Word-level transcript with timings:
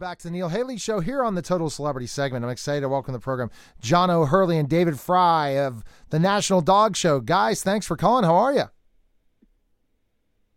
Back 0.00 0.16
to 0.20 0.28
the 0.28 0.30
Neil 0.30 0.48
Haley 0.48 0.78
Show 0.78 1.00
here 1.00 1.22
on 1.22 1.34
the 1.34 1.42
Total 1.42 1.68
Celebrity 1.68 2.06
segment. 2.06 2.42
I'm 2.42 2.50
excited 2.50 2.80
to 2.80 2.88
welcome 2.88 3.12
to 3.12 3.18
the 3.18 3.22
program 3.22 3.50
John 3.82 4.08
O'Hurley 4.08 4.56
and 4.56 4.66
David 4.66 4.98
Frei 4.98 5.58
of 5.58 5.84
the 6.08 6.18
National 6.18 6.62
Dog 6.62 6.96
Show. 6.96 7.20
Guys, 7.20 7.62
thanks 7.62 7.86
for 7.86 7.98
calling. 7.98 8.24
How 8.24 8.34
are 8.34 8.54
you? 8.54 8.62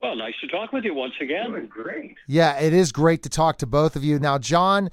Well, 0.02 0.16
nice 0.16 0.35
to 0.39 0.47
talk 0.47 0.71
with 0.71 0.85
you 0.85 0.93
once 0.95 1.16
again. 1.19 1.52
Doing 1.52 1.67
great. 1.67 2.16
Yeah, 2.25 2.57
it 2.57 2.71
is 2.71 2.93
great 2.93 3.21
to 3.23 3.29
talk 3.29 3.57
to 3.57 3.67
both 3.67 3.97
of 3.97 4.03
you. 4.05 4.17
Now, 4.17 4.38
John, 4.38 4.89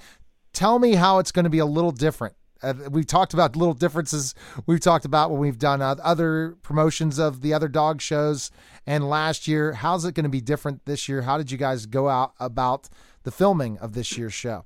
tell 0.52 0.80
me 0.80 0.96
how 0.96 1.20
it's 1.20 1.30
going 1.30 1.44
to 1.44 1.48
be 1.48 1.60
a 1.60 1.64
little 1.64 1.92
different. 1.92 2.34
Uh, 2.60 2.74
we've 2.90 3.06
talked 3.06 3.32
about 3.32 3.54
little 3.54 3.72
differences 3.72 4.34
we've 4.66 4.80
talked 4.80 5.04
about 5.04 5.30
when 5.30 5.38
we've 5.38 5.60
done 5.60 5.80
uh, 5.80 5.94
other 6.02 6.56
promotions 6.62 7.20
of 7.20 7.40
the 7.42 7.54
other 7.54 7.68
dog 7.68 8.00
shows 8.00 8.50
and 8.84 9.08
last 9.08 9.46
year. 9.46 9.74
How's 9.74 10.04
it 10.04 10.14
going 10.16 10.24
to 10.24 10.28
be 10.28 10.40
different 10.40 10.86
this 10.86 11.08
year? 11.08 11.22
How 11.22 11.38
did 11.38 11.52
you 11.52 11.56
guys 11.56 11.86
go 11.86 12.08
out 12.08 12.32
about 12.40 12.88
the 13.22 13.30
filming 13.30 13.78
of 13.78 13.92
this 13.94 14.16
year's 14.16 14.34
show? 14.34 14.64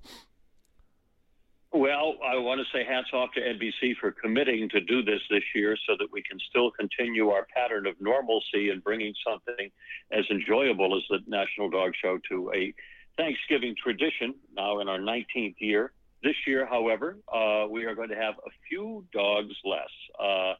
Well, 1.73 2.15
I 2.25 2.39
want 2.39 2.61
to 2.61 2.67
say 2.73 2.85
hats 2.85 3.09
off 3.13 3.31
to 3.33 3.41
NBC 3.41 3.97
for 4.01 4.13
committing 4.13 4.69
to 4.69 4.81
do 4.81 5.03
this 5.03 5.21
this 5.29 5.43
year 5.57 5.77
so 5.89 5.97
that 5.99 6.07
we 6.13 6.23
can 6.23 6.39
still 6.49 6.71
continue 6.71 7.31
our 7.31 7.49
pattern 7.53 7.89
of 7.89 8.01
normalcy 8.01 8.71
and 8.71 8.83
bringing 8.83 9.13
something 9.27 9.71
as 10.13 10.25
enjoyable 10.31 10.97
as 10.97 11.03
the 11.11 11.19
National 11.27 11.69
Dog 11.69 11.91
Show 12.01 12.21
to 12.31 12.53
a 12.55 12.73
Thanksgiving 13.17 13.75
tradition 13.83 14.37
now 14.57 14.79
in 14.79 14.89
our 14.89 14.99
19th 14.99 15.57
year. 15.59 15.93
This 16.23 16.37
year, 16.47 16.65
however, 16.65 17.19
uh, 17.27 17.67
we 17.69 17.87
are 17.87 17.97
going 17.97 18.11
to 18.11 18.17
have 18.17 18.35
a 18.47 18.51
few 18.69 19.05
dogs 19.13 19.55
less. 19.65 19.91
Uh, 20.17 20.55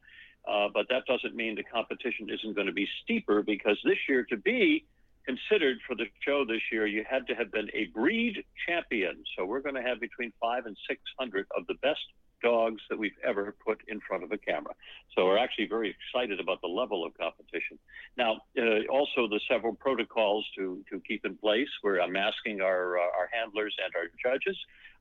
uh, 0.51 0.67
but 0.73 0.85
that 0.89 1.05
doesn't 1.07 1.33
mean 1.33 1.55
the 1.55 1.63
competition 1.63 2.29
isn't 2.29 2.55
going 2.55 2.67
to 2.67 2.73
be 2.73 2.87
steeper 3.03 3.41
because 3.41 3.77
this 3.85 3.97
year, 4.09 4.25
to 4.29 4.35
be 4.35 4.85
considered 5.25 5.77
for 5.87 5.95
the 5.95 6.05
show 6.25 6.45
this 6.45 6.61
year, 6.71 6.85
you 6.85 7.03
had 7.09 7.27
to 7.27 7.35
have 7.35 7.51
been 7.51 7.69
a 7.73 7.85
breed 7.93 8.43
champion. 8.67 9.23
So 9.37 9.45
we're 9.45 9.61
going 9.61 9.75
to 9.75 9.81
have 9.81 9.99
between 9.99 10.31
five 10.41 10.65
and 10.65 10.77
600 10.87 11.47
of 11.57 11.67
the 11.67 11.75
best 11.81 12.01
dogs 12.43 12.81
that 12.89 12.99
we've 12.99 13.17
ever 13.23 13.55
put 13.65 13.81
in 13.87 13.99
front 14.07 14.23
of 14.23 14.31
a 14.31 14.37
camera. 14.37 14.73
So 15.15 15.25
we're 15.25 15.37
actually 15.37 15.67
very 15.67 15.95
excited 15.95 16.39
about 16.39 16.61
the 16.61 16.67
level 16.67 17.05
of 17.05 17.17
competition. 17.17 17.79
Now, 18.17 18.41
uh, 18.57 18.85
also 18.91 19.27
the 19.27 19.39
several 19.49 19.73
protocols 19.73 20.45
to, 20.57 20.83
to 20.91 21.01
keep 21.07 21.25
in 21.25 21.37
place. 21.37 21.69
We're 21.83 22.05
masking 22.07 22.61
our, 22.61 22.99
uh, 22.99 23.01
our 23.01 23.29
handlers 23.33 23.75
and 23.83 23.93
our 23.95 24.09
judges. 24.21 24.57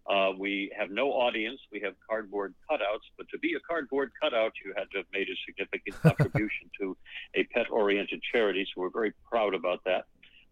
Uh, 0.06 0.32
we 0.38 0.70
have 0.78 0.90
no 0.90 1.08
audience. 1.08 1.60
We 1.72 1.80
have 1.80 1.94
cardboard 2.08 2.54
cutouts, 2.70 3.08
but 3.16 3.26
to 3.30 3.38
be 3.38 3.54
a 3.54 3.60
cardboard 3.60 4.12
cutout, 4.20 4.52
you 4.64 4.74
had 4.76 4.90
to 4.92 4.98
have 4.98 5.06
made 5.12 5.28
a 5.28 5.36
significant 5.46 6.02
contribution 6.02 6.70
to 6.80 6.96
a 7.34 7.44
pet 7.44 7.66
oriented 7.70 8.20
charity. 8.30 8.66
So 8.74 8.82
we're 8.82 8.90
very 8.90 9.12
proud 9.30 9.54
about 9.54 9.82
that. 9.84 10.04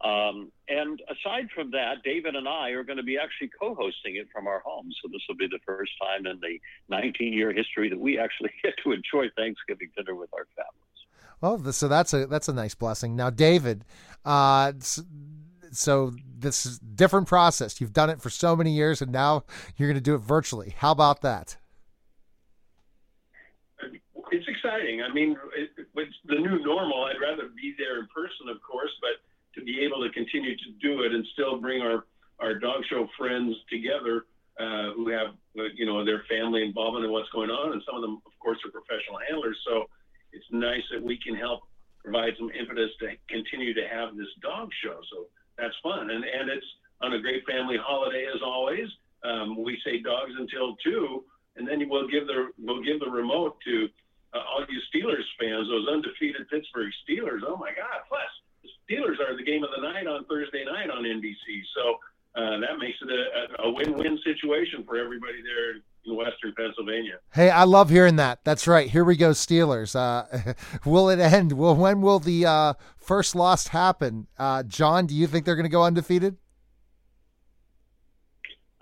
Um, 0.03 0.51
and 0.69 1.01
aside 1.09 1.49
from 1.55 1.71
that, 1.73 2.03
David 2.05 2.35
and 2.35 2.49
I 2.49 2.71
are 2.71 2.83
going 2.83 2.97
to 2.97 3.05
be 3.05 3.19
actually 3.19 3.51
co-hosting 3.59 4.17
it 4.17 4.27
from 4.33 4.49
our 4.49 4.61
homes. 4.65 4.97
So 5.01 5.09
this 5.13 5.21
will 5.29 5.37
be 5.37 5.47
the 5.47 5.61
first 5.65 5.93
time 6.01 6.27
in 6.27 6.41
the 6.41 6.59
19-year 6.95 7.53
history 7.53 7.89
that 7.89 8.01
we 8.01 8.19
actually 8.19 8.51
get 8.63 8.75
to 8.83 8.93
enjoy 8.93 9.31
Thanksgiving 9.37 9.91
dinner 9.97 10.15
with 10.15 10.31
our 10.35 10.47
families. 10.57 10.93
Well, 11.41 11.73
so 11.73 11.89
that's 11.89 12.15
a 12.15 12.27
that's 12.27 12.49
a 12.49 12.53
nice 12.53 12.77
blessing. 12.77 13.17
Now, 13.17 13.29
David, 13.29 13.85
uh, 14.25 14.75
so 15.73 16.13
this 16.39 16.65
is 16.65 16.79
different 16.79 17.27
process. 17.27 17.81
You've 17.81 17.93
done 17.93 18.11
it 18.11 18.21
for 18.21 18.31
so 18.31 18.55
many 18.55 18.71
years, 18.71 19.03
and 19.03 19.11
now 19.11 19.45
you're 19.77 19.89
going 19.89 19.97
to 19.97 20.01
do 20.01 20.15
it 20.15 20.19
virtually. 20.19 20.75
How 20.79 20.93
about 20.93 21.23
that? 21.23 21.57
It's 24.31 24.47
exciting. 24.49 25.03
I 25.03 25.13
mean, 25.13 25.37
it, 25.57 25.71
it's 25.97 26.17
the 26.27 26.37
new 26.37 26.63
normal. 26.65 27.05
I'd 27.05 27.21
rather 27.21 27.49
be 27.49 27.75
there 27.77 27.99
in 27.99 28.07
person, 28.15 28.49
of 28.49 28.63
course, 28.63 28.93
but 29.01 29.19
to 29.55 29.63
be 29.63 29.81
able 29.81 30.03
to 30.03 30.11
continue 30.13 30.57
to 30.57 30.69
do 30.81 31.03
it 31.03 31.13
and 31.13 31.27
still 31.33 31.61
bring 31.61 31.83
our 31.83 32.05
our 32.41 32.59
dog 32.59 32.83
show 32.91 33.07
friends 33.17 33.55
together 33.71 34.27
uh, 34.59 34.93
who 34.95 35.09
have 35.09 35.29
you 35.75 35.87
know 35.87 36.05
their 36.05 36.25
family 36.29 36.63
involvement 36.63 37.05
in 37.05 37.11
what's 37.11 37.31
going 37.31 37.51
on, 37.51 37.73
and 37.73 37.83
some 37.87 37.97
of 37.97 38.03
them, 38.03 38.21
of 38.27 38.33
course, 38.41 38.59
are 38.65 38.71
professional 38.71 39.19
handlers. 39.29 39.57
So 39.67 39.89
it's 40.33 40.45
nice 40.51 40.83
that 40.93 41.03
we 41.03 41.19
can 41.19 41.35
help 41.35 41.63
provide 42.03 42.35
some 42.39 42.51
impetus 42.51 42.91
to 43.01 43.15
continue 43.29 43.73
to 43.75 43.87
have 43.89 44.17
this 44.17 44.29
dog 44.43 44.71
show. 44.83 44.99
So 45.13 45.27
that's 45.57 45.75
fun, 45.83 46.11
and 46.11 46.25
and 46.25 46.51
it's 46.51 46.67
on 47.01 47.15
a 47.15 47.21
great 47.21 47.45
family 47.47 47.77
holiday 47.81 48.27
as 48.35 48.41
always. 48.45 48.89
Um, 49.25 49.63
we 49.63 49.79
say 49.85 50.01
dogs 50.03 50.33
until 50.37 50.77
two, 50.83 51.25
and 51.57 51.67
then 51.67 51.89
we'll 51.89 52.09
give 52.09 52.27
the 52.27 52.51
we'll 52.59 52.83
give 52.83 53.01
the 53.01 53.11
remote 53.11 53.57
to 53.65 53.89
uh, 54.35 54.43
all 54.49 54.65
you 54.69 54.81
Steelers 54.93 55.25
fans, 55.39 55.69
those 55.69 55.89
undefeated 55.89 56.49
Pittsburgh 56.49 56.93
Steelers. 57.05 57.41
Oh 57.47 57.57
my 57.57 57.71
God! 57.71 58.03
Plus, 58.09 58.33
Steelers 58.93 59.19
are 59.21 59.37
the 59.37 59.45
game 59.45 59.65
of 59.65 59.71
the 59.75 59.83
night 59.83 60.07
on 60.07 60.25
Thursday 60.27 60.65
night 60.65 60.91
on 60.91 61.05
NBC. 61.05 61.63
So 61.75 61.95
uh, 62.35 62.61
that 62.61 62.79
makes 62.79 62.99
it 63.01 63.09
a, 63.11 63.63
a 63.63 63.73
win-win 63.73 64.19
situation 64.25 64.85
for 64.85 64.99
everybody 64.99 65.43
there 65.43 65.83
in 66.05 66.17
Western 66.17 66.53
Pennsylvania. 66.57 67.19
Hey, 67.33 67.51
I 67.51 67.65
love 67.65 67.91
hearing 67.91 68.17
that. 68.17 68.41
That's 68.45 68.67
right. 68.67 68.91
Here 68.91 69.05
we 69.05 69.17
go, 69.17 69.31
Steelers. 69.31 69.95
Uh, 69.97 70.55
will 70.85 71.09
it 71.09 71.21
end? 71.21 71.53
Well, 71.53 71.77
when 71.77 72.01
will 72.01 72.19
the 72.19 72.45
uh, 72.47 72.75
first 72.97 73.35
loss 73.35 73.69
happen? 73.69 74.27
Uh, 74.39 74.63
John, 74.63 75.07
do 75.07 75.15
you 75.15 75.27
think 75.27 75.45
they're 75.45 75.57
going 75.57 75.65
to 75.65 75.71
go 75.71 75.85
undefeated? 75.85 76.37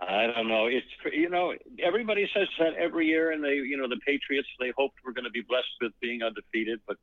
I 0.01 0.27
don't 0.27 0.49
know. 0.49 0.67
It's 0.67 0.87
you 1.13 1.29
know 1.29 1.53
everybody 1.83 2.29
says 2.35 2.49
that 2.59 2.75
every 2.75 3.07
year, 3.07 3.33
and 3.33 3.45
they 3.45 3.55
you 3.55 3.77
know 3.77 3.87
the 3.87 4.01
Patriots 4.05 4.49
they 4.59 4.73
hoped 4.77 4.97
we're 5.05 5.13
going 5.13 5.25
to 5.25 5.31
be 5.31 5.43
blessed 5.47 5.69
with 5.81 5.93
being 6.01 6.23
undefeated, 6.23 6.81
but 6.87 6.97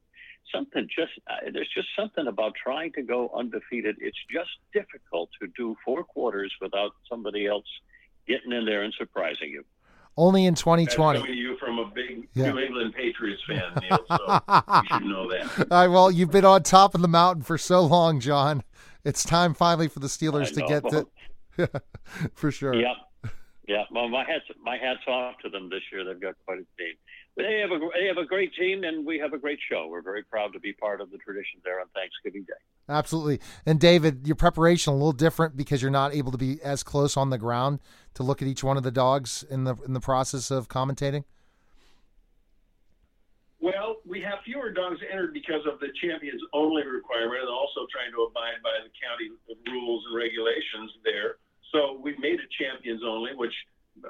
something 0.54 0.88
just 0.88 1.12
uh, 1.30 1.50
there's 1.54 1.70
just 1.74 1.88
something 1.96 2.28
about 2.28 2.54
trying 2.62 2.94
to 2.94 3.02
go 3.02 3.32
undefeated. 3.36 3.98
It's 4.00 4.18
just 4.32 4.50
difficult 4.74 5.30
to 5.42 5.48
do 5.58 5.76
four 5.84 6.04
quarters 6.04 6.54
without 6.62 6.92
somebody 7.10 7.46
else 7.46 7.66
getting 8.28 8.52
in 8.52 8.66
there 8.66 8.84
and 8.84 8.94
surprising 8.98 9.50
you. 9.50 9.64
Only 10.20 10.46
in 10.46 10.56
2020. 10.56 11.20
That's 11.20 11.30
you 11.32 11.58
from 11.58 11.78
a 11.78 11.86
big 11.86 12.28
yeah. 12.34 12.52
New 12.52 12.60
England 12.60 12.96
Patriots 12.96 13.42
fan, 13.48 13.62
Neil. 13.82 14.00
So 14.10 14.42
you 14.48 14.82
should 14.92 15.06
know 15.06 15.30
that. 15.30 15.68
All 15.72 15.82
right, 15.82 15.88
well, 15.88 16.12
you've 16.12 16.32
been 16.32 16.46
on 16.46 16.64
top 16.64 16.96
of 16.96 17.02
the 17.02 17.08
mountain 17.08 17.44
for 17.44 17.58
so 17.58 17.82
long, 17.82 18.20
John. 18.20 18.64
It's 19.04 19.24
time 19.24 19.54
finally 19.54 19.88
for 19.88 20.00
the 20.00 20.08
Steelers 20.08 20.54
to 20.56 20.62
get 20.62 20.84
to 20.90 21.08
for 22.34 22.52
sure. 22.52 22.74
Yeah, 22.74 22.94
yeah. 23.68 23.84
Well, 23.92 24.08
my 24.08 24.24
hats 24.24 24.46
my 24.64 24.78
hats 24.78 25.02
off 25.08 25.36
to 25.44 25.50
them 25.50 25.70
this 25.70 25.82
year. 25.92 26.06
They've 26.06 26.20
got 26.20 26.36
quite 26.46 26.60
a 26.60 26.68
team. 26.78 26.96
They 27.36 27.60
have 27.60 27.72
a 27.72 27.80
they 28.00 28.08
have 28.08 28.18
a 28.18 28.26
great 28.26 28.54
team, 28.56 28.84
and 28.84 29.06
we 29.06 29.20
have 29.20 29.34
a 29.34 29.38
great 29.38 29.60
show. 29.70 29.88
We're 29.90 30.02
very 30.02 30.24
proud 30.24 30.54
to 30.54 30.60
be 30.60 30.72
part 30.74 31.02
of 31.02 31.12
the 31.12 31.18
tradition 31.18 31.60
there 31.66 31.82
on 31.82 31.88
Thanksgiving 31.94 32.44
Day. 32.44 32.54
Absolutely. 32.90 33.42
And 33.66 33.80
David, 33.80 34.26
your 34.26 34.38
preparation 34.38 34.94
a 34.94 34.96
little 34.96 35.12
different 35.12 35.58
because 35.58 35.82
you're 35.82 35.92
not 35.92 36.16
able 36.16 36.32
to 36.32 36.38
be 36.38 36.62
as 36.64 36.82
close 36.82 37.18
on 37.18 37.30
the 37.30 37.38
ground 37.38 37.80
to 38.14 38.24
look 38.24 38.42
at 38.42 38.48
each 38.48 38.64
one 38.64 38.78
of 38.78 38.84
the 38.84 38.92
dogs 38.92 39.44
in 39.50 39.66
the 39.66 39.76
in 39.86 39.94
the 39.94 40.00
process 40.00 40.50
of 40.50 40.70
commentating. 40.70 41.26
Well, 43.60 43.98
we 44.06 44.22
have 44.22 44.40
fewer 44.46 44.72
dogs 44.72 45.02
entered 45.12 45.34
because 45.34 45.66
of 45.68 45.80
the 45.82 45.90
champions 46.00 46.42
only 46.54 46.86
requirement, 46.86 47.42
and 47.42 47.50
also 47.50 47.84
trying 47.92 48.14
to 48.16 48.24
abide 48.24 48.64
by 48.64 48.80
the 48.80 48.92
county 48.96 49.28
rules 49.68 50.06
and 50.08 50.16
regulations 50.16 50.92
there. 51.04 51.36
So 51.72 52.00
we 52.02 52.16
made 52.18 52.40
it 52.40 52.50
champions 52.60 53.02
only, 53.06 53.32
which 53.36 53.54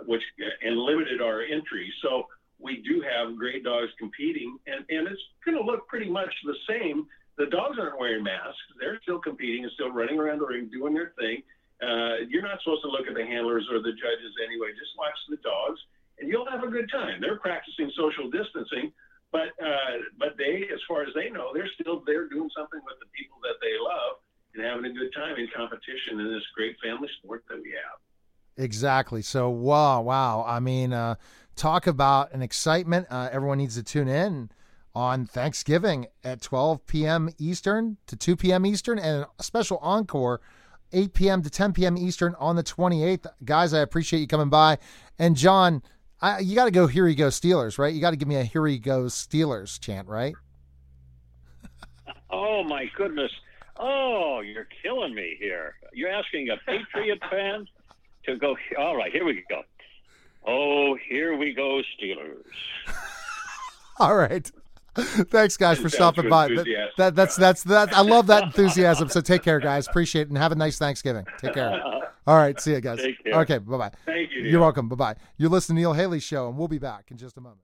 which 0.05 0.21
and 0.61 0.77
limited 0.77 1.21
our 1.21 1.41
entry. 1.41 1.91
So 2.01 2.27
we 2.59 2.81
do 2.81 3.01
have 3.01 3.37
great 3.37 3.63
dogs 3.63 3.91
competing, 3.97 4.57
and 4.67 4.85
and 4.89 5.07
it's 5.07 5.21
going 5.45 5.57
to 5.57 5.63
look 5.63 5.87
pretty 5.87 6.09
much 6.09 6.33
the 6.43 6.55
same. 6.67 7.07
The 7.37 7.47
dogs 7.47 7.77
aren't 7.79 7.99
wearing 7.99 8.23
masks; 8.23 8.61
they're 8.79 8.99
still 9.03 9.19
competing 9.19 9.63
and 9.63 9.71
still 9.73 9.91
running 9.91 10.19
around 10.19 10.39
the 10.39 10.47
ring 10.47 10.69
doing 10.71 10.93
their 10.93 11.13
thing. 11.19 11.43
Uh, 11.81 12.25
you're 12.29 12.41
not 12.41 12.57
supposed 12.63 12.81
to 12.81 12.89
look 12.89 13.05
at 13.05 13.13
the 13.13 13.25
handlers 13.25 13.67
or 13.71 13.77
the 13.79 13.93
judges 13.93 14.33
anyway. 14.41 14.73
Just 14.73 14.97
watch 14.97 15.13
the 15.29 15.37
dogs, 15.45 15.79
and 16.19 16.29
you'll 16.29 16.49
have 16.49 16.63
a 16.63 16.71
good 16.71 16.89
time. 16.89 17.21
They're 17.21 17.37
practicing 17.37 17.91
social 17.93 18.29
distancing, 18.33 18.91
but 19.31 19.53
uh, 19.61 20.09
but 20.17 20.33
they, 20.37 20.65
as 20.73 20.81
far 20.87 21.03
as 21.03 21.13
they 21.13 21.29
know, 21.29 21.53
they're 21.53 21.69
still 21.79 22.01
they're 22.05 22.27
doing 22.27 22.49
something 22.57 22.81
with 22.85 22.97
the 22.99 23.09
people 23.13 23.37
that 23.45 23.61
they 23.61 23.77
love 23.77 24.17
and 24.57 24.65
having 24.65 24.85
a 24.85 24.93
good 24.93 25.13
time 25.13 25.35
in 25.37 25.47
competition 25.55 26.19
in 26.19 26.33
this 26.33 26.43
great 26.55 26.75
family 26.83 27.09
sport 27.19 27.43
that 27.49 27.61
we 27.61 27.71
have. 27.71 28.63
Exactly. 28.63 29.21
So 29.21 29.49
wow, 29.49 30.01
wow. 30.01 30.43
I 30.47 30.59
mean, 30.59 30.93
uh, 30.93 31.15
talk 31.55 31.87
about 31.87 32.33
an 32.33 32.41
excitement. 32.41 33.07
Uh, 33.09 33.29
everyone 33.31 33.59
needs 33.59 33.75
to 33.75 33.83
tune 33.83 34.07
in 34.07 34.49
on 34.95 35.25
Thanksgiving 35.25 36.07
at 36.23 36.41
12 36.41 36.85
p.m. 36.87 37.29
Eastern 37.37 37.97
to 38.07 38.15
2 38.15 38.35
p.m. 38.35 38.65
Eastern, 38.65 38.97
and 38.97 39.25
a 39.37 39.43
special 39.43 39.77
encore 39.77 40.41
8 40.91 41.13
p.m. 41.13 41.43
to 41.43 41.49
10 41.49 41.73
p.m. 41.73 41.97
Eastern 41.97 42.35
on 42.39 42.55
the 42.55 42.63
28th. 42.63 43.27
Guys, 43.43 43.73
I 43.73 43.81
appreciate 43.81 44.21
you 44.21 44.27
coming 44.27 44.49
by. 44.49 44.79
And 45.19 45.35
John, 45.35 45.83
I, 46.21 46.39
you 46.39 46.55
got 46.55 46.65
to 46.65 46.71
go 46.71 46.87
here 46.87 47.07
you 47.07 47.15
go 47.15 47.27
Steelers, 47.27 47.77
right? 47.77 47.93
You 47.93 48.01
got 48.01 48.11
to 48.11 48.15
give 48.15 48.27
me 48.27 48.37
a 48.37 48.43
here 48.43 48.65
he 48.65 48.79
goes 48.79 49.13
Steelers 49.13 49.79
chant, 49.79 50.07
right? 50.07 50.33
Oh 52.29 52.61
my 52.61 52.85
goodness. 52.97 53.31
Oh, 53.79 54.41
you're 54.41 54.67
killing 54.81 55.13
me 55.13 55.35
here. 55.39 55.75
You're 55.93 56.11
asking 56.11 56.49
a 56.49 56.57
Patriot 56.65 57.19
fan 57.31 57.67
to 58.25 58.37
go. 58.37 58.55
All 58.77 58.95
right, 58.95 59.11
here 59.11 59.25
we 59.25 59.43
go. 59.49 59.61
Oh, 60.45 60.97
here 61.09 61.35
we 61.35 61.53
go, 61.53 61.81
Steelers. 61.99 62.43
All 63.99 64.15
right. 64.15 64.49
Thanks, 64.95 65.57
guys, 65.57 65.77
for 65.77 65.89
stopping 65.89 66.27
by. 66.27 66.47
That, 66.47 66.91
that, 66.97 67.15
that's 67.15 67.35
that's 67.35 67.63
that. 67.63 67.95
I 67.95 68.01
love 68.01 68.27
that 68.27 68.43
enthusiasm. 68.43 69.09
So 69.09 69.21
take 69.21 69.43
care, 69.43 69.59
guys. 69.59 69.87
Appreciate 69.87 70.23
it, 70.23 70.29
and 70.29 70.37
have 70.37 70.51
a 70.51 70.55
nice 70.55 70.79
Thanksgiving. 70.79 71.25
Take 71.39 71.53
care. 71.53 71.79
All 72.27 72.35
right, 72.35 72.59
see 72.59 72.71
you 72.71 72.81
guys. 72.81 72.99
Okay, 73.25 73.59
bye 73.59 73.77
bye. 73.77 73.91
Thank 74.05 74.31
you. 74.31 74.41
Neil. 74.41 74.51
You're 74.53 74.61
welcome. 74.61 74.89
Bye 74.89 74.95
bye. 74.95 75.15
You're 75.37 75.49
listening 75.49 75.75
to 75.77 75.81
Neil 75.81 75.93
Haley 75.93 76.19
Show, 76.19 76.49
and 76.49 76.57
we'll 76.57 76.67
be 76.67 76.79
back 76.79 77.11
in 77.11 77.17
just 77.17 77.37
a 77.37 77.41
moment. 77.41 77.61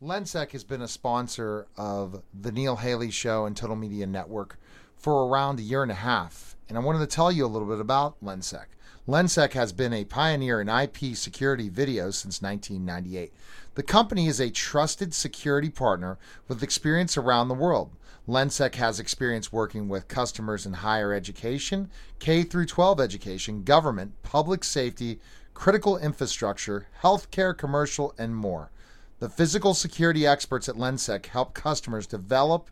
Lensec 0.00 0.52
has 0.52 0.62
been 0.62 0.80
a 0.80 0.86
sponsor 0.86 1.66
of 1.76 2.22
the 2.32 2.52
Neil 2.52 2.76
Haley 2.76 3.10
Show 3.10 3.46
and 3.46 3.56
Total 3.56 3.74
Media 3.74 4.06
Network 4.06 4.56
for 4.96 5.26
around 5.26 5.58
a 5.58 5.62
year 5.62 5.82
and 5.82 5.90
a 5.90 5.96
half, 5.96 6.56
and 6.68 6.78
I 6.78 6.80
wanted 6.80 7.00
to 7.00 7.06
tell 7.08 7.32
you 7.32 7.44
a 7.44 7.48
little 7.48 7.66
bit 7.66 7.80
about 7.80 8.14
Lensec. 8.22 8.66
Lensec 9.08 9.54
has 9.54 9.72
been 9.72 9.92
a 9.92 10.04
pioneer 10.04 10.60
in 10.60 10.68
IP 10.68 11.16
security 11.16 11.68
video 11.68 12.12
since 12.12 12.40
1998. 12.40 13.32
The 13.74 13.82
company 13.82 14.28
is 14.28 14.38
a 14.38 14.50
trusted 14.50 15.14
security 15.14 15.68
partner 15.68 16.16
with 16.46 16.62
experience 16.62 17.16
around 17.16 17.48
the 17.48 17.54
world. 17.54 17.90
Lensec 18.28 18.76
has 18.76 19.00
experience 19.00 19.52
working 19.52 19.88
with 19.88 20.06
customers 20.06 20.64
in 20.64 20.74
higher 20.74 21.12
education, 21.12 21.90
K 22.20 22.44
through 22.44 22.66
12 22.66 23.00
education, 23.00 23.64
government, 23.64 24.12
public 24.22 24.62
safety, 24.62 25.18
critical 25.54 25.98
infrastructure, 25.98 26.86
healthcare, 27.02 27.56
commercial, 27.56 28.14
and 28.16 28.36
more. 28.36 28.70
The 29.20 29.28
physical 29.28 29.74
security 29.74 30.26
experts 30.26 30.68
at 30.68 30.76
Lensec 30.76 31.26
help 31.26 31.52
customers 31.52 32.06
develop 32.06 32.70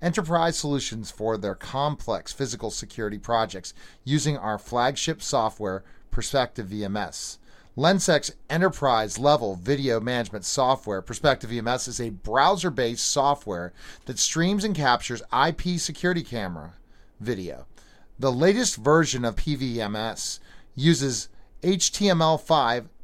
enterprise 0.00 0.56
solutions 0.56 1.10
for 1.10 1.36
their 1.36 1.56
complex 1.56 2.32
physical 2.32 2.70
security 2.70 3.18
projects 3.18 3.74
using 4.04 4.36
our 4.36 4.58
flagship 4.58 5.20
software, 5.22 5.82
Perspective 6.10 6.68
VMS. 6.68 7.38
Lensec's 7.76 8.32
enterprise 8.50 9.18
level 9.18 9.56
video 9.56 10.00
management 10.00 10.44
software, 10.44 11.02
Perspective 11.02 11.50
VMS, 11.50 11.88
is 11.88 12.00
a 12.00 12.10
browser 12.10 12.70
based 12.70 13.06
software 13.06 13.72
that 14.06 14.18
streams 14.18 14.64
and 14.64 14.74
captures 14.74 15.22
IP 15.32 15.78
security 15.78 16.22
camera 16.22 16.74
video. 17.20 17.66
The 18.18 18.32
latest 18.32 18.76
version 18.76 19.24
of 19.24 19.36
PVMS 19.36 20.38
uses 20.74 21.28
HTML5 21.62 22.86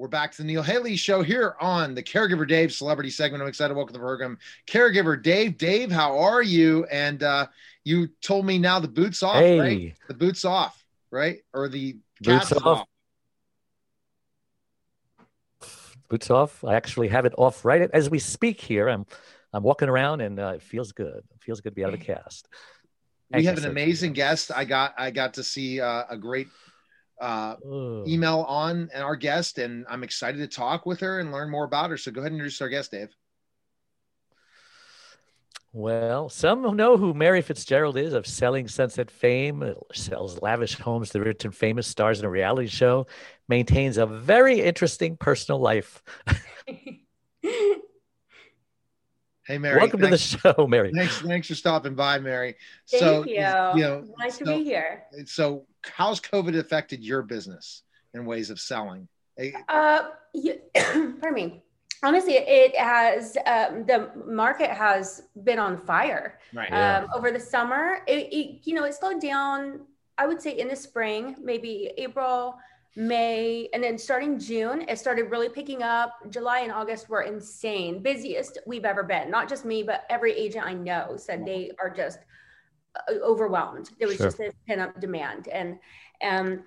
We're 0.00 0.08
back 0.08 0.32
to 0.32 0.38
the 0.38 0.44
Neil 0.44 0.62
Haley 0.62 0.96
show 0.96 1.20
here 1.20 1.56
on 1.60 1.94
the 1.94 2.02
Caregiver 2.02 2.48
Dave 2.48 2.72
celebrity 2.72 3.10
segment. 3.10 3.42
I'm 3.42 3.48
excited 3.50 3.74
to 3.74 3.74
welcome 3.74 3.92
to 3.92 3.98
the 3.98 4.02
program 4.02 4.38
Caregiver 4.66 5.22
Dave. 5.22 5.58
Dave, 5.58 5.92
how 5.92 6.18
are 6.18 6.40
you? 6.40 6.86
And 6.86 7.22
uh, 7.22 7.48
you 7.84 8.08
told 8.22 8.46
me 8.46 8.56
now 8.56 8.80
the 8.80 8.88
boots 8.88 9.22
off, 9.22 9.36
hey. 9.36 9.60
right? 9.60 9.94
The 10.08 10.14
boots 10.14 10.46
off, 10.46 10.82
right? 11.10 11.40
Or 11.52 11.68
the 11.68 11.98
boots 12.22 12.50
off. 12.50 12.88
off. 15.60 15.68
Boots 16.08 16.30
off. 16.30 16.64
I 16.64 16.76
actually 16.76 17.08
have 17.08 17.26
it 17.26 17.34
off 17.36 17.62
right 17.62 17.90
as 17.92 18.08
we 18.08 18.18
speak 18.18 18.58
here. 18.58 18.88
I'm 18.88 19.04
I'm 19.52 19.62
walking 19.62 19.90
around 19.90 20.22
and 20.22 20.40
uh, 20.40 20.52
it 20.54 20.62
feels 20.62 20.92
good. 20.92 21.18
It 21.18 21.42
feels 21.42 21.60
good 21.60 21.72
to 21.72 21.74
be 21.74 21.84
out 21.84 21.92
of 21.92 22.00
the 22.00 22.06
cast. 22.06 22.48
We 23.34 23.44
have 23.44 23.58
an 23.58 23.66
amazing 23.66 24.14
guest. 24.14 24.50
I 24.50 24.64
got 24.64 24.94
I 24.96 25.10
got 25.10 25.34
to 25.34 25.44
see 25.44 25.78
uh, 25.78 26.04
a 26.08 26.16
great 26.16 26.48
uh, 27.20 27.56
email 28.06 28.44
on 28.48 28.88
and 28.92 29.02
our 29.02 29.16
guest, 29.16 29.58
and 29.58 29.84
I'm 29.88 30.02
excited 30.02 30.38
to 30.38 30.48
talk 30.48 30.86
with 30.86 31.00
her 31.00 31.20
and 31.20 31.32
learn 31.32 31.50
more 31.50 31.64
about 31.64 31.90
her. 31.90 31.96
So 31.96 32.10
go 32.10 32.20
ahead 32.20 32.32
and 32.32 32.40
introduce 32.40 32.60
our 32.60 32.68
guest, 32.68 32.90
Dave. 32.90 33.08
Well, 35.72 36.28
some 36.28 36.76
know 36.76 36.96
who 36.96 37.14
Mary 37.14 37.42
Fitzgerald 37.42 37.96
is 37.96 38.12
of 38.12 38.26
Selling 38.26 38.66
Sunset 38.66 39.08
fame, 39.08 39.74
sells 39.92 40.42
lavish 40.42 40.76
homes 40.76 41.10
to 41.10 41.18
the 41.18 41.24
rich 41.24 41.44
and 41.44 41.54
famous, 41.54 41.86
stars 41.86 42.18
in 42.18 42.24
a 42.24 42.30
reality 42.30 42.66
show, 42.66 43.06
maintains 43.48 43.96
a 43.96 44.06
very 44.06 44.60
interesting 44.60 45.16
personal 45.16 45.60
life. 45.60 46.02
Hey, 49.50 49.58
Mary. 49.58 49.80
Welcome 49.80 50.00
thanks, 50.00 50.30
to 50.30 50.36
the 50.36 50.54
show, 50.54 50.66
Mary. 50.68 50.92
Thanks, 50.94 51.20
thanks 51.22 51.48
for 51.48 51.56
stopping 51.56 51.96
by, 51.96 52.20
Mary. 52.20 52.54
Thank 52.88 53.02
so, 53.02 53.24
you. 53.24 53.34
You 53.34 53.40
know, 53.40 54.04
nice 54.16 54.38
so, 54.38 54.44
to 54.44 54.58
be 54.58 54.62
here. 54.62 55.02
So, 55.26 55.66
how's 55.84 56.20
COVID 56.20 56.58
affected 56.58 57.04
your 57.04 57.22
business 57.22 57.82
and 58.14 58.26
ways 58.26 58.50
of 58.50 58.60
selling? 58.60 59.08
Uh, 59.68 60.08
you, 60.34 60.58
pardon 60.74 61.34
me. 61.34 61.62
Honestly, 62.02 62.34
it 62.34 62.74
has 62.76 63.36
um, 63.46 63.84
the 63.86 64.10
market 64.26 64.70
has 64.70 65.24
been 65.44 65.58
on 65.58 65.76
fire 65.76 66.38
right. 66.54 66.72
um, 66.72 67.08
over 67.14 67.30
the 67.30 67.40
summer. 67.40 67.98
It, 68.06 68.32
it, 68.32 68.60
you 68.64 68.74
know, 68.74 68.84
it 68.84 68.94
slowed 68.94 69.20
down. 69.20 69.80
I 70.16 70.26
would 70.26 70.40
say 70.40 70.58
in 70.58 70.68
the 70.68 70.76
spring, 70.76 71.36
maybe 71.42 71.92
April 71.98 72.56
May, 72.96 73.68
and 73.72 73.84
then 73.84 73.98
starting 73.98 74.38
June, 74.38 74.84
it 74.88 74.98
started 74.98 75.30
really 75.30 75.48
picking 75.48 75.82
up. 75.82 76.14
July 76.30 76.60
and 76.60 76.72
August 76.72 77.08
were 77.08 77.22
insane, 77.22 78.02
busiest 78.02 78.58
we've 78.66 78.84
ever 78.84 79.02
been. 79.02 79.30
Not 79.30 79.48
just 79.48 79.64
me, 79.64 79.82
but 79.82 80.04
every 80.10 80.32
agent 80.32 80.66
I 80.66 80.74
know 80.74 81.16
said 81.16 81.46
they 81.46 81.70
are 81.78 81.90
just 81.90 82.18
overwhelmed. 83.22 83.90
There 83.98 84.08
was 84.08 84.16
sure. 84.16 84.26
just 84.26 84.38
this 84.38 84.54
pent 84.66 84.80
up 84.80 85.00
demand, 85.00 85.48
and 85.48 85.78
and 86.20 86.62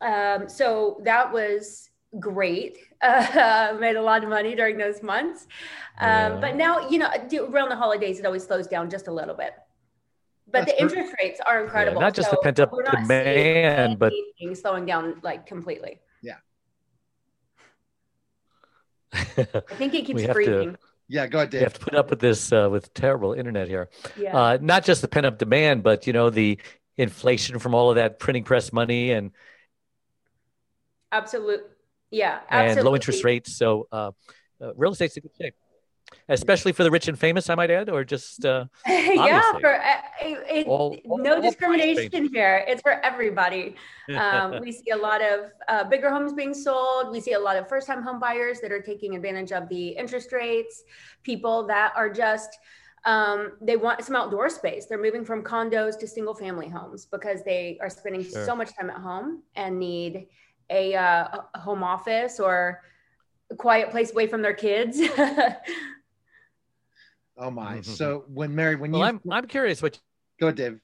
um, 0.00 0.48
so 0.48 1.00
that 1.04 1.32
was 1.32 1.90
great. 2.18 2.78
Uh, 3.02 3.76
made 3.80 3.96
a 3.96 4.00
lot 4.00 4.22
of 4.22 4.30
money 4.30 4.54
during 4.54 4.78
those 4.78 5.02
months, 5.02 5.48
um, 5.98 6.08
yeah. 6.08 6.38
but 6.40 6.54
now 6.54 6.88
you 6.88 6.98
know 6.98 7.10
around 7.50 7.68
the 7.68 7.74
holidays 7.74 8.20
it 8.20 8.24
always 8.24 8.44
slows 8.44 8.68
down 8.68 8.88
just 8.88 9.08
a 9.08 9.12
little 9.12 9.34
bit 9.34 9.54
but 10.52 10.66
That's 10.66 10.72
the 10.72 10.82
interest 10.82 11.14
rates 11.20 11.40
are 11.44 11.64
incredible. 11.64 12.00
Yeah, 12.00 12.06
not 12.06 12.14
just 12.14 12.30
so 12.30 12.36
the 12.36 12.42
pent 12.42 12.60
up 12.60 12.72
demand, 12.90 13.98
but 13.98 14.12
slowing 14.54 14.84
down 14.84 15.20
like 15.22 15.46
completely. 15.46 16.00
Yeah. 16.22 16.36
I 19.12 19.18
think 19.74 19.94
it 19.94 20.04
keeps 20.06 20.24
breathing. 20.26 20.72
To, 20.72 20.78
yeah, 21.12 21.26
go 21.26 21.38
ahead, 21.38 21.50
Dave. 21.50 21.60
You 21.60 21.64
have 21.66 21.74
to 21.74 21.80
put 21.80 21.94
up 21.94 22.08
with 22.08 22.20
this 22.20 22.52
uh, 22.52 22.68
with 22.70 22.94
terrible 22.94 23.34
internet 23.34 23.68
here. 23.68 23.90
Yeah. 24.18 24.34
Uh, 24.34 24.58
not 24.62 24.82
just 24.82 25.02
the 25.02 25.08
pent 25.08 25.26
up 25.26 25.36
demand, 25.36 25.82
but 25.82 26.06
you 26.06 26.14
know 26.14 26.30
the 26.30 26.58
inflation 26.96 27.58
from 27.58 27.74
all 27.74 27.90
of 27.90 27.96
that 27.96 28.18
printing 28.18 28.44
press 28.44 28.72
money 28.72 29.12
and 29.12 29.30
absolute, 31.12 31.60
yeah, 32.10 32.40
absolutely. 32.48 32.78
and 32.78 32.86
low 32.86 32.94
interest 32.94 33.24
rates. 33.24 33.54
So 33.54 33.88
uh, 33.92 34.12
uh 34.58 34.74
real 34.74 34.92
estate's 34.92 35.14
in 35.18 35.22
good 35.22 35.32
shape 35.38 35.54
especially 36.28 36.72
for 36.72 36.84
the 36.84 36.90
rich 36.90 37.08
and 37.08 37.18
famous, 37.18 37.50
I 37.50 37.54
might 37.54 37.70
add, 37.70 37.88
or 37.88 38.04
just 38.04 38.44
uh, 38.44 38.66
yeah, 38.86 39.52
for 39.60 39.74
uh, 39.74 39.96
it, 40.20 40.66
all, 40.66 40.96
all, 41.08 41.18
no 41.18 41.36
all 41.36 41.42
discrimination 41.42 42.28
here. 42.32 42.64
It's 42.66 42.82
for 42.82 43.04
everybody. 43.04 43.76
Um, 44.12 44.60
we 44.60 44.72
see 44.72 44.90
a 44.90 44.96
lot 44.96 45.22
of 45.22 45.52
uh, 45.68 45.84
bigger 45.84 46.10
homes 46.10 46.32
being 46.32 46.52
sold. 46.52 47.12
We 47.12 47.20
see 47.20 47.32
a 47.32 47.38
lot 47.38 47.56
of 47.56 47.68
first-time 47.68 48.02
home 48.02 48.18
buyers 48.18 48.60
that 48.60 48.72
are 48.72 48.82
taking 48.82 49.14
advantage 49.14 49.52
of 49.52 49.68
the 49.68 49.90
interest 49.90 50.32
rates. 50.32 50.82
People 51.22 51.66
that 51.68 51.92
are 51.96 52.10
just 52.10 52.58
um, 53.04 53.52
they 53.60 53.76
want 53.76 54.02
some 54.04 54.14
outdoor 54.14 54.48
space. 54.48 54.86
They're 54.86 55.02
moving 55.02 55.24
from 55.24 55.42
condos 55.42 55.98
to 56.00 56.06
single-family 56.06 56.68
homes 56.68 57.06
because 57.06 57.42
they 57.42 57.78
are 57.80 57.90
spending 57.90 58.24
sure. 58.24 58.44
so 58.44 58.54
much 58.54 58.76
time 58.76 58.90
at 58.90 58.96
home 58.96 59.42
and 59.56 59.78
need 59.78 60.26
a, 60.70 60.94
uh, 60.94 61.40
a 61.54 61.58
home 61.58 61.82
office 61.82 62.38
or 62.38 62.80
a 63.50 63.56
quiet 63.56 63.90
place 63.90 64.12
away 64.12 64.26
from 64.26 64.42
their 64.42 64.54
kids. 64.54 65.00
Oh 67.36 67.50
my! 67.50 67.78
Mm-hmm. 67.78 67.92
So 67.92 68.24
when 68.28 68.54
Mary, 68.54 68.76
when 68.76 68.92
well, 68.92 69.00
you, 69.00 69.06
I'm 69.06 69.20
I'm 69.30 69.46
curious 69.46 69.82
what. 69.82 69.98
Go 70.40 70.48
ahead, 70.48 70.56
Dave. 70.56 70.80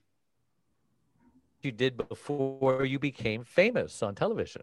you 1.62 1.72
did 1.72 1.96
before 2.08 2.84
you 2.84 2.98
became 2.98 3.44
famous 3.44 4.02
on 4.02 4.14
television? 4.14 4.62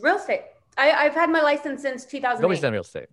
Real 0.00 0.16
estate. 0.16 0.42
I, 0.78 0.92
I've 0.92 1.14
had 1.14 1.30
my 1.30 1.40
license 1.40 1.82
since 1.82 2.04
2000. 2.04 2.44
Always 2.44 2.60
done 2.60 2.72
real 2.72 2.82
estate. 2.82 3.08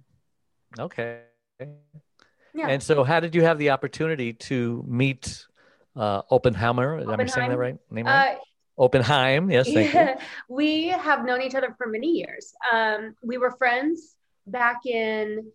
Okay. 0.77 1.21
Yeah. 1.59 2.67
And 2.67 2.83
so, 2.83 3.03
how 3.03 3.19
did 3.19 3.33
you 3.33 3.43
have 3.43 3.57
the 3.57 3.71
opportunity 3.71 4.33
to 4.33 4.83
meet 4.87 5.47
uh, 5.95 6.21
Oppenheimer? 6.29 6.99
Am 6.99 7.19
I 7.19 7.25
saying 7.25 7.49
that 7.49 7.57
right? 7.57 7.77
Name 7.89 8.05
right? 8.05 8.35
Uh, 8.35 8.39
Oppenheim. 8.77 9.51
Yes, 9.51 9.71
thank 9.71 9.93
yeah, 9.93 10.11
you. 10.11 10.17
We 10.49 10.87
have 10.87 11.25
known 11.25 11.41
each 11.41 11.55
other 11.55 11.75
for 11.77 11.87
many 11.87 12.07
years. 12.07 12.53
Um, 12.71 13.15
we 13.23 13.37
were 13.37 13.51
friends 13.51 14.15
back 14.47 14.85
in 14.85 15.51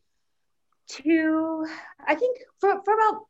two, 0.88 1.66
I 2.06 2.14
think, 2.14 2.38
for, 2.58 2.82
for 2.84 2.94
about 2.94 3.26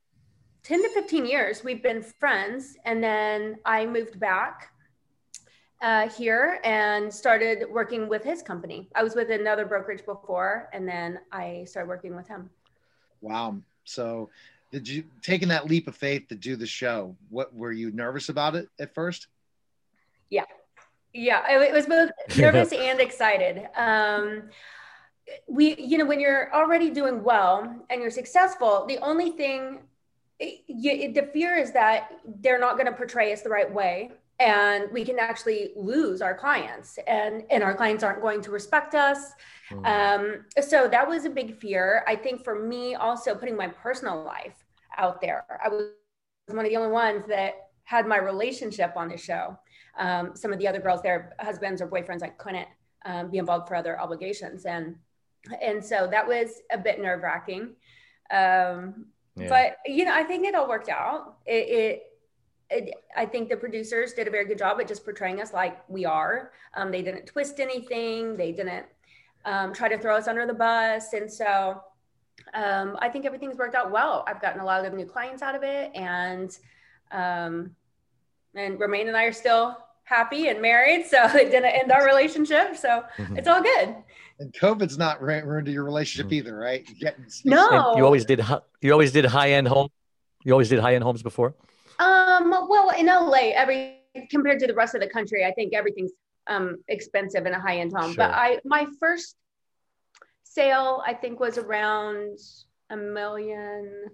10 0.62 0.82
to 0.82 0.88
15 0.90 1.26
years. 1.26 1.64
We've 1.64 1.82
been 1.82 2.02
friends. 2.02 2.76
And 2.84 3.02
then 3.02 3.56
I 3.64 3.86
moved 3.86 4.18
back 4.20 4.72
uh, 5.80 6.08
here 6.08 6.60
and 6.64 7.12
started 7.12 7.64
working 7.70 8.08
with 8.08 8.24
his 8.24 8.42
company. 8.42 8.88
I 8.94 9.02
was 9.02 9.14
with 9.14 9.30
another 9.30 9.64
brokerage 9.64 10.04
before, 10.04 10.68
and 10.72 10.88
then 10.88 11.20
I 11.30 11.64
started 11.66 11.88
working 11.88 12.16
with 12.16 12.26
him. 12.26 12.50
Wow. 13.20 13.58
So, 13.84 14.30
did 14.70 14.86
you 14.86 15.04
taking 15.22 15.48
that 15.48 15.66
leap 15.66 15.88
of 15.88 15.96
faith 15.96 16.28
to 16.28 16.34
do 16.34 16.56
the 16.56 16.66
show? 16.66 17.16
What 17.30 17.54
were 17.54 17.72
you 17.72 17.90
nervous 17.90 18.28
about 18.28 18.54
it 18.54 18.68
at 18.78 18.92
first? 18.92 19.28
Yeah, 20.30 20.44
yeah, 21.14 21.42
it, 21.48 21.72
was 21.72 21.86
both 21.86 22.10
nervous 22.36 22.72
and 22.72 23.00
excited. 23.00 23.68
Um, 23.76 24.50
we, 25.46 25.76
you 25.76 25.98
know, 25.98 26.06
when 26.06 26.20
you're 26.20 26.52
already 26.54 26.90
doing 26.90 27.22
well 27.22 27.84
and 27.90 28.00
you're 28.00 28.10
successful, 28.10 28.86
the 28.86 28.98
only 28.98 29.30
thing, 29.30 29.80
you, 30.38 31.12
the 31.12 31.28
fear 31.32 31.56
is 31.56 31.72
that 31.72 32.12
they're 32.40 32.60
not 32.60 32.74
going 32.74 32.86
to 32.86 32.92
portray 32.92 33.32
us 33.32 33.42
the 33.42 33.48
right 33.48 33.72
way 33.72 34.10
and 34.40 34.90
we 34.92 35.04
can 35.04 35.18
actually 35.18 35.72
lose 35.74 36.22
our 36.22 36.32
clients 36.32 36.96
and 37.08 37.42
and 37.50 37.62
our 37.64 37.74
clients 37.74 38.04
aren't 38.04 38.22
going 38.22 38.40
to 38.40 38.50
respect 38.50 38.94
us. 38.94 39.32
Mm. 39.70 39.86
um, 39.86 40.44
so 40.62 40.88
that 40.88 41.06
was 41.06 41.24
a 41.24 41.30
big 41.30 41.58
fear. 41.58 42.04
I 42.06 42.14
think 42.14 42.44
for 42.44 42.54
me 42.54 42.94
also 42.94 43.34
putting 43.34 43.56
my 43.56 43.68
personal 43.68 44.22
life 44.22 44.64
out 44.96 45.20
there 45.20 45.44
i 45.64 45.68
was 45.68 45.90
one 46.48 46.64
of 46.64 46.70
the 46.70 46.76
only 46.76 46.90
ones 46.90 47.24
that 47.28 47.68
had 47.84 48.06
my 48.06 48.18
relationship 48.18 48.92
on 48.96 49.08
the 49.08 49.16
show. 49.16 49.56
Um, 49.96 50.32
some 50.34 50.52
of 50.52 50.58
the 50.58 50.68
other 50.68 50.80
girls 50.80 51.02
their 51.02 51.34
husbands 51.40 51.82
or 51.82 51.88
boyfriends 51.88 52.22
i 52.22 52.28
couldn't 52.28 52.68
um, 53.04 53.30
be 53.30 53.38
involved 53.38 53.66
for 53.68 53.74
other 53.74 54.00
obligations 54.00 54.64
and 54.64 54.96
and 55.62 55.84
so 55.84 56.08
that 56.10 56.26
was 56.26 56.62
a 56.72 56.78
bit 56.78 57.00
nerve 57.00 57.22
wracking 57.22 57.74
um, 58.30 59.06
yeah. 59.36 59.48
but 59.48 59.76
you 59.86 60.04
know 60.04 60.14
i 60.14 60.22
think 60.22 60.46
it 60.46 60.54
all 60.54 60.68
worked 60.68 60.88
out 60.88 61.38
it, 61.46 61.68
it 61.68 62.02
I 63.16 63.24
think 63.24 63.48
the 63.48 63.56
producers 63.56 64.12
did 64.12 64.28
a 64.28 64.30
very 64.30 64.44
good 64.44 64.58
job 64.58 64.78
at 64.80 64.88
just 64.88 65.04
portraying 65.04 65.40
us 65.40 65.52
like 65.52 65.78
we 65.88 66.04
are. 66.04 66.52
Um, 66.74 66.90
they 66.90 67.02
didn't 67.02 67.26
twist 67.26 67.60
anything. 67.60 68.36
They 68.36 68.52
didn't 68.52 68.86
um, 69.44 69.72
try 69.72 69.88
to 69.88 69.98
throw 69.98 70.16
us 70.16 70.28
under 70.28 70.46
the 70.46 70.54
bus. 70.54 71.14
And 71.14 71.30
so 71.32 71.82
um, 72.52 72.96
I 73.00 73.08
think 73.08 73.24
everything's 73.24 73.56
worked 73.56 73.74
out 73.74 73.90
well. 73.90 74.24
I've 74.26 74.42
gotten 74.42 74.60
a 74.60 74.64
lot 74.64 74.84
of 74.84 74.92
new 74.92 75.06
clients 75.06 75.42
out 75.42 75.54
of 75.54 75.62
it, 75.62 75.90
and 75.94 76.56
um, 77.10 77.74
and 78.54 78.78
Romain 78.78 79.08
and 79.08 79.16
I 79.16 79.24
are 79.24 79.32
still 79.32 79.76
happy 80.04 80.48
and 80.48 80.60
married. 80.60 81.06
So 81.06 81.24
it 81.36 81.50
didn't 81.50 81.64
end 81.64 81.90
our 81.90 82.04
relationship. 82.04 82.76
So 82.76 83.04
mm-hmm. 83.16 83.36
it's 83.36 83.48
all 83.48 83.62
good. 83.62 83.96
And 84.40 84.52
COVID's 84.52 84.96
not 84.96 85.20
ruined 85.20 85.66
your 85.68 85.84
relationship 85.84 86.26
mm-hmm. 86.26 86.34
either, 86.34 86.56
right? 86.56 86.86
Getting, 87.00 87.26
no, 87.44 87.88
and 87.90 87.98
you 87.98 88.04
always 88.04 88.24
did. 88.24 88.40
You 88.80 88.92
always 88.92 89.12
did 89.12 89.24
high 89.24 89.52
end 89.52 89.66
home. 89.66 89.88
You 90.44 90.52
always 90.52 90.68
did 90.68 90.78
high 90.78 90.94
end 90.94 91.02
homes 91.02 91.22
before. 91.22 91.54
Um, 91.98 92.50
well, 92.68 92.90
in 92.90 93.06
LA, 93.06 93.50
every 93.54 93.98
compared 94.30 94.60
to 94.60 94.66
the 94.66 94.74
rest 94.74 94.94
of 94.94 95.00
the 95.00 95.08
country, 95.08 95.44
I 95.44 95.52
think 95.52 95.74
everything's 95.74 96.12
um 96.46 96.76
expensive 96.88 97.46
in 97.46 97.52
a 97.52 97.60
high 97.60 97.78
end 97.78 97.92
home. 97.92 98.12
Sure. 98.12 98.16
But 98.16 98.30
I 98.30 98.60
my 98.64 98.86
first 99.00 99.36
sale 100.44 101.02
I 101.06 101.14
think 101.14 101.40
was 101.40 101.58
around 101.58 102.38
a 102.90 102.96
million, 102.96 104.06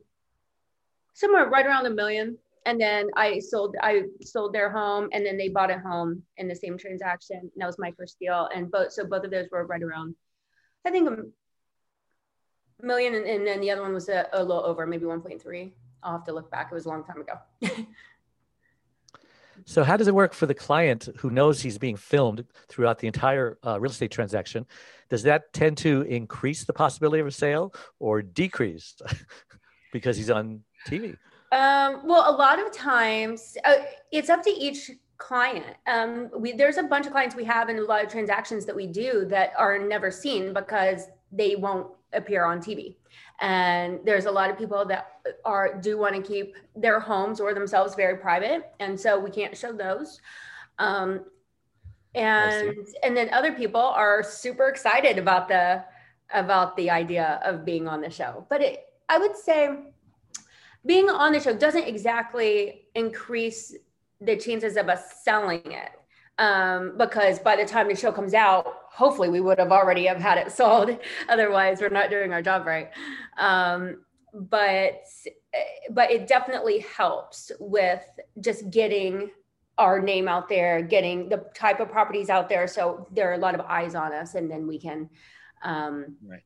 somewhere 1.12 1.49
right 1.49 1.66
around 1.66 1.87
a 1.87 1.90
million. 1.90 2.38
And 2.66 2.80
then 2.80 3.11
I 3.16 3.40
sold 3.40 3.76
I 3.83 4.04
sold 4.23 4.54
their 4.54 4.71
home, 4.71 5.09
and 5.12 5.25
then 5.25 5.37
they 5.37 5.49
bought 5.49 5.71
a 5.71 5.78
home 5.78 6.23
in 6.38 6.49
the 6.49 6.56
same 6.56 6.78
transaction. 6.78 7.38
And 7.38 7.50
that 7.56 7.66
was 7.66 7.78
my 7.78 7.92
first 7.99 8.18
deal, 8.18 8.49
and 8.54 8.71
both 8.71 8.92
so 8.92 9.04
both 9.04 9.25
of 9.25 9.30
those 9.30 9.49
were 9.50 9.66
right 9.66 9.83
around, 9.83 10.14
I 10.87 10.90
think 10.90 11.11
a 11.11 11.25
million, 12.85 13.14
and, 13.14 13.26
and 13.26 13.47
then 13.47 13.61
the 13.61 13.71
other 13.71 13.83
one 13.83 13.94
was 13.94 14.09
a, 14.09 14.28
a 14.33 14.42
little 14.42 14.64
over, 14.64 14.87
maybe 14.87 15.04
one 15.04 15.21
point 15.21 15.42
three. 15.42 15.75
I'll 16.02 16.12
have 16.12 16.25
to 16.25 16.33
look 16.33 16.50
back. 16.50 16.68
It 16.71 16.75
was 16.75 16.85
a 16.85 16.88
long 16.88 17.04
time 17.04 17.23
ago. 17.23 17.87
so, 19.64 19.85
how 19.85 19.97
does 19.97 20.06
it 20.06 20.14
work 20.14 20.35
for 20.35 20.47
the 20.47 20.54
client 20.54 21.09
who 21.18 21.30
knows 21.30 21.62
he's 21.62 21.78
being 21.78 21.97
filmed 21.97 22.44
throughout 22.68 22.99
the 22.99 23.06
entire 23.06 23.59
uh, 23.66 23.80
real 23.80 23.90
estate 23.90 24.11
transaction? 24.11 24.66
Does 25.09 25.23
that 25.23 25.52
tend 25.52 25.78
to 25.78 26.02
increase 26.02 26.64
the 26.64 26.73
possibility 26.73 27.21
of 27.21 27.26
a 27.26 27.30
sale 27.30 27.75
or 27.99 28.23
decrease 28.23 28.97
because 29.92 30.16
he's 30.16 30.30
on 30.30 30.61
TV? 30.87 31.16
Um, 31.55 32.01
well, 32.05 32.29
a 32.29 32.37
lot 32.37 32.59
of 32.59 32.73
times 32.73 33.57
uh, 33.65 33.77
it's 34.11 34.29
up 34.29 34.43
to 34.43 34.51
each 34.51 34.91
client. 35.19 35.77
Um, 35.87 36.29
we, 36.37 36.53
there's 36.53 36.77
a 36.77 36.83
bunch 36.83 37.07
of 37.07 37.13
clients 37.13 37.35
we 37.35 37.45
have 37.45 37.69
and 37.69 37.79
a 37.79 37.85
lot 37.85 38.05
of 38.05 38.11
transactions 38.11 38.67
that 38.67 38.75
we 38.75 38.87
do 38.87 39.25
that 39.27 39.53
are 39.57 39.79
never 39.79 40.11
seen 40.11 40.53
because 40.53 41.07
they 41.31 41.55
won't 41.55 41.87
appear 42.13 42.45
on 42.45 42.59
TV 42.61 42.97
and 43.41 44.01
there's 44.05 44.27
a 44.27 44.31
lot 44.31 44.51
of 44.51 44.57
people 44.57 44.85
that 44.85 45.21
are 45.45 45.79
do 45.81 45.99
want 45.99 46.15
to 46.15 46.23
keep 46.23 46.55
their 46.77 47.01
homes 47.01 47.41
or 47.41 47.55
themselves 47.55 47.95
very 47.95 48.17
private 48.17 48.73
and 48.81 48.99
so 48.99 49.19
we 49.19 49.31
can't 49.31 49.57
show 49.57 49.73
those. 49.73 50.21
Um, 50.79 51.25
and 52.15 52.77
and 53.03 53.17
then 53.17 53.29
other 53.33 53.53
people 53.53 53.81
are 53.81 54.23
super 54.23 54.69
excited 54.69 55.19
about 55.19 55.49
the 55.49 55.85
about 56.33 56.77
the 56.77 56.89
idea 56.91 57.41
of 57.45 57.65
being 57.65 57.89
on 57.89 58.01
the 58.01 58.11
show. 58.11 58.47
But 58.49 58.63
it 58.63 58.87
i 59.09 59.19
would 59.19 59.37
say 59.37 59.77
being 60.87 61.09
on 61.09 61.33
the 61.33 61.41
show 61.41 61.55
doesn't 61.55 61.85
exactly 61.85 62.88
increase 62.95 63.75
the 64.21 64.37
chances 64.37 64.76
of 64.76 64.88
us 64.88 65.23
selling 65.23 65.62
it 65.73 65.91
um, 66.38 66.97
because 66.99 67.38
by 67.38 67.57
the 67.57 67.64
time 67.64 67.88
the 67.88 67.95
show 67.95 68.12
comes 68.12 68.35
out, 68.35 68.67
hopefully 68.91 69.29
we 69.29 69.41
would 69.41 69.59
have 69.59 69.73
already 69.73 70.07
have 70.07 70.19
had 70.19 70.38
it 70.38 70.53
sold. 70.61 70.97
Otherwise, 71.29 71.81
we're 71.81 71.88
not 71.88 72.11
doing 72.11 72.33
our 72.33 72.43
job 72.43 72.67
right. 72.67 72.91
Um, 73.38 74.05
but 74.33 75.05
but 75.91 76.11
it 76.11 76.26
definitely 76.26 76.81
helps 76.81 77.53
with 77.61 78.05
just 78.41 78.69
getting 78.71 79.31
our 79.79 80.00
name 80.00 80.26
out 80.26 80.49
there, 80.49 80.83
getting 80.83 81.29
the 81.29 81.45
type 81.55 81.79
of 81.79 81.88
properties 81.88 82.31
out 82.31 82.49
there. 82.49 82.67
So 82.67 83.07
there 83.12 83.31
are 83.31 83.35
a 83.35 83.38
lot 83.38 83.55
of 83.55 83.61
eyes 83.61 83.95
on 83.95 84.12
us, 84.12 84.35
and 84.35 84.50
then 84.50 84.67
we 84.67 84.79
can. 84.79 85.09
Um, 85.62 86.17
right. 86.26 86.43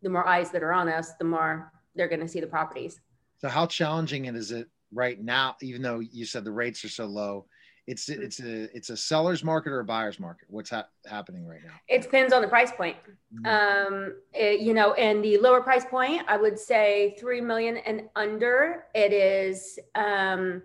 The 0.00 0.08
more 0.08 0.26
eyes 0.26 0.50
that 0.50 0.62
are 0.62 0.72
on 0.72 0.88
us, 0.88 1.12
the 1.14 1.24
more 1.24 1.70
they're 1.94 2.08
going 2.08 2.20
to 2.20 2.28
see 2.28 2.40
the 2.40 2.46
properties. 2.46 3.00
So, 3.42 3.48
how 3.48 3.66
challenging 3.66 4.24
is 4.26 4.52
it 4.52 4.68
right 4.92 5.20
now? 5.20 5.56
Even 5.60 5.82
though 5.82 5.98
you 5.98 6.24
said 6.24 6.44
the 6.44 6.52
rates 6.52 6.84
are 6.84 6.88
so 6.88 7.06
low, 7.06 7.46
it's 7.86 8.08
it's 8.08 8.40
a 8.40 8.76
it's 8.76 8.90
a 8.90 8.96
seller's 8.96 9.42
market 9.42 9.70
or 9.70 9.80
a 9.80 9.84
buyer's 9.84 10.20
market 10.20 10.46
what's 10.48 10.70
ha- 10.70 10.86
happening 11.06 11.44
right 11.46 11.60
now 11.64 11.72
it 11.88 12.00
depends 12.00 12.32
on 12.32 12.40
the 12.40 12.46
price 12.46 12.70
point 12.70 12.96
mm-hmm. 13.34 13.44
um 13.46 14.14
it, 14.32 14.60
you 14.60 14.72
know 14.72 14.92
and 14.94 15.24
the 15.24 15.36
lower 15.38 15.60
price 15.60 15.84
point 15.84 16.22
i 16.28 16.36
would 16.36 16.58
say 16.58 17.16
3 17.18 17.40
million 17.40 17.78
and 17.78 18.02
under 18.14 18.84
it 18.94 19.12
is 19.12 19.80
um 19.96 20.62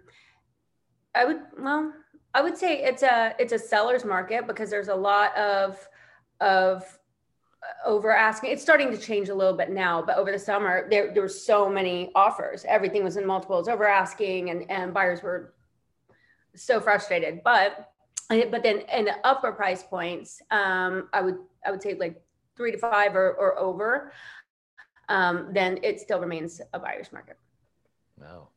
i 1.16 1.26
would 1.26 1.42
well 1.60 1.92
i 2.36 2.42
would 2.42 2.56
say 2.56 2.84
it's 2.84 3.02
a 3.02 3.34
it's 3.40 3.54
a 3.54 3.60
seller's 3.60 4.06
market 4.06 4.46
because 4.46 4.70
there's 4.70 4.90
a 4.90 4.96
lot 4.96 5.36
of 5.36 5.88
of 6.40 7.00
over 7.86 8.12
asking 8.12 8.52
it's 8.52 8.62
starting 8.62 8.92
to 8.92 8.98
change 8.98 9.30
a 9.30 9.36
little 9.36 9.58
bit 9.58 9.70
now 9.72 10.02
but 10.02 10.16
over 10.18 10.32
the 10.32 10.40
summer 10.40 10.88
there, 10.92 11.12
there 11.14 11.24
were 11.24 11.28
so 11.28 11.68
many 11.68 12.12
offers 12.14 12.64
everything 12.68 13.04
was 13.04 13.18
in 13.18 13.26
multiples 13.26 13.68
over 13.68 13.88
asking 13.88 14.52
and 14.52 14.70
and 14.70 14.94
buyers 14.94 15.24
were 15.24 15.54
so 16.58 16.82
frustrated. 16.82 17.42
But 17.44 17.92
but 18.30 18.64
then 18.64 18.80
in 18.94 19.06
the 19.06 19.16
upper 19.24 19.52
price 19.52 19.84
points, 19.84 20.42
um, 20.52 21.10
I 21.14 21.22
would 21.22 21.38
I 21.66 21.72
would 21.72 21.82
say 21.82 21.94
like 21.94 22.22
three 22.58 22.72
to 22.72 22.78
five 22.78 23.16
or, 23.16 23.34
or 23.34 23.58
over, 23.58 24.12
um, 25.08 25.50
then 25.54 25.80
it 25.84 26.00
still 26.00 26.20
remains 26.20 26.60
a 26.74 26.80
buyer's 26.80 27.14
market. 27.14 27.38
Wow. 28.20 28.50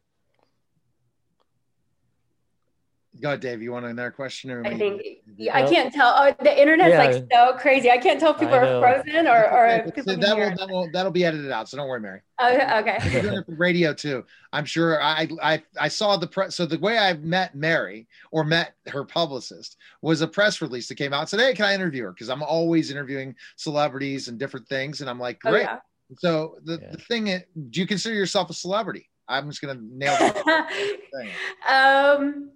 Go 3.20 3.28
ahead, 3.28 3.40
Dave. 3.40 3.60
You 3.60 3.72
want 3.72 3.86
another 3.86 4.10
question? 4.10 4.50
Or 4.50 4.66
I 4.66 4.76
think 4.76 5.02
yeah, 5.36 5.56
I 5.56 5.68
can't 5.68 5.92
tell. 5.92 6.14
Oh, 6.16 6.34
the 6.42 6.60
internet's 6.60 6.90
yeah. 6.90 7.04
like 7.04 7.24
so 7.30 7.58
crazy. 7.58 7.90
I 7.90 7.98
can't 7.98 8.18
tell 8.18 8.32
if 8.32 8.40
people 8.40 8.54
are 8.54 8.80
frozen 8.80 9.26
or, 9.26 9.50
or 9.50 9.90
people 9.94 10.16
that 10.16 10.36
will, 10.36 10.56
that 10.56 10.68
will 10.68 10.90
that'll 10.92 11.12
be 11.12 11.24
edited 11.24 11.50
out. 11.50 11.68
So 11.68 11.76
don't 11.76 11.88
worry, 11.88 12.00
Mary. 12.00 12.20
Oh, 12.38 12.78
okay. 12.80 12.98
We're 13.12 13.22
doing 13.22 13.38
it 13.38 13.46
for 13.46 13.54
radio 13.54 13.92
too. 13.92 14.24
I'm 14.52 14.64
sure. 14.64 15.02
I 15.02 15.28
I 15.42 15.62
I 15.78 15.88
saw 15.88 16.16
the 16.16 16.26
press. 16.26 16.56
So 16.56 16.66
the 16.66 16.78
way 16.78 16.98
I 16.98 17.12
met 17.14 17.54
Mary 17.54 18.08
or 18.30 18.44
met 18.44 18.74
her 18.88 19.04
publicist 19.04 19.76
was 20.02 20.22
a 20.22 20.28
press 20.28 20.62
release 20.62 20.88
that 20.88 20.96
came 20.96 21.12
out. 21.12 21.28
Said, 21.28 21.40
"Hey, 21.40 21.54
can 21.54 21.66
I 21.66 21.74
interview 21.74 22.04
her?" 22.04 22.12
Because 22.12 22.30
I'm 22.30 22.42
always 22.42 22.90
interviewing 22.90 23.34
celebrities 23.56 24.28
and 24.28 24.38
different 24.38 24.66
things, 24.68 25.00
and 25.00 25.10
I'm 25.10 25.20
like, 25.20 25.40
oh, 25.44 25.50
"Great." 25.50 25.66
Oh, 25.68 25.72
yeah. 25.72 25.78
So 26.18 26.56
the, 26.64 26.78
yeah. 26.80 26.90
the 26.92 26.98
thing 26.98 27.28
is, 27.28 27.42
do 27.70 27.80
you 27.80 27.86
consider 27.86 28.14
yourself 28.14 28.50
a 28.50 28.54
celebrity? 28.54 29.08
I'm 29.28 29.48
just 29.48 29.60
gonna 29.60 29.80
nail 29.80 30.16
it. 30.20 31.30
um 31.68 32.50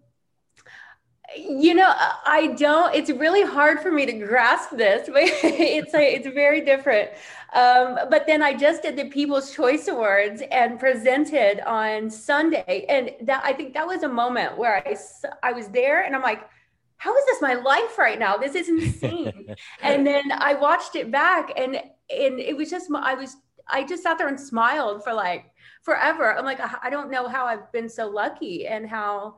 You 1.37 1.75
know, 1.75 1.93
I 1.97 2.55
don't. 2.57 2.95
It's 2.95 3.11
really 3.11 3.43
hard 3.43 3.81
for 3.81 3.91
me 3.91 4.07
to 4.07 4.13
grasp 4.13 4.71
this, 4.77 5.09
but 5.13 5.23
it's 5.25 5.93
like 5.93 6.09
it's 6.09 6.29
very 6.29 6.61
different. 6.61 7.11
Um, 7.53 7.99
but 8.11 8.27
then 8.27 8.43
I 8.43 8.55
just 8.55 8.83
did 8.83 8.97
the 8.97 9.07
People's 9.07 9.55
Choice 9.55 9.89
Awards 9.89 10.43
and 10.51 10.79
presented 10.79 11.61
on 11.69 12.11
Sunday, 12.11 12.87
and 12.89 13.11
that 13.27 13.43
I 13.45 13.53
think 13.53 13.75
that 13.75 13.87
was 13.87 14.03
a 14.03 14.09
moment 14.09 14.59
where 14.59 14.77
I 14.87 14.97
I 15.43 15.53
was 15.53 15.69
there, 15.69 16.03
and 16.05 16.15
I'm 16.15 16.23
like, 16.23 16.49
how 16.97 17.17
is 17.17 17.25
this 17.27 17.43
my 17.43 17.55
life 17.55 17.99
right 17.99 18.19
now? 18.19 18.37
This 18.37 18.55
is 18.55 18.69
insane. 18.69 19.55
and 19.83 20.07
then 20.07 20.33
I 20.33 20.55
watched 20.55 20.97
it 20.97 21.11
back, 21.11 21.53
and 21.57 21.77
and 21.77 22.41
it 22.41 22.57
was 22.57 22.71
just 22.71 22.91
I 22.95 23.15
was 23.15 23.37
I 23.69 23.85
just 23.85 24.03
sat 24.03 24.19
there 24.19 24.29
and 24.29 24.41
smiled 24.41 25.05
for 25.05 25.13
like 25.13 25.51
forever. 25.83 26.37
I'm 26.37 26.45
like, 26.45 26.61
I 26.83 26.91
don't 26.91 27.11
know 27.11 27.29
how 27.29 27.47
I've 27.47 27.71
been 27.73 27.89
so 27.89 28.09
lucky 28.09 28.67
and 28.67 28.89
how 28.89 29.37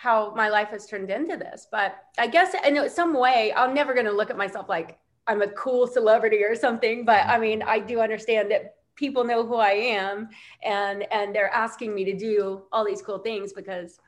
how 0.00 0.32
my 0.34 0.48
life 0.48 0.68
has 0.68 0.86
turned 0.86 1.10
into 1.10 1.36
this. 1.36 1.66
But 1.70 1.94
I 2.16 2.26
guess 2.26 2.54
in 2.66 2.88
some 2.88 3.12
way, 3.12 3.52
I'm 3.54 3.74
never 3.74 3.92
going 3.92 4.06
to 4.06 4.12
look 4.12 4.30
at 4.30 4.36
myself 4.38 4.66
like 4.66 4.98
I'm 5.26 5.42
a 5.42 5.48
cool 5.48 5.86
celebrity 5.86 6.42
or 6.42 6.56
something. 6.56 7.04
But 7.04 7.26
I 7.26 7.38
mean, 7.38 7.62
I 7.62 7.80
do 7.80 8.00
understand 8.00 8.50
that 8.50 8.76
people 8.96 9.24
know 9.24 9.44
who 9.44 9.56
I 9.56 9.72
am, 9.72 10.30
and 10.64 11.04
and 11.12 11.34
they're 11.34 11.52
asking 11.52 11.94
me 11.94 12.06
to 12.06 12.16
do 12.16 12.62
all 12.72 12.82
these 12.82 13.02
cool 13.02 13.18
things 13.18 13.52
because 13.52 14.00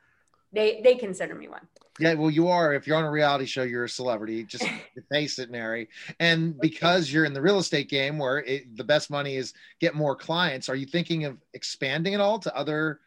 they 0.50 0.80
they 0.82 0.94
consider 0.94 1.34
me 1.34 1.48
one. 1.48 1.68
Yeah, 2.00 2.14
well, 2.14 2.30
you 2.30 2.48
are. 2.48 2.72
If 2.72 2.86
you're 2.86 2.96
on 2.96 3.04
a 3.04 3.10
reality 3.10 3.44
show, 3.44 3.62
you're 3.62 3.84
a 3.84 3.88
celebrity. 3.88 4.44
Just 4.44 4.64
face 5.12 5.38
it, 5.38 5.50
Mary. 5.50 5.90
And 6.20 6.58
because 6.58 7.12
you're 7.12 7.26
in 7.26 7.34
the 7.34 7.42
real 7.42 7.58
estate 7.58 7.90
game, 7.90 8.16
where 8.16 8.38
it, 8.38 8.78
the 8.78 8.84
best 8.84 9.10
money 9.10 9.36
is 9.36 9.52
get 9.78 9.94
more 9.94 10.16
clients, 10.16 10.70
are 10.70 10.74
you 10.74 10.86
thinking 10.86 11.26
of 11.26 11.36
expanding 11.52 12.14
it 12.14 12.20
all 12.20 12.38
to 12.38 12.56
other 12.56 13.00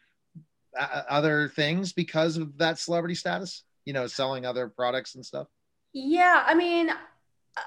other 0.77 1.50
things 1.50 1.94
because 1.94 2.38
of 2.38 2.58
that 2.58 2.79
celebrity 2.79 3.15
status? 3.15 3.63
You 3.86 3.94
know, 3.94 4.08
selling 4.08 4.46
other 4.46 4.67
products 4.67 5.15
and 5.15 5.25
stuff. 5.25 5.48
Yeah, 5.94 6.44
I 6.46 6.55
mean, 6.55 6.89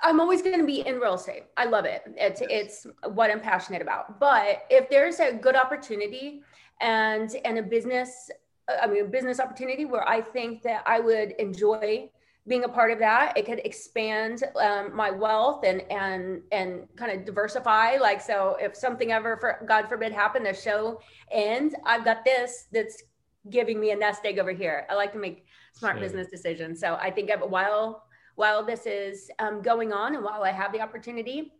I'm 0.03 0.21
always 0.21 0.43
going 0.43 0.59
to 0.59 0.67
be 0.67 0.87
in 0.87 0.97
real 0.99 1.15
estate. 1.15 1.45
I 1.57 1.65
love 1.65 1.85
it. 1.85 2.03
It's 2.17 2.43
it's 2.43 2.87
what 3.13 3.31
I'm 3.31 3.41
passionate 3.41 3.83
about. 3.83 4.21
But 4.21 4.65
if 4.69 4.91
there's 4.91 5.21
a 5.21 5.33
good 5.33 5.57
opportunity 5.57 6.43
and 6.81 7.35
and 7.45 7.59
a 7.59 7.63
business 7.63 8.31
uh, 8.69 8.77
I 8.83 8.87
mean, 8.87 9.05
a 9.05 9.09
business 9.09 9.41
opportunity 9.41 9.85
where 9.85 10.07
I 10.09 10.21
think 10.21 10.63
that 10.63 10.83
I 10.87 11.01
would 11.01 11.33
enjoy 11.33 12.11
being 12.49 12.65
a 12.65 12.69
part 12.69 12.91
of 12.91 12.99
that. 12.99 13.37
It 13.37 13.47
could 13.47 13.61
expand 13.65 14.43
um, 14.61 14.97
my 14.97 15.11
wealth 15.11 15.65
and 15.65 15.83
and 15.91 16.43
and 16.51 16.89
kind 16.97 17.13
of 17.13 17.25
diversify. 17.25 17.97
Like, 17.97 18.21
so 18.21 18.57
if 18.61 18.75
something 18.75 19.13
ever, 19.13 19.37
for 19.37 19.65
God 19.69 19.89
forbid, 19.89 20.13
happened, 20.13 20.47
the 20.47 20.55
show 20.55 21.01
ends, 21.31 21.75
I've 21.85 22.05
got 22.05 22.25
this 22.25 22.67
that's 22.73 23.03
giving 23.51 23.79
me 23.79 23.91
a 23.93 23.97
nest 23.97 24.23
egg 24.25 24.39
over 24.39 24.53
here. 24.53 24.87
I 24.91 24.95
like 24.95 25.13
to 25.13 25.19
make 25.19 25.47
smart 25.75 25.97
sure. 25.97 26.01
business 26.03 26.29
decisions. 26.29 26.81
So 26.81 26.95
I 27.01 27.11
think 27.11 27.31
while 27.49 28.05
while 28.35 28.65
this 28.65 28.87
is 28.87 29.31
um, 29.39 29.61
going 29.63 29.93
on 29.93 30.15
and 30.15 30.25
while 30.25 30.43
I 30.43 30.53
have 30.53 30.73
the 30.73 30.81
opportunity, 30.81 31.53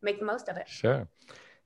make 0.00 0.18
the 0.20 0.24
most 0.24 0.48
of 0.48 0.56
it. 0.56 0.68
Sure. 0.68 1.08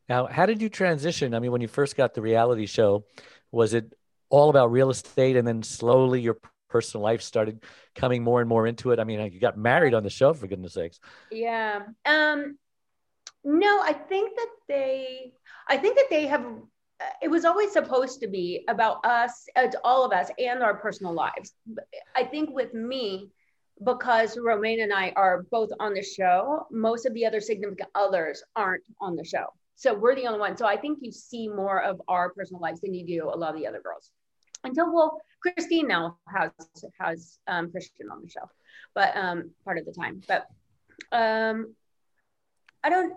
Now, 0.08 0.26
how 0.26 0.46
did 0.46 0.62
you 0.62 0.70
transition? 0.70 1.34
I 1.34 1.38
mean, 1.38 1.52
when 1.52 1.60
you 1.60 1.68
first 1.68 1.96
got 1.96 2.14
the 2.14 2.22
reality 2.22 2.64
show, 2.64 3.04
was 3.52 3.74
it 3.74 3.92
all 4.30 4.48
about 4.48 4.72
real 4.72 4.88
estate 4.88 5.36
and 5.36 5.46
then 5.46 5.62
slowly 5.62 6.20
your 6.22 6.38
personal 6.68 7.02
life 7.02 7.22
started 7.22 7.62
coming 7.94 8.22
more 8.22 8.40
and 8.40 8.48
more 8.48 8.66
into 8.66 8.90
it. 8.92 8.98
I 8.98 9.04
mean 9.04 9.32
you 9.32 9.40
got 9.40 9.56
married 9.58 9.94
on 9.94 10.02
the 10.02 10.10
show 10.10 10.32
for 10.34 10.46
goodness 10.46 10.74
sakes. 10.74 11.00
Yeah. 11.30 11.80
Um 12.04 12.58
no 13.44 13.80
i 13.82 13.92
think 13.92 14.36
that 14.36 14.50
they 14.68 15.32
i 15.68 15.76
think 15.76 15.96
that 15.96 16.06
they 16.10 16.26
have 16.26 16.44
uh, 17.00 17.04
it 17.22 17.28
was 17.28 17.44
always 17.44 17.72
supposed 17.72 18.20
to 18.20 18.26
be 18.26 18.64
about 18.68 19.04
us 19.04 19.46
uh, 19.56 19.68
all 19.84 20.04
of 20.04 20.12
us 20.12 20.30
and 20.38 20.62
our 20.62 20.74
personal 20.74 21.12
lives. 21.12 21.54
I 22.16 22.24
think 22.24 22.50
with 22.50 22.74
me 22.74 23.30
because 23.84 24.36
romain 24.36 24.80
and 24.80 24.92
i 24.92 25.12
are 25.14 25.44
both 25.52 25.70
on 25.78 25.94
the 25.94 26.02
show 26.02 26.66
most 26.72 27.06
of 27.06 27.14
the 27.14 27.24
other 27.24 27.40
significant 27.40 27.88
others 27.94 28.42
aren't 28.56 28.82
on 29.00 29.14
the 29.14 29.24
show. 29.24 29.46
So 29.76 29.94
we're 29.94 30.16
the 30.16 30.26
only 30.26 30.40
one. 30.40 30.56
So 30.56 30.66
i 30.66 30.76
think 30.76 30.98
you 31.00 31.12
see 31.12 31.48
more 31.48 31.82
of 31.82 32.02
our 32.08 32.30
personal 32.30 32.60
lives 32.60 32.80
than 32.80 32.92
you 32.92 33.06
do 33.06 33.30
a 33.32 33.36
lot 33.36 33.54
of 33.54 33.60
the 33.60 33.66
other 33.66 33.80
girls 33.80 34.10
until 34.64 34.92
well 34.92 35.20
christine 35.40 35.88
now 35.88 36.16
has 36.26 36.50
has 36.98 37.38
um, 37.46 37.70
christian 37.70 38.08
on 38.10 38.22
the 38.22 38.28
show 38.28 38.48
but 38.94 39.16
um 39.16 39.50
part 39.64 39.78
of 39.78 39.84
the 39.84 39.92
time 39.92 40.20
but 40.26 40.46
um 41.12 41.74
i 42.82 42.90
don't 42.90 43.14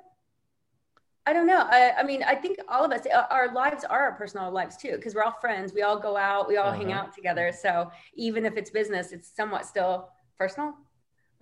I 1.25 1.33
don't 1.33 1.45
know. 1.45 1.67
I, 1.69 1.93
I 1.99 2.03
mean, 2.03 2.23
I 2.23 2.33
think 2.33 2.57
all 2.67 2.83
of 2.83 2.91
us, 2.91 3.05
uh, 3.05 3.25
our 3.29 3.53
lives 3.53 3.83
are 3.83 4.01
our 4.01 4.13
personal 4.13 4.49
lives 4.49 4.75
too, 4.75 4.93
because 4.95 5.13
we're 5.13 5.21
all 5.21 5.37
friends. 5.39 5.71
We 5.71 5.83
all 5.83 5.99
go 5.99 6.17
out, 6.17 6.47
we 6.47 6.57
all 6.57 6.69
uh-huh. 6.69 6.77
hang 6.77 6.91
out 6.91 7.13
together. 7.13 7.51
So 7.57 7.91
even 8.15 8.43
if 8.43 8.57
it's 8.57 8.71
business, 8.71 9.11
it's 9.11 9.29
somewhat 9.35 9.65
still 9.65 10.09
personal. 10.39 10.73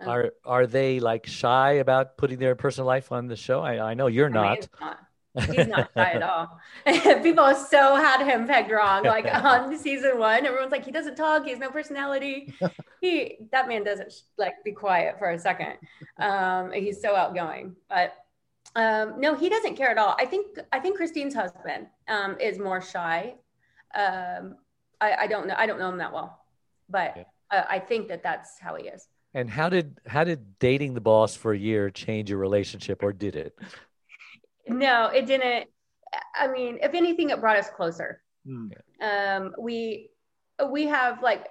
Are 0.06 0.32
are 0.44 0.66
they 0.66 1.00
like 1.00 1.26
shy 1.26 1.72
about 1.72 2.16
putting 2.16 2.38
their 2.38 2.54
personal 2.54 2.86
life 2.86 3.12
on 3.12 3.26
the 3.26 3.36
show? 3.36 3.60
I, 3.60 3.90
I 3.90 3.94
know 3.94 4.06
you're 4.06 4.30
not. 4.30 4.66
not. 4.80 4.98
He's 5.38 5.66
not 5.66 5.90
shy 5.96 6.12
at 6.12 6.22
all. 6.22 6.58
People 7.22 7.54
so 7.54 7.94
had 7.94 8.24
him 8.24 8.46
pegged 8.46 8.70
wrong. 8.70 9.04
Like 9.04 9.26
on 9.32 9.76
season 9.76 10.18
one, 10.18 10.44
everyone's 10.44 10.72
like, 10.72 10.84
he 10.84 10.90
doesn't 10.90 11.16
talk. 11.16 11.44
He 11.44 11.50
has 11.50 11.58
no 11.58 11.70
personality. 11.70 12.54
He 13.02 13.38
that 13.50 13.66
man 13.66 13.82
doesn't 13.82 14.12
like 14.36 14.62
be 14.62 14.72
quiet 14.72 15.18
for 15.18 15.30
a 15.30 15.38
second. 15.38 15.78
Um, 16.18 16.70
he's 16.70 17.00
so 17.00 17.16
outgoing. 17.16 17.74
But 17.88 18.12
um, 18.76 19.18
no, 19.18 19.34
he 19.34 19.48
doesn't 19.48 19.74
care 19.76 19.88
at 19.88 19.96
all. 19.96 20.14
I 20.18 20.26
think 20.26 20.58
I 20.70 20.80
think 20.80 20.98
Christine's 20.98 21.34
husband 21.34 21.86
um, 22.08 22.36
is 22.38 22.58
more 22.58 22.82
shy. 22.82 23.36
Um, 23.94 24.56
I, 25.00 25.14
I, 25.20 25.26
don't 25.28 25.46
know. 25.46 25.54
I 25.56 25.64
don't 25.64 25.78
know 25.78 25.88
him 25.88 25.96
that 25.96 26.12
well, 26.12 26.40
but 26.90 27.14
yeah. 27.16 27.22
uh, 27.50 27.64
I 27.70 27.78
think 27.78 28.08
that 28.08 28.22
that's 28.22 28.58
how 28.58 28.74
he 28.74 28.88
is. 28.88 29.08
And 29.32 29.48
how 29.48 29.70
did 29.70 29.98
how 30.06 30.24
did 30.24 30.58
dating 30.58 30.92
the 30.92 31.00
boss 31.00 31.34
for 31.34 31.54
a 31.54 31.58
year 31.58 31.88
change 31.88 32.28
your 32.28 32.38
relationship, 32.38 33.02
or 33.02 33.14
did 33.14 33.34
it? 33.34 33.58
No, 34.68 35.06
it 35.06 35.26
didn't. 35.26 35.68
I 36.38 36.48
mean, 36.48 36.78
if 36.82 36.94
anything, 36.94 37.30
it 37.30 37.40
brought 37.40 37.56
us 37.56 37.70
closer. 37.70 38.22
Mm. 38.46 38.70
Um, 39.00 39.54
we 39.58 40.10
we 40.70 40.86
have 40.86 41.22
like 41.22 41.48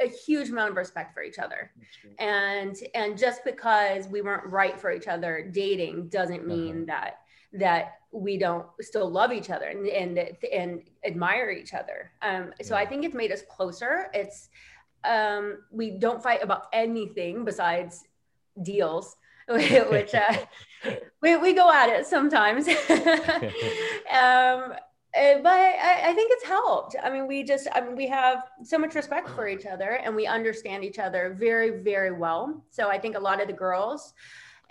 a 0.00 0.08
huge 0.08 0.48
amount 0.50 0.70
of 0.70 0.76
respect 0.76 1.14
for 1.14 1.22
each 1.22 1.38
other 1.38 1.70
and 2.18 2.76
and 2.94 3.16
just 3.16 3.44
because 3.44 4.08
we 4.08 4.22
weren't 4.22 4.46
right 4.46 4.78
for 4.78 4.90
each 4.92 5.06
other 5.06 5.48
dating 5.52 6.08
doesn't 6.08 6.46
mean 6.46 6.88
uh-huh. 6.90 7.00
that 7.00 7.18
that 7.52 7.92
we 8.10 8.36
don't 8.36 8.66
still 8.80 9.08
love 9.08 9.32
each 9.32 9.50
other 9.50 9.66
and 9.66 9.86
and, 9.86 10.36
and 10.52 10.82
admire 11.04 11.50
each 11.50 11.74
other 11.74 12.10
um, 12.22 12.52
so 12.60 12.74
yeah. 12.74 12.80
i 12.80 12.86
think 12.86 13.04
it's 13.04 13.14
made 13.14 13.30
us 13.30 13.42
closer 13.48 14.08
it's 14.12 14.48
um, 15.04 15.58
we 15.70 15.90
don't 15.90 16.22
fight 16.22 16.42
about 16.42 16.66
anything 16.72 17.44
besides 17.44 18.04
deals 18.62 19.16
which 19.90 20.14
uh, 20.14 20.36
we, 21.20 21.36
we 21.36 21.52
go 21.52 21.70
at 21.70 21.88
it 21.88 22.06
sometimes. 22.06 22.66
um, 22.68 22.74
eh, 25.14 25.38
but 25.42 25.52
I, 25.52 26.00
I, 26.06 26.12
think 26.14 26.30
it's 26.32 26.44
helped. 26.44 26.96
I 27.02 27.10
mean, 27.10 27.26
we 27.26 27.42
just, 27.42 27.68
I 27.74 27.82
mean, 27.82 27.94
we 27.94 28.08
have 28.08 28.44
so 28.62 28.78
much 28.78 28.94
respect 28.94 29.28
for 29.28 29.46
each 29.46 29.66
other 29.66 29.90
and 29.90 30.16
we 30.16 30.26
understand 30.26 30.82
each 30.82 30.98
other 30.98 31.36
very, 31.38 31.82
very 31.82 32.12
well. 32.12 32.64
So 32.70 32.88
I 32.88 32.98
think 32.98 33.16
a 33.16 33.20
lot 33.20 33.40
of 33.40 33.46
the 33.46 33.52
girls 33.52 34.14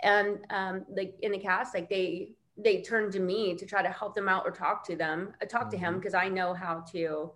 and 0.02 0.38
um, 0.50 0.84
like 0.88 1.14
in 1.22 1.32
the 1.32 1.38
cast, 1.38 1.72
like 1.72 1.88
they, 1.88 2.30
they 2.56 2.82
turn 2.82 3.10
to 3.12 3.20
me 3.20 3.54
to 3.54 3.66
try 3.66 3.82
to 3.82 3.90
help 3.90 4.14
them 4.14 4.28
out 4.28 4.42
or 4.44 4.50
talk 4.50 4.84
to 4.86 4.96
them, 4.96 5.34
uh, 5.40 5.46
talk 5.46 5.70
to 5.70 5.76
him 5.76 5.98
because 5.98 6.14
mm-hmm. 6.14 6.26
I 6.26 6.34
know 6.34 6.52
how 6.52 6.84
to, 6.92 7.30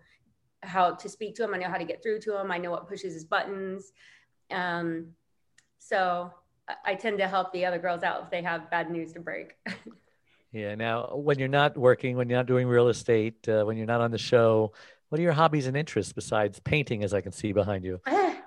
how 0.65 0.93
to 0.93 1.09
speak 1.09 1.37
to 1.37 1.45
him. 1.45 1.55
I 1.55 1.59
know 1.59 1.69
how 1.69 1.79
to 1.79 1.85
get 1.85 2.03
through 2.03 2.21
to 2.21 2.41
him. 2.41 2.51
I 2.51 2.59
know 2.59 2.73
what 2.73 2.89
pushes 2.89 3.15
his 3.15 3.25
buttons. 3.25 3.93
Um, 4.51 5.09
so 5.79 6.33
I 6.85 6.95
tend 6.95 7.19
to 7.19 7.29
help 7.29 7.53
the 7.53 7.65
other 7.65 7.79
girls 7.79 8.03
out 8.03 8.25
if 8.25 8.31
they 8.31 8.43
have 8.43 8.71
bad 8.71 8.91
news 8.91 9.13
to 9.15 9.21
break. 9.21 9.55
yeah. 10.53 10.75
Now, 10.75 11.11
when 11.15 11.39
you're 11.39 11.49
not 11.49 11.77
working, 11.77 12.17
when 12.17 12.29
you're 12.29 12.39
not 12.39 12.47
doing 12.47 12.67
real 12.67 12.89
estate, 12.89 13.49
uh, 13.49 13.65
when 13.65 13.77
you're 13.77 13.87
not 13.87 14.01
on 14.01 14.11
the 14.11 14.19
show, 14.19 14.73
what 15.09 15.19
are 15.19 15.23
your 15.23 15.33
hobbies 15.33 15.67
and 15.67 15.77
interests 15.77 16.13
besides 16.13 16.61
painting, 16.61 17.03
as 17.03 17.15
I 17.15 17.21
can 17.21 17.33
see 17.33 17.53
behind 17.53 17.85
you? 17.85 18.01
um, 18.07 18.45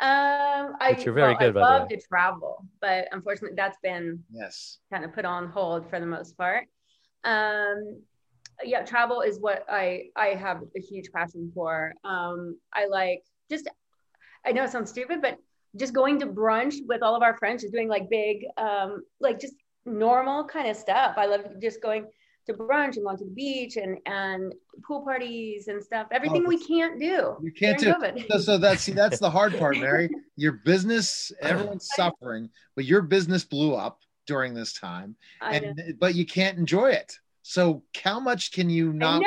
I, 0.00 0.96
you're 1.04 1.14
very 1.14 1.34
well, 1.34 1.52
good. 1.52 1.56
I 1.56 1.60
love 1.60 1.88
to 1.88 2.00
travel, 2.00 2.64
but 2.80 3.08
unfortunately, 3.12 3.54
that's 3.56 3.78
been 3.82 4.24
yes 4.32 4.78
kind 4.92 5.04
of 5.04 5.12
put 5.12 5.24
on 5.24 5.48
hold 5.48 5.88
for 5.88 6.00
the 6.00 6.06
most 6.06 6.36
part. 6.36 6.66
Um, 7.24 8.02
yeah, 8.64 8.84
travel 8.84 9.20
is 9.20 9.38
what 9.38 9.64
I 9.68 10.08
I 10.16 10.28
have 10.28 10.62
a 10.76 10.80
huge 10.80 11.10
passion 11.12 11.50
for. 11.54 11.92
Um, 12.04 12.58
I 12.72 12.86
like 12.86 13.22
just 13.50 13.68
I 14.44 14.52
know 14.52 14.64
it 14.64 14.70
sounds 14.70 14.90
stupid, 14.90 15.22
but 15.22 15.38
just 15.76 15.94
going 15.94 16.18
to 16.20 16.26
brunch 16.26 16.76
with 16.86 17.02
all 17.02 17.14
of 17.14 17.22
our 17.22 17.36
friends, 17.36 17.62
just 17.62 17.72
doing 17.72 17.88
like 17.88 18.10
big, 18.10 18.44
um, 18.56 19.02
like 19.20 19.38
just 19.40 19.54
normal 19.84 20.44
kind 20.44 20.68
of 20.68 20.76
stuff. 20.76 21.14
I 21.16 21.26
love 21.26 21.44
just 21.60 21.82
going 21.82 22.06
to 22.46 22.54
brunch 22.54 22.96
and 22.96 23.04
going 23.04 23.18
to 23.18 23.24
the 23.24 23.30
beach 23.30 23.76
and 23.76 23.98
and 24.06 24.52
pool 24.86 25.02
parties 25.02 25.68
and 25.68 25.82
stuff. 25.82 26.08
Everything 26.10 26.44
oh, 26.44 26.48
we 26.48 26.64
can't 26.64 26.98
do. 26.98 27.36
You 27.42 27.52
can't 27.52 27.78
do. 27.78 27.94
So, 28.30 28.38
so 28.38 28.58
that's 28.58 28.82
see, 28.82 28.92
that's 28.92 29.18
the 29.18 29.30
hard 29.30 29.58
part, 29.58 29.76
Mary. 29.78 30.10
Your 30.36 30.52
business, 30.52 31.32
everyone's 31.40 31.88
suffering, 31.94 32.50
but 32.74 32.84
your 32.84 33.02
business 33.02 33.44
blew 33.44 33.74
up 33.74 34.00
during 34.26 34.54
this 34.54 34.72
time, 34.72 35.16
and 35.40 35.96
but 35.98 36.14
you 36.14 36.26
can't 36.26 36.58
enjoy 36.58 36.90
it. 36.90 37.16
So 37.42 37.82
how 38.02 38.20
much 38.20 38.52
can 38.52 38.70
you 38.70 38.92
not 38.92 39.22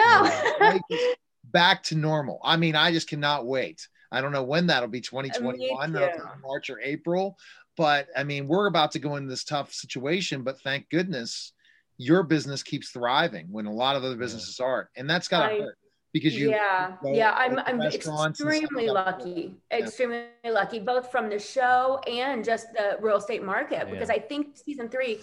back 1.43 1.83
to 1.83 1.95
normal? 1.95 2.39
I 2.43 2.57
mean, 2.57 2.75
I 2.75 2.91
just 2.91 3.09
cannot 3.09 3.45
wait 3.45 3.87
I 4.13 4.21
don't 4.21 4.31
know 4.31 4.43
when 4.43 4.67
that'll 4.67 4.89
be 4.89 5.01
2021, 5.01 5.95
uh, 5.95 6.09
March 6.41 6.69
or 6.69 6.79
April. 6.81 7.37
But 7.75 8.07
I 8.15 8.23
mean, 8.23 8.47
we're 8.47 8.67
about 8.67 8.91
to 8.91 8.99
go 8.99 9.15
into 9.15 9.29
this 9.29 9.43
tough 9.43 9.73
situation, 9.73 10.43
but 10.43 10.61
thank 10.61 10.89
goodness 10.89 11.53
your 11.97 12.23
business 12.23 12.63
keeps 12.63 12.89
thriving 12.89 13.47
when 13.51 13.65
a 13.65 13.71
lot 13.73 13.95
of 13.95 14.03
other 14.03 14.15
businesses 14.15 14.59
aren't. 14.59 14.89
And 14.95 15.09
that's 15.09 15.27
got 15.27 15.49
to 15.49 15.61
hurt 15.61 15.77
because 16.13 16.37
you 16.37 16.51
yeah 16.51 16.95
yeah 17.03 17.31
i'm 17.31 17.59
i'm 17.65 17.81
extremely 17.81 18.87
lucky 18.87 19.55
yeah. 19.71 19.79
extremely 19.79 20.27
lucky 20.45 20.79
both 20.79 21.11
from 21.11 21.27
the 21.27 21.39
show 21.39 21.99
and 22.07 22.45
just 22.45 22.67
the 22.73 22.97
real 23.01 23.17
estate 23.17 23.43
market 23.43 23.89
because 23.89 24.09
yeah. 24.09 24.15
i 24.15 24.19
think 24.19 24.55
season 24.55 24.87
three 24.87 25.19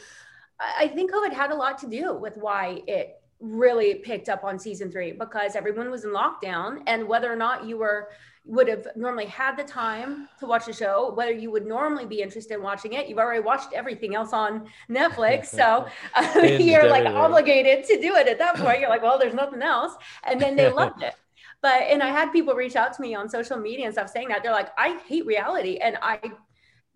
i 0.58 0.88
think 0.88 1.10
covid 1.10 1.32
had 1.32 1.52
a 1.52 1.54
lot 1.54 1.78
to 1.78 1.86
do 1.86 2.12
with 2.12 2.36
why 2.36 2.82
it 2.88 3.22
really 3.38 3.94
picked 3.94 4.28
up 4.28 4.44
on 4.44 4.58
season 4.58 4.90
three 4.90 5.12
because 5.12 5.56
everyone 5.56 5.90
was 5.90 6.04
in 6.04 6.10
lockdown 6.10 6.82
and 6.86 7.06
whether 7.06 7.32
or 7.32 7.36
not 7.36 7.64
you 7.64 7.78
were 7.78 8.08
would 8.44 8.68
have 8.68 8.86
normally 8.96 9.26
had 9.26 9.56
the 9.56 9.64
time 9.64 10.28
to 10.38 10.46
watch 10.46 10.66
the 10.66 10.72
show, 10.72 11.12
whether 11.14 11.32
you 11.32 11.50
would 11.50 11.66
normally 11.66 12.06
be 12.06 12.22
interested 12.22 12.54
in 12.54 12.62
watching 12.62 12.94
it. 12.94 13.06
You've 13.06 13.18
already 13.18 13.40
watched 13.40 13.72
everything 13.72 14.14
else 14.14 14.32
on 14.32 14.66
Netflix. 14.88 15.48
So 15.60 15.86
you're 16.58 16.88
like 16.88 17.04
obligated 17.06 17.84
to 17.84 18.00
do 18.00 18.14
it 18.14 18.26
at 18.26 18.38
that 18.38 18.56
point. 18.56 18.80
You're 18.80 18.88
like, 18.88 19.02
well, 19.02 19.18
there's 19.18 19.34
nothing 19.34 19.60
else. 19.60 19.94
And 20.24 20.40
then 20.40 20.56
they 20.56 20.70
loved 20.72 21.02
it. 21.02 21.14
But, 21.60 21.82
and 21.82 22.02
I 22.02 22.08
had 22.08 22.32
people 22.32 22.54
reach 22.54 22.76
out 22.76 22.94
to 22.94 23.02
me 23.02 23.14
on 23.14 23.28
social 23.28 23.58
media 23.58 23.84
and 23.84 23.92
stuff 23.92 24.08
saying 24.08 24.28
that 24.28 24.42
they're 24.42 24.52
like, 24.52 24.70
I 24.78 24.98
hate 25.06 25.26
reality. 25.26 25.76
And 25.76 25.98
I 26.00 26.18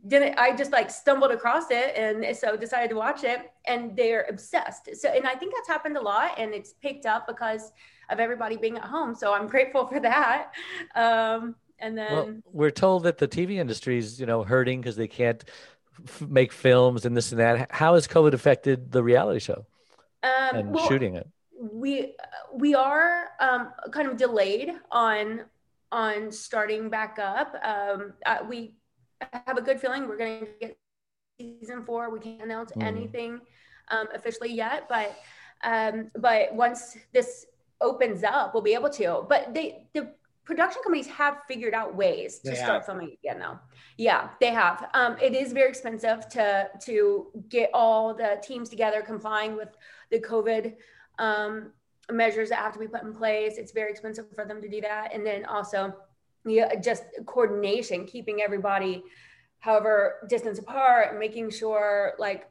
didn't, 0.07 0.39
I 0.39 0.57
just 0.57 0.73
like 0.73 0.91
stumbled 0.91 1.31
across 1.31 1.71
it. 1.71 1.95
And 1.97 2.35
so 2.37 2.57
decided 2.57 2.89
to 2.91 2.97
watch 2.97 3.25
it 3.25 3.51
and 3.67 3.95
they're 3.95 4.27
obsessed. 4.31 4.89
So, 4.97 5.11
and 5.11 5.27
I 5.27 5.35
think 5.35 5.55
that's 5.55 5.69
happened 5.69 5.99
a 5.99 6.03
lot 6.03 6.39
and 6.39 6.55
it's 6.55 6.73
picked 6.75 7.05
up 7.05 7.27
because 7.27 7.73
of 8.11 8.21
everybody 8.21 8.57
being 8.57 8.77
at 8.77 8.85
home. 8.85 9.15
So 9.15 9.33
I'm 9.33 9.47
grateful 9.47 9.87
for 9.87 10.01
that. 10.01 10.53
Um, 10.95 11.57
and 11.79 11.99
then 11.99 12.13
well, 12.13 12.35
we're 12.53 12.71
told 12.71 13.05
that 13.05 13.19
the 13.19 13.29
TV 13.29 13.57
industry 13.57 13.99
is, 13.99 14.21
you 14.21 14.27
know, 14.27 14.43
hurting 14.43 14.81
because 14.81 14.97
they 14.97 15.09
can't 15.09 15.43
f- 16.07 16.23
make 16.23 16.53
films 16.53 17.05
and 17.05 17.17
this 17.17 17.33
and 17.33 17.41
that. 17.41 17.71
How 17.71 17.95
has 17.95 18.07
COVID 18.07 18.33
affected 18.33 18.93
the 18.93 19.03
reality 19.03 19.41
show 19.41 19.67
um, 20.23 20.57
and 20.57 20.75
well, 20.75 20.89
shooting 20.89 21.17
it? 21.17 21.29
We 21.61 22.15
we 22.53 22.75
are 22.75 23.31
um, 23.41 23.73
kind 23.91 24.09
of 24.09 24.17
delayed 24.17 24.73
on 24.91 25.43
on 25.93 26.31
starting 26.31 26.89
back 26.89 27.19
up. 27.19 27.55
Um, 27.63 28.15
uh, 28.25 28.39
we 28.49 28.75
have 29.33 29.57
a 29.57 29.63
good 29.63 29.81
feeling 29.81 30.09
we're 30.09 30.17
going 30.17 30.41
to 30.41 30.47
get 30.61 30.79
season 31.39 31.85
four. 31.85 32.11
We 32.11 32.21
can't 32.21 32.43
announce 32.43 32.73
mm. 32.73 32.83
anything 32.83 33.41
um, 33.91 34.09
officially 34.15 34.53
yet, 34.53 34.89
but 34.89 35.17
um, 35.63 36.11
but 36.17 36.55
once 36.55 36.97
this 37.13 37.47
opens 37.85 38.25
up, 38.25 38.55
we'll 38.55 38.63
be 38.63 38.75
able 38.75 38.91
to. 38.91 39.25
But 39.29 39.55
they 39.55 39.87
the 39.93 40.13
production 40.45 40.83
companies 40.83 41.07
have 41.07 41.39
figured 41.49 41.75
out 41.75 41.95
ways 41.95 42.41
to 42.41 42.51
they 42.51 42.57
start 42.57 42.81
have. 42.81 42.87
filming 42.87 43.17
again 43.23 43.39
now. 43.39 43.61
Yeah, 43.97 44.31
they 44.41 44.51
have. 44.51 44.89
Um, 44.95 45.17
it 45.23 45.35
is 45.35 45.53
very 45.53 45.69
expensive 45.69 46.29
to 46.31 46.69
to 46.87 47.27
get 47.49 47.71
all 47.73 48.15
the 48.15 48.41
teams 48.43 48.69
together 48.69 49.03
complying 49.03 49.57
with 49.57 49.69
the 50.11 50.21
COVID 50.21 50.75
um, 51.19 51.73
measures 52.11 52.49
that 52.49 52.59
have 52.59 52.73
to 52.73 52.79
be 52.79 52.89
put 52.89 53.03
in 53.03 53.15
place. 53.15 53.59
It's 53.59 53.73
very 53.73 53.91
expensive 53.91 54.27
for 54.35 54.45
them 54.45 54.61
to 54.63 54.69
do 54.69 54.81
that, 54.81 55.15
and 55.15 55.25
then 55.25 55.45
also 55.45 55.95
yeah, 56.47 56.75
just 56.77 57.05
coordination, 57.27 58.07
keeping 58.07 58.43
everybody 58.43 59.03
however 59.65 60.27
distance 60.29 60.59
apart, 60.59 61.19
making 61.19 61.51
sure 61.51 62.13
like 62.19 62.51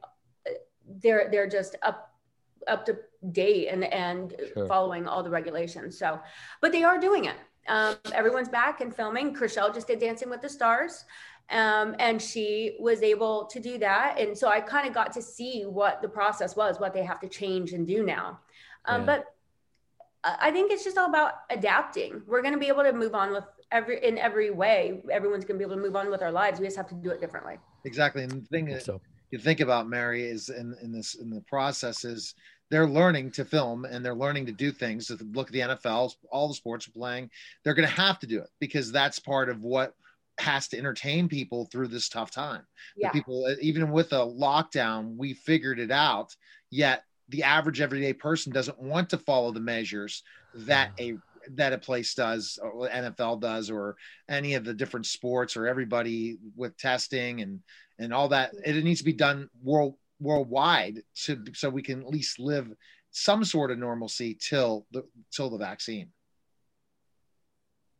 they're 1.00 1.28
they're 1.30 1.48
just 1.48 1.76
up 1.82 2.13
up 2.68 2.84
to 2.86 2.98
date 3.32 3.68
and 3.68 3.84
and 3.84 4.34
sure. 4.54 4.66
following 4.66 5.06
all 5.06 5.22
the 5.22 5.30
regulations. 5.30 5.98
So, 5.98 6.20
but 6.60 6.72
they 6.72 6.84
are 6.84 6.98
doing 6.98 7.26
it. 7.26 7.36
Um, 7.66 7.96
everyone's 8.12 8.48
back 8.48 8.80
and 8.80 8.94
filming. 8.94 9.34
Chrishell 9.34 9.72
just 9.72 9.86
did 9.86 9.98
Dancing 9.98 10.28
with 10.28 10.42
the 10.42 10.48
Stars, 10.48 11.04
um, 11.50 11.96
and 11.98 12.20
she 12.20 12.76
was 12.78 13.02
able 13.02 13.46
to 13.46 13.60
do 13.60 13.78
that. 13.78 14.18
And 14.18 14.36
so 14.36 14.48
I 14.48 14.60
kind 14.60 14.86
of 14.86 14.92
got 14.92 15.12
to 15.12 15.22
see 15.22 15.62
what 15.62 16.02
the 16.02 16.08
process 16.08 16.56
was, 16.56 16.78
what 16.78 16.92
they 16.92 17.04
have 17.04 17.20
to 17.20 17.28
change 17.28 17.72
and 17.72 17.86
do 17.86 18.04
now. 18.04 18.40
Um, 18.84 19.02
yeah. 19.02 19.06
But 19.06 19.24
I 20.24 20.50
think 20.50 20.72
it's 20.72 20.84
just 20.84 20.96
all 20.96 21.08
about 21.08 21.32
adapting. 21.50 22.22
We're 22.26 22.42
going 22.42 22.54
to 22.54 22.60
be 22.60 22.68
able 22.68 22.82
to 22.82 22.92
move 22.92 23.14
on 23.14 23.32
with 23.32 23.44
every 23.70 24.02
in 24.02 24.16
every 24.18 24.50
way. 24.50 25.02
Everyone's 25.10 25.44
going 25.44 25.58
to 25.58 25.66
be 25.66 25.70
able 25.70 25.76
to 25.76 25.86
move 25.86 25.96
on 25.96 26.10
with 26.10 26.22
our 26.22 26.32
lives. 26.32 26.60
We 26.60 26.66
just 26.66 26.76
have 26.76 26.88
to 26.88 26.94
do 26.94 27.10
it 27.10 27.20
differently. 27.20 27.58
Exactly. 27.84 28.22
And 28.22 28.32
the 28.32 28.46
thing 28.46 28.68
is, 28.68 28.84
so. 28.84 29.00
you 29.30 29.38
think 29.38 29.60
about 29.60 29.86
Mary 29.86 30.24
is 30.24 30.48
in 30.48 30.74
in 30.82 30.92
this 30.92 31.14
in 31.16 31.28
the 31.28 31.42
process 31.42 32.04
is 32.04 32.34
they're 32.70 32.88
learning 32.88 33.30
to 33.32 33.44
film 33.44 33.84
and 33.84 34.04
they're 34.04 34.14
learning 34.14 34.46
to 34.46 34.52
do 34.52 34.72
things. 34.72 35.10
If 35.10 35.20
look 35.32 35.48
at 35.48 35.52
the 35.52 35.60
NFL, 35.60 36.14
all 36.30 36.48
the 36.48 36.54
sports 36.54 36.88
are 36.88 36.92
playing, 36.92 37.30
they're 37.62 37.74
going 37.74 37.88
to 37.88 37.94
have 37.94 38.18
to 38.20 38.26
do 38.26 38.40
it 38.40 38.48
because 38.60 38.90
that's 38.90 39.18
part 39.18 39.48
of 39.48 39.62
what 39.62 39.94
has 40.38 40.68
to 40.68 40.78
entertain 40.78 41.28
people 41.28 41.68
through 41.70 41.88
this 41.88 42.08
tough 42.08 42.30
time. 42.30 42.62
Yeah. 42.96 43.08
The 43.08 43.12
people, 43.12 43.46
uh, 43.46 43.54
even 43.60 43.90
with 43.90 44.12
a 44.12 44.26
lockdown, 44.26 45.16
we 45.16 45.34
figured 45.34 45.78
it 45.78 45.90
out. 45.90 46.34
Yet 46.70 47.04
the 47.28 47.44
average 47.44 47.80
everyday 47.80 48.12
person 48.12 48.52
doesn't 48.52 48.80
want 48.80 49.10
to 49.10 49.18
follow 49.18 49.52
the 49.52 49.60
measures 49.60 50.22
that 50.54 50.92
a 50.98 51.16
that 51.52 51.74
a 51.74 51.78
place 51.78 52.14
does 52.14 52.58
or 52.62 52.88
NFL 52.88 53.40
does 53.40 53.70
or 53.70 53.96
any 54.28 54.54
of 54.54 54.64
the 54.64 54.72
different 54.72 55.06
sports 55.06 55.56
or 55.56 55.66
everybody 55.66 56.38
with 56.56 56.76
testing 56.78 57.42
and 57.42 57.60
and 57.98 58.12
all 58.12 58.28
that 58.28 58.52
it 58.64 58.82
needs 58.82 59.00
to 59.00 59.04
be 59.04 59.12
done 59.12 59.48
world 59.62 59.94
worldwide 60.24 61.02
to 61.14 61.44
so 61.52 61.70
we 61.70 61.82
can 61.82 62.00
at 62.00 62.08
least 62.08 62.38
live 62.40 62.72
some 63.10 63.44
sort 63.44 63.70
of 63.70 63.78
normalcy 63.78 64.36
till 64.40 64.86
the 64.90 65.04
till 65.30 65.50
the 65.50 65.58
vaccine. 65.58 66.08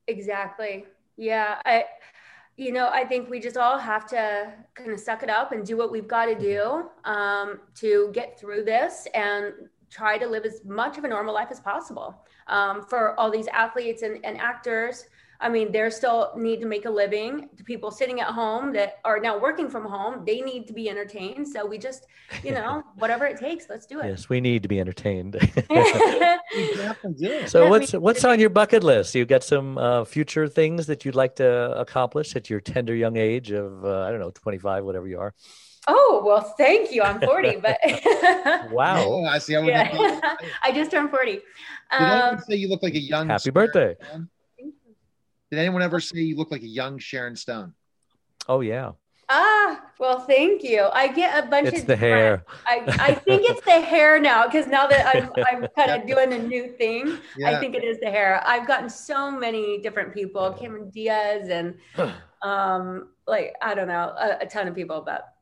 Exactly. 0.09 0.85
Yeah 1.17 1.61
i 1.65 1.85
you 2.57 2.73
know 2.73 2.89
i 2.93 3.05
think 3.05 3.29
we 3.29 3.41
just 3.41 3.57
all 3.57 3.79
have 3.79 4.07
to 4.07 4.53
kind 4.75 4.91
of 4.91 5.01
suck 5.01 5.23
it 5.23 5.31
up 5.31 5.53
and 5.53 5.67
do 5.67 5.77
what 5.77 5.91
we've 5.91 6.09
got 6.09 6.27
to 6.27 6.35
do 6.35 6.89
um, 7.05 7.61
to 7.75 8.11
get 8.13 8.39
through 8.39 8.65
this 8.65 9.07
and 9.15 9.53
try 9.91 10.19
to 10.19 10.27
live 10.27 10.45
as 10.45 10.65
much 10.65 10.99
of 10.99 11.05
a 11.05 11.09
normal 11.09 11.35
life 11.35 11.49
as 11.51 11.61
possible 11.61 12.25
um, 12.49 12.83
for 12.83 13.19
all 13.19 13.31
these 13.31 13.47
athletes 13.49 14.03
and, 14.03 14.25
and 14.25 14.39
actors 14.39 15.07
I 15.45 15.51
mean, 15.51 15.71
they 15.71 15.91
still 15.91 16.33
need 16.37 16.63
to 16.63 16.67
make 16.67 16.87
a 16.87 16.91
living. 16.91 17.51
The 17.59 17.65
people 17.65 17.91
sitting 17.91 18.19
at 18.19 18.29
home 18.29 18.73
that 18.73 19.01
are 19.05 19.21
now 19.21 19.39
working 19.39 19.69
from 19.69 19.85
home, 19.85 20.25
they 20.25 20.41
need 20.41 20.67
to 20.69 20.73
be 20.73 20.89
entertained. 20.89 21.47
So 21.47 21.67
we 21.67 21.77
just, 21.77 22.07
you 22.43 22.53
know, 22.59 22.83
whatever 22.97 23.27
it 23.27 23.39
takes, 23.39 23.69
let's 23.69 23.85
do 23.85 24.01
it. 24.01 24.07
Yes, 24.07 24.31
we 24.31 24.41
need 24.41 24.63
to 24.63 24.69
be 24.69 24.81
entertained. 24.81 25.37
so 27.47 27.69
what's 27.69 27.93
what's 27.93 28.25
on 28.25 28.41
your 28.41 28.49
bucket 28.49 28.83
list? 28.83 29.15
You 29.15 29.27
got 29.27 29.45
some 29.45 29.77
uh, 29.77 30.05
future 30.05 30.49
things 30.49 30.87
that 30.87 31.05
you'd 31.05 31.15
like 31.15 31.37
to 31.37 31.79
accomplish 31.79 32.35
at 32.37 32.49
your 32.49 32.61
tender 32.61 32.95
young 32.95 33.19
age 33.19 33.51
of 33.51 33.85
uh, 33.85 34.01
I 34.05 34.11
don't 34.11 34.21
know, 34.21 34.31
25, 34.31 34.83
whatever 34.83 35.07
you 35.07 35.21
are. 35.21 35.35
Oh 35.87 36.23
well, 36.25 36.41
thank 36.57 36.91
you. 36.91 37.03
I'm 37.03 37.21
40, 37.21 37.57
but 37.57 37.79
wow, 38.73 39.05
oh, 39.05 39.25
I 39.27 39.37
see. 39.37 39.53
How 39.53 39.61
yeah. 39.61 40.37
I 40.63 40.73
just 40.73 40.91
turned 40.91 41.11
40. 41.11 41.33
Did 41.33 41.43
um, 42.01 42.39
say 42.49 42.55
you 42.55 42.69
look 42.69 42.83
like 42.83 42.95
a 42.95 42.99
young? 42.99 43.29
Happy 43.29 43.51
birthday! 43.51 43.95
Did 45.55 45.61
anyone 45.61 45.83
ever 45.83 46.01
say 46.01 46.19
you 46.19 46.37
look 46.37 46.51
like 46.51 46.63
a 46.63 46.67
young 46.67 46.99
Sharon 46.99 47.37
Stone? 47.37 47.75
Oh 48.49 48.61
yeah. 48.61 48.93
Ah, 49.29 49.83
well, 50.01 50.19
thank 50.19 50.65
you. 50.65 50.89
I 50.93 51.07
get 51.07 51.45
a 51.45 51.47
bunch 51.47 51.69
it's 51.69 51.83
of 51.83 51.87
the 51.87 51.95
hair. 51.97 52.45
I, 52.67 52.83
I 52.99 53.15
think 53.15 53.49
it's 53.49 53.65
the 53.65 53.81
hair 53.81 54.19
now 54.19 54.47
because 54.47 54.67
now 54.67 54.89
that 54.89 55.15
I'm 55.15 55.31
I'm 55.47 55.69
kind 55.77 55.93
of 55.93 56.09
doing 56.09 56.33
a 56.33 56.43
new 56.43 56.73
thing, 56.73 57.19
yeah. 57.37 57.51
I 57.51 57.61
think 57.61 57.77
it 57.77 57.85
is 57.85 58.01
the 58.01 58.11
hair. 58.11 58.43
I've 58.45 58.67
gotten 58.67 58.91
so 58.91 59.31
many 59.31 59.79
different 59.81 60.13
people, 60.13 60.53
Cameron 60.55 60.91
Diaz, 60.91 61.49
and 61.49 61.77
um, 62.43 63.11
like 63.29 63.55
I 63.63 63.77
don't 63.77 63.89
know, 63.89 64.13
a, 64.19 64.39
a 64.41 64.47
ton 64.47 64.67
of 64.67 64.75
people, 64.75 65.05
but 65.07 65.35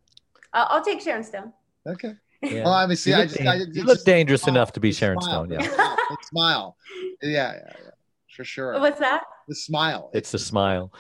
uh, 0.53 0.67
I'll 0.69 0.85
take 0.85 1.01
Sharon 1.01 1.25
Stone. 1.25 1.55
Okay. 1.87 2.13
Yeah. 2.43 2.65
Well, 2.65 2.75
I 2.75 2.87
mean, 2.87 2.97
see, 2.97 3.13
you 3.13 3.17
I 3.17 3.27
just, 3.27 3.41
I, 3.41 3.55
you 3.55 3.85
look 3.85 4.05
dangerous 4.05 4.43
smile. 4.43 4.57
enough 4.57 4.73
to 4.73 4.81
be 4.81 4.93
Sharon 4.93 5.23
smile. 5.23 5.47
Stone. 5.47 5.59
Yeah. 5.59 5.97
smile. 6.25 6.77
Yeah, 7.23 7.31
yeah, 7.31 7.55
yeah, 7.55 7.91
for 8.37 8.45
sure. 8.45 8.79
What's 8.79 9.01
that? 9.01 9.23
The 9.49 9.55
smile. 9.55 10.11
It's 10.13 10.33
the 10.33 10.39
smile. 10.39 10.93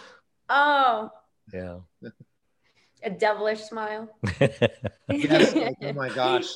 Oh. 0.48 1.10
Yeah. 1.52 1.78
A 3.04 3.10
devilish 3.10 3.60
smile. 3.60 4.08
yes, 5.10 5.54
like, 5.54 5.74
oh 5.82 5.92
my 5.92 6.08
gosh. 6.08 6.46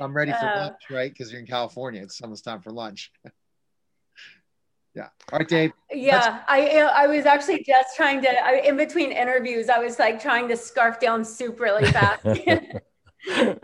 I'm 0.00 0.14
ready 0.14 0.32
for 0.32 0.46
uh, 0.46 0.60
lunch, 0.62 0.82
right? 0.90 1.12
Because 1.12 1.30
you're 1.30 1.40
in 1.40 1.46
California. 1.46 2.02
It's 2.02 2.20
almost 2.20 2.44
time 2.44 2.60
for 2.60 2.72
lunch. 2.72 3.12
yeah. 4.94 5.08
All 5.32 5.38
right, 5.38 5.48
Dave. 5.48 5.72
Yeah, 5.92 6.42
I 6.48 6.80
I 6.80 7.06
was 7.06 7.26
actually 7.26 7.62
just 7.62 7.96
trying 7.96 8.22
to 8.22 8.44
I, 8.44 8.62
in 8.64 8.76
between 8.76 9.12
interviews. 9.12 9.68
I 9.68 9.78
was 9.78 10.00
like 10.00 10.20
trying 10.20 10.48
to 10.48 10.56
scarf 10.56 10.98
down 10.98 11.24
soup 11.24 11.60
really 11.60 11.86
fast. 11.86 12.26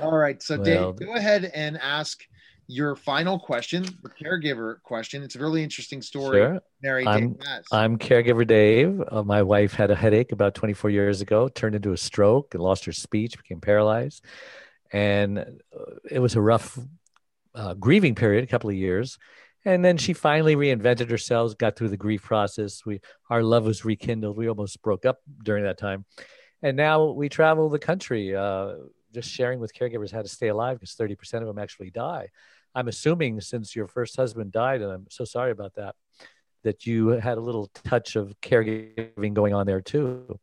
All 0.00 0.16
right, 0.16 0.42
so 0.42 0.56
well, 0.56 0.92
Dave, 0.92 1.08
go 1.08 1.14
ahead 1.14 1.50
and 1.54 1.78
ask 1.78 2.20
your 2.68 2.96
final 2.96 3.38
question, 3.38 3.84
the 4.02 4.08
caregiver 4.08 4.82
question. 4.82 5.22
It's 5.22 5.36
a 5.36 5.38
really 5.38 5.62
interesting 5.62 6.02
story. 6.02 6.38
Sure. 6.38 6.60
Mary 6.82 7.06
I'm, 7.06 7.36
I'm 7.70 7.98
caregiver 7.98 8.46
Dave. 8.46 9.00
Uh, 9.08 9.22
my 9.22 9.42
wife 9.42 9.74
had 9.74 9.90
a 9.90 9.94
headache 9.94 10.32
about 10.32 10.54
24 10.54 10.90
years 10.90 11.20
ago, 11.20 11.48
turned 11.48 11.76
into 11.76 11.92
a 11.92 11.96
stroke 11.96 12.54
and 12.54 12.62
lost 12.62 12.84
her 12.86 12.92
speech, 12.92 13.36
became 13.36 13.60
paralyzed. 13.60 14.24
And 14.92 15.38
uh, 15.38 15.94
it 16.10 16.18
was 16.18 16.34
a 16.34 16.40
rough 16.40 16.78
uh, 17.54 17.74
grieving 17.74 18.14
period, 18.14 18.44
a 18.44 18.46
couple 18.46 18.70
of 18.70 18.76
years. 18.76 19.18
And 19.64 19.84
then 19.84 19.96
she 19.96 20.12
finally 20.12 20.54
reinvented 20.54 21.10
herself, 21.10 21.58
got 21.58 21.76
through 21.76 21.88
the 21.88 21.96
grief 21.96 22.22
process. 22.22 22.86
We 22.86 23.00
our 23.28 23.42
love 23.42 23.64
was 23.64 23.84
rekindled. 23.84 24.36
We 24.36 24.48
almost 24.48 24.80
broke 24.80 25.04
up 25.04 25.18
during 25.42 25.64
that 25.64 25.76
time, 25.76 26.04
and 26.62 26.76
now 26.76 27.06
we 27.06 27.28
travel 27.28 27.68
the 27.68 27.80
country, 27.80 28.36
uh, 28.36 28.74
just 29.12 29.28
sharing 29.28 29.58
with 29.58 29.74
caregivers 29.74 30.12
how 30.12 30.22
to 30.22 30.28
stay 30.28 30.48
alive 30.48 30.78
because 30.78 30.94
thirty 30.94 31.16
percent 31.16 31.42
of 31.42 31.48
them 31.48 31.58
actually 31.58 31.90
die. 31.90 32.28
I'm 32.76 32.88
assuming 32.88 33.40
since 33.40 33.74
your 33.74 33.88
first 33.88 34.16
husband 34.16 34.52
died, 34.52 34.82
and 34.82 34.92
I'm 34.92 35.06
so 35.08 35.24
sorry 35.24 35.50
about 35.50 35.74
that, 35.76 35.94
that 36.62 36.86
you 36.86 37.08
had 37.08 37.38
a 37.38 37.40
little 37.40 37.68
touch 37.84 38.16
of 38.16 38.34
caregiving 38.42 39.32
going 39.32 39.54
on 39.54 39.66
there 39.66 39.80
too. 39.80 40.38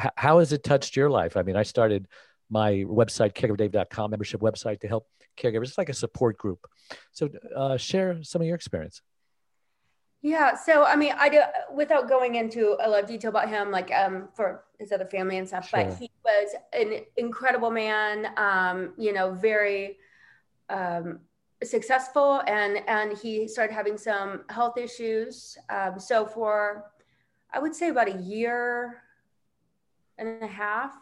H- 0.00 0.12
how 0.16 0.38
has 0.38 0.52
it 0.52 0.62
touched 0.62 0.94
your 0.94 1.10
life? 1.10 1.36
I 1.36 1.42
mean, 1.42 1.56
I 1.56 1.64
started 1.64 2.06
my 2.48 2.84
website, 2.86 3.34
caregiverdave.com 3.34 4.10
membership 4.12 4.40
website 4.40 4.80
to 4.80 4.88
help 4.88 5.08
caregivers. 5.36 5.64
It's 5.64 5.78
like 5.78 5.88
a 5.88 5.94
support 5.94 6.38
group. 6.38 6.60
So 7.10 7.28
uh, 7.56 7.76
share 7.78 8.22
some 8.22 8.40
of 8.40 8.46
your 8.46 8.54
experience. 8.54 9.02
Yeah. 10.20 10.54
So, 10.54 10.84
I 10.84 10.94
mean, 10.94 11.14
I 11.18 11.28
do, 11.28 11.40
without 11.74 12.08
going 12.08 12.36
into 12.36 12.76
a 12.80 12.88
lot 12.88 13.02
of 13.02 13.08
detail 13.08 13.30
about 13.30 13.48
him, 13.48 13.72
like 13.72 13.90
um, 13.90 14.28
for 14.36 14.62
his 14.78 14.92
other 14.92 15.06
family 15.06 15.38
and 15.38 15.48
stuff, 15.48 15.68
sure. 15.68 15.84
but 15.84 15.98
he 15.98 16.12
was 16.24 16.54
an 16.72 17.00
incredible 17.16 17.72
man, 17.72 18.28
um, 18.36 18.92
you 18.96 19.12
know, 19.12 19.32
very 19.32 19.98
um, 20.68 21.18
successful 21.64 22.42
and, 22.46 22.78
and 22.88 23.16
he 23.16 23.48
started 23.48 23.72
having 23.72 23.96
some 23.96 24.44
health 24.48 24.78
issues. 24.78 25.56
Um, 25.68 25.98
so 25.98 26.26
for, 26.26 26.90
I 27.52 27.58
would 27.58 27.74
say 27.74 27.88
about 27.88 28.08
a 28.08 28.18
year 28.18 29.02
and 30.18 30.42
a 30.42 30.46
half, 30.46 30.94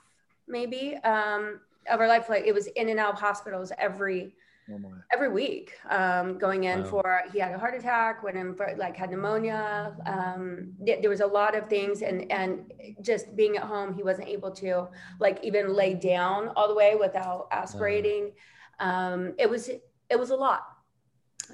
maybe, 0.47 0.97
um, 1.05 1.61
of 1.91 2.01
our 2.01 2.09
life, 2.09 2.29
like 2.29 2.45
it 2.47 2.55
was 2.55 2.67
in 2.69 2.89
and 2.89 3.01
out 3.01 3.15
of 3.15 3.21
hospitals 3.21 3.73
every 3.79 4.35
oh 4.71 4.79
every 5.13 5.29
week, 5.29 5.73
um, 5.89 6.39
going 6.39 6.65
in 6.65 6.83
wow. 6.83 6.89
for 6.89 7.23
he 7.33 7.39
had 7.39 7.53
a 7.53 7.59
heart 7.59 7.75
attack, 7.75 8.23
went 8.23 8.37
in 8.37 8.55
for 8.55 8.75
like 8.77 8.97
had 8.97 9.11
pneumonia. 9.11 9.97
Um, 10.07 10.75
th- 10.85 11.01
there 11.01 11.11
was 11.11 11.21
a 11.21 11.27
lot 11.27 11.57
of 11.57 11.69
things, 11.69 12.03
and 12.03 12.31
and 12.31 12.73
just 13.01 13.35
being 13.35 13.57
at 13.57 13.65
home, 13.65 13.95
he 13.95 14.03
wasn't 14.03 14.29
able 14.29 14.51
to 14.53 14.89
like 15.19 15.41
even 15.43 15.75
lay 15.75 15.95
down 15.95 16.49
all 16.55 16.69
the 16.69 16.75
way 16.75 16.95
without 16.95 17.49
aspirating. 17.51 18.33
Um, 18.79 19.35
it 19.39 19.49
was 19.49 19.71
it 20.11 20.19
was 20.19 20.31
a 20.31 20.37
lot. 20.37 20.67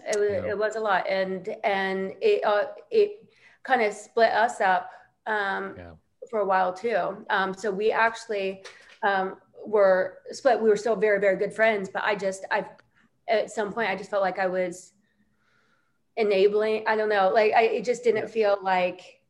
It 0.07 0.19
was 0.19 0.31
yeah. 0.31 0.51
it 0.51 0.59
was 0.59 0.77
a 0.77 0.81
lot, 0.81 1.09
and 1.09 1.49
and 1.65 2.13
it 2.21 2.45
uh, 2.45 2.65
it 2.91 3.27
kind 3.63 3.83
of 3.83 3.93
split 3.93 4.31
us 4.31 4.61
up 4.61 4.91
um, 5.27 5.75
yeah. 5.77 5.91
for 6.31 6.41
a 6.41 6.45
while 6.45 6.73
too. 6.73 7.25
Um, 7.31 7.55
so 7.55 7.71
we 7.71 7.93
actually 7.93 8.63
um, 9.03 9.37
were 9.67 10.19
split. 10.31 10.61
We 10.61 10.69
were 10.69 10.77
still 10.77 10.97
very, 10.97 11.21
very 11.21 11.37
good 11.37 11.53
friends, 11.53 11.89
but 11.93 12.03
I 12.05 12.15
just, 12.15 12.45
I, 12.51 12.65
at 13.29 13.51
some 13.51 13.73
point, 13.73 13.91
I 13.91 13.97
just 13.97 14.11
felt 14.11 14.23
like 14.23 14.39
I 14.39 14.47
was 14.47 14.93
enabling. 16.17 16.85
I 16.87 16.97
don't 16.97 17.09
know, 17.09 17.31
like 17.35 17.53
I, 17.53 17.63
it 17.63 17.85
just 17.85 18.05
didn't 18.05 18.29
feel 18.29 18.59
like, 18.63 19.21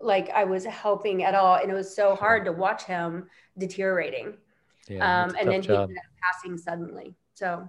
like 0.00 0.30
I 0.30 0.44
was 0.44 0.64
helping 0.64 1.22
at 1.24 1.34
all, 1.34 1.56
and 1.56 1.70
it 1.70 1.74
was 1.74 1.94
so 1.94 2.14
hard 2.14 2.44
to 2.46 2.52
watch 2.52 2.84
him 2.84 3.28
deteriorating. 3.58 4.34
Yeah, 4.88 5.24
um, 5.24 5.36
and 5.38 5.48
then 5.48 5.62
he 5.62 5.74
ended 5.74 5.98
up 5.98 6.04
passing 6.22 6.56
suddenly. 6.56 7.14
So, 7.34 7.68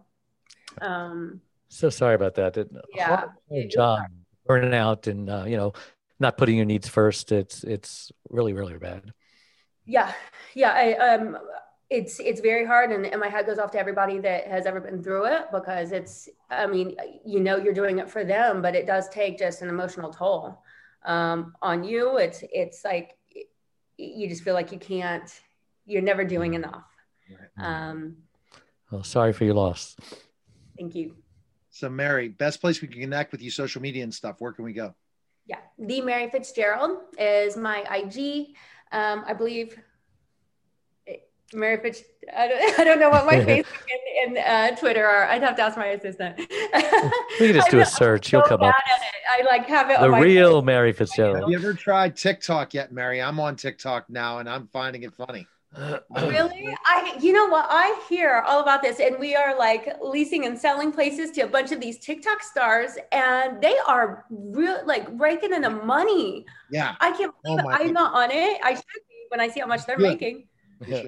um, 0.82 1.42
so 1.70 1.90
sorry 1.90 2.16
about 2.16 2.36
that. 2.36 2.58
It, 2.58 2.72
yeah, 2.96 3.26
job 3.70 4.02
burning 4.46 4.74
out 4.74 5.08
and 5.08 5.30
uh, 5.30 5.46
you 5.48 5.58
know 5.58 5.74
not 6.20 6.38
putting 6.38 6.58
your 6.58 6.66
needs 6.66 6.88
first. 6.88 7.32
It's 7.32 7.64
it's 7.64 8.12
really 8.30 8.54
really 8.54 8.78
bad. 8.78 9.14
Yeah, 9.86 10.12
yeah. 10.54 10.72
I 10.72 10.94
um 10.94 11.38
it's 11.90 12.20
it's 12.20 12.40
very 12.40 12.66
hard 12.66 12.92
and, 12.92 13.06
and 13.06 13.20
my 13.20 13.28
head 13.28 13.46
goes 13.46 13.58
off 13.58 13.72
to 13.72 13.80
everybody 13.80 14.20
that 14.20 14.48
has 14.48 14.66
ever 14.66 14.80
been 14.80 15.02
through 15.02 15.26
it 15.26 15.46
because 15.52 15.92
it's 15.92 16.30
i 16.50 16.68
mean 16.68 16.96
you 17.26 17.40
know 17.40 17.58
you're 17.58 17.74
doing 17.74 17.98
it 17.98 18.10
for 18.10 18.24
them 18.24 18.62
but 18.62 18.76
it 18.76 18.86
does 18.86 19.10
take 19.10 19.40
just 19.40 19.62
an 19.62 19.70
emotional 19.70 20.12
toll 20.12 20.62
um, 21.06 21.56
on 21.62 21.84
you 21.84 22.18
it's 22.18 22.44
it's 22.54 22.86
like 22.86 23.18
you 23.98 24.30
just 24.30 24.44
feel 24.44 24.54
like 24.54 24.72
you 24.72 24.78
can't 24.78 25.42
you're 25.86 26.02
never 26.02 26.24
doing 26.24 26.54
enough 26.54 26.86
um, 27.58 28.18
well 28.92 29.04
sorry 29.04 29.34
for 29.34 29.46
your 29.46 29.56
loss 29.56 29.96
thank 30.80 30.96
you 30.96 31.16
so 31.70 31.90
mary 31.90 32.30
best 32.30 32.62
place 32.62 32.82
we 32.82 32.88
can 32.88 33.02
connect 33.02 33.32
with 33.32 33.42
you 33.42 33.52
social 33.52 33.82
media 33.82 34.04
and 34.04 34.14
stuff 34.14 34.38
where 34.40 34.52
can 34.52 34.64
we 34.64 34.74
go 34.74 34.94
yeah 35.46 35.60
the 35.78 36.02
mary 36.02 36.30
fitzgerald 36.30 36.98
is 37.18 37.58
my 37.58 37.84
ig 37.96 38.56
um, 38.92 39.24
i 39.28 39.34
believe 39.34 39.78
Mary 41.54 41.78
Fitz. 41.82 42.04
I 42.36 42.48
don't, 42.48 42.80
I 42.80 42.84
don't 42.84 43.00
know 43.00 43.10
what 43.10 43.26
my 43.26 43.34
Facebook 43.46 43.66
and, 44.26 44.38
and 44.38 44.74
uh, 44.74 44.80
Twitter 44.80 45.06
are. 45.06 45.26
I'd 45.28 45.42
have 45.42 45.56
to 45.58 45.62
ask 45.64 45.78
my 45.78 45.88
assistant. 45.88 46.38
we 46.38 47.48
can 47.48 47.54
just 47.54 47.72
do 47.72 47.80
a 47.80 47.86
search. 47.86 48.32
You'll 48.32 48.44
come 48.44 48.62
up. 48.62 48.76
I 49.32 49.44
like 49.44 49.68
have 49.68 49.90
it. 49.90 50.00
The 50.00 50.12
real 50.12 50.62
Mary 50.62 50.92
Fitzgerald. 50.92 51.42
Have 51.42 51.50
you 51.50 51.58
ever 51.58 51.74
tried 51.74 52.16
TikTok 52.16 52.74
yet, 52.74 52.92
Mary? 52.92 53.22
I'm 53.22 53.40
on 53.40 53.56
TikTok 53.56 54.10
now, 54.10 54.40
and 54.40 54.50
I'm 54.50 54.68
finding 54.68 55.04
it 55.04 55.14
funny. 55.14 55.48
Really? 55.78 56.76
I 56.86 57.18
you 57.22 57.34
know 57.34 57.48
what? 57.48 57.66
I 57.70 58.02
hear 58.10 58.44
all 58.46 58.62
about 58.62 58.82
this, 58.82 59.00
and 59.00 59.20
we 59.20 59.36
are 59.36 59.58
like 59.58 59.98
leasing 60.02 60.46
and 60.46 60.58
selling 60.58 60.92
places 60.92 61.32
to 61.32 61.42
a 61.42 61.48
bunch 61.48 61.72
of 61.72 61.80
these 61.80 62.00
TikTok 62.00 62.42
stars, 62.42 62.98
and 63.12 63.62
they 63.62 63.78
are 63.88 64.26
real 64.30 64.82
like 64.86 65.08
raking 65.12 65.54
in 65.54 65.62
the 65.62 65.70
money. 65.70 66.46
Yeah. 66.72 66.96
I 67.00 67.12
can't 67.12 67.34
oh 67.46 67.56
believe 67.56 67.66
oh 67.66 67.70
I'm 67.70 67.88
God. 67.88 67.94
not 67.94 68.14
on 68.14 68.32
it. 68.32 68.60
I 68.64 68.74
should 68.74 68.84
be 68.84 69.26
when 69.30 69.40
I 69.40 69.48
see 69.48 69.60
how 69.60 69.68
much 69.68 69.86
they're 69.86 70.00
yeah. 70.00 70.10
making. 70.10 70.48
Yeah 70.88 71.04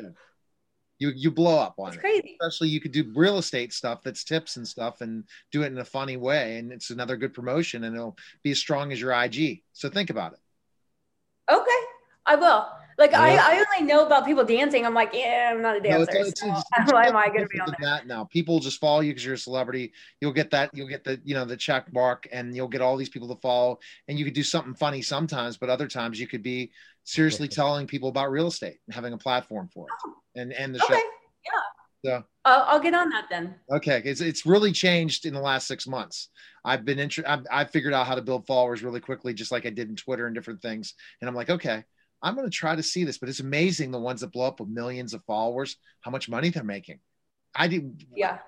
you 1.01 1.11
you 1.15 1.31
blow 1.31 1.57
up 1.57 1.73
on 1.79 1.87
it's 1.87 1.97
it. 1.97 1.99
Crazy. 1.99 2.37
Especially 2.39 2.69
you 2.69 2.79
could 2.79 2.91
do 2.91 3.11
real 3.15 3.39
estate 3.39 3.73
stuff 3.73 4.03
that's 4.03 4.23
tips 4.23 4.57
and 4.57 4.67
stuff 4.67 5.01
and 5.01 5.23
do 5.51 5.63
it 5.63 5.71
in 5.71 5.79
a 5.79 5.85
funny 5.85 6.15
way, 6.15 6.59
and 6.59 6.71
it's 6.71 6.91
another 6.91 7.17
good 7.17 7.33
promotion, 7.33 7.83
and 7.83 7.95
it'll 7.95 8.15
be 8.43 8.51
as 8.51 8.59
strong 8.59 8.91
as 8.91 9.01
your 9.01 9.11
IG. 9.11 9.63
So 9.73 9.89
think 9.89 10.11
about 10.11 10.33
it. 10.33 10.39
Okay, 11.51 11.81
I 12.27 12.35
will. 12.35 12.67
Like 12.97 13.11
yeah. 13.11 13.21
I, 13.21 13.55
I 13.55 13.65
only 13.65 13.91
know 13.91 14.05
about 14.05 14.25
people 14.25 14.43
dancing. 14.43 14.85
I'm 14.85 14.93
like, 14.93 15.11
yeah, 15.13 15.51
I'm 15.53 15.61
not 15.61 15.77
a 15.77 15.79
dancer. 15.79 15.97
No, 15.97 16.03
it's, 16.03 16.41
it's, 16.41 16.43
it's, 16.43 16.61
so 16.61 16.63
why 16.93 17.07
am 17.07 17.15
I 17.15 17.27
going 17.27 17.41
to 17.41 17.47
be 17.47 17.59
on 17.59 17.73
that 17.81 18.07
now? 18.07 18.25
People 18.25 18.59
just 18.59 18.79
follow 18.79 19.01
you 19.01 19.11
because 19.11 19.25
you're 19.25 19.35
a 19.35 19.37
celebrity. 19.37 19.93
You'll 20.19 20.33
get 20.33 20.51
that. 20.51 20.71
You'll 20.73 20.87
get 20.87 21.03
the 21.03 21.19
you 21.23 21.33
know 21.33 21.45
the 21.45 21.57
check 21.57 21.91
mark, 21.93 22.27
and 22.31 22.55
you'll 22.55 22.67
get 22.67 22.81
all 22.81 22.97
these 22.97 23.09
people 23.09 23.27
to 23.29 23.39
follow. 23.41 23.79
And 24.07 24.17
you 24.19 24.25
could 24.25 24.33
do 24.33 24.43
something 24.43 24.73
funny 24.73 25.01
sometimes, 25.01 25.57
but 25.57 25.69
other 25.69 25.87
times 25.87 26.19
you 26.19 26.27
could 26.27 26.43
be 26.43 26.71
seriously 27.03 27.47
telling 27.47 27.87
people 27.87 28.09
about 28.09 28.31
real 28.31 28.47
estate 28.47 28.77
and 28.87 28.95
having 28.95 29.13
a 29.13 29.17
platform 29.17 29.69
for 29.73 29.87
it. 29.87 29.93
Oh 30.05 30.13
and 30.35 30.53
and 30.53 30.75
the 30.75 30.83
okay. 30.83 30.93
show. 30.93 31.01
Yeah. 31.45 31.61
So 32.03 32.23
I'll, 32.45 32.63
I'll, 32.63 32.79
get 32.79 32.95
on 32.95 33.09
that 33.09 33.25
then. 33.29 33.55
Okay, 33.71 34.01
it's 34.03 34.21
it's 34.21 34.45
really 34.45 34.71
changed 34.71 35.25
in 35.25 35.33
the 35.33 35.39
last 35.39 35.67
six 35.67 35.85
months. 35.85 36.29
I've 36.65 36.85
been 36.85 36.99
interested. 36.99 37.31
I've, 37.31 37.45
I've 37.51 37.69
figured 37.69 37.93
out 37.93 38.07
how 38.07 38.15
to 38.15 38.21
build 38.21 38.47
followers 38.47 38.83
really 38.83 38.99
quickly, 38.99 39.33
just 39.33 39.51
like 39.51 39.65
I 39.65 39.69
did 39.69 39.89
in 39.89 39.95
Twitter 39.95 40.25
and 40.25 40.35
different 40.35 40.61
things. 40.61 40.95
And 41.19 41.29
I'm 41.29 41.35
like, 41.35 41.49
okay, 41.49 41.83
I'm 42.21 42.35
going 42.35 42.49
to 42.49 42.55
try 42.55 42.75
to 42.75 42.83
see 42.83 43.03
this. 43.03 43.17
But 43.17 43.29
it's 43.29 43.39
amazing 43.39 43.91
the 43.91 43.99
ones 43.99 44.21
that 44.21 44.31
blow 44.31 44.47
up 44.47 44.59
with 44.59 44.69
millions 44.69 45.13
of 45.13 45.23
followers, 45.25 45.77
how 46.01 46.11
much 46.11 46.29
money 46.29 46.49
they're 46.49 46.63
making. 46.63 46.99
I 47.55 47.67
did. 47.67 48.05
Yeah. 48.15 48.39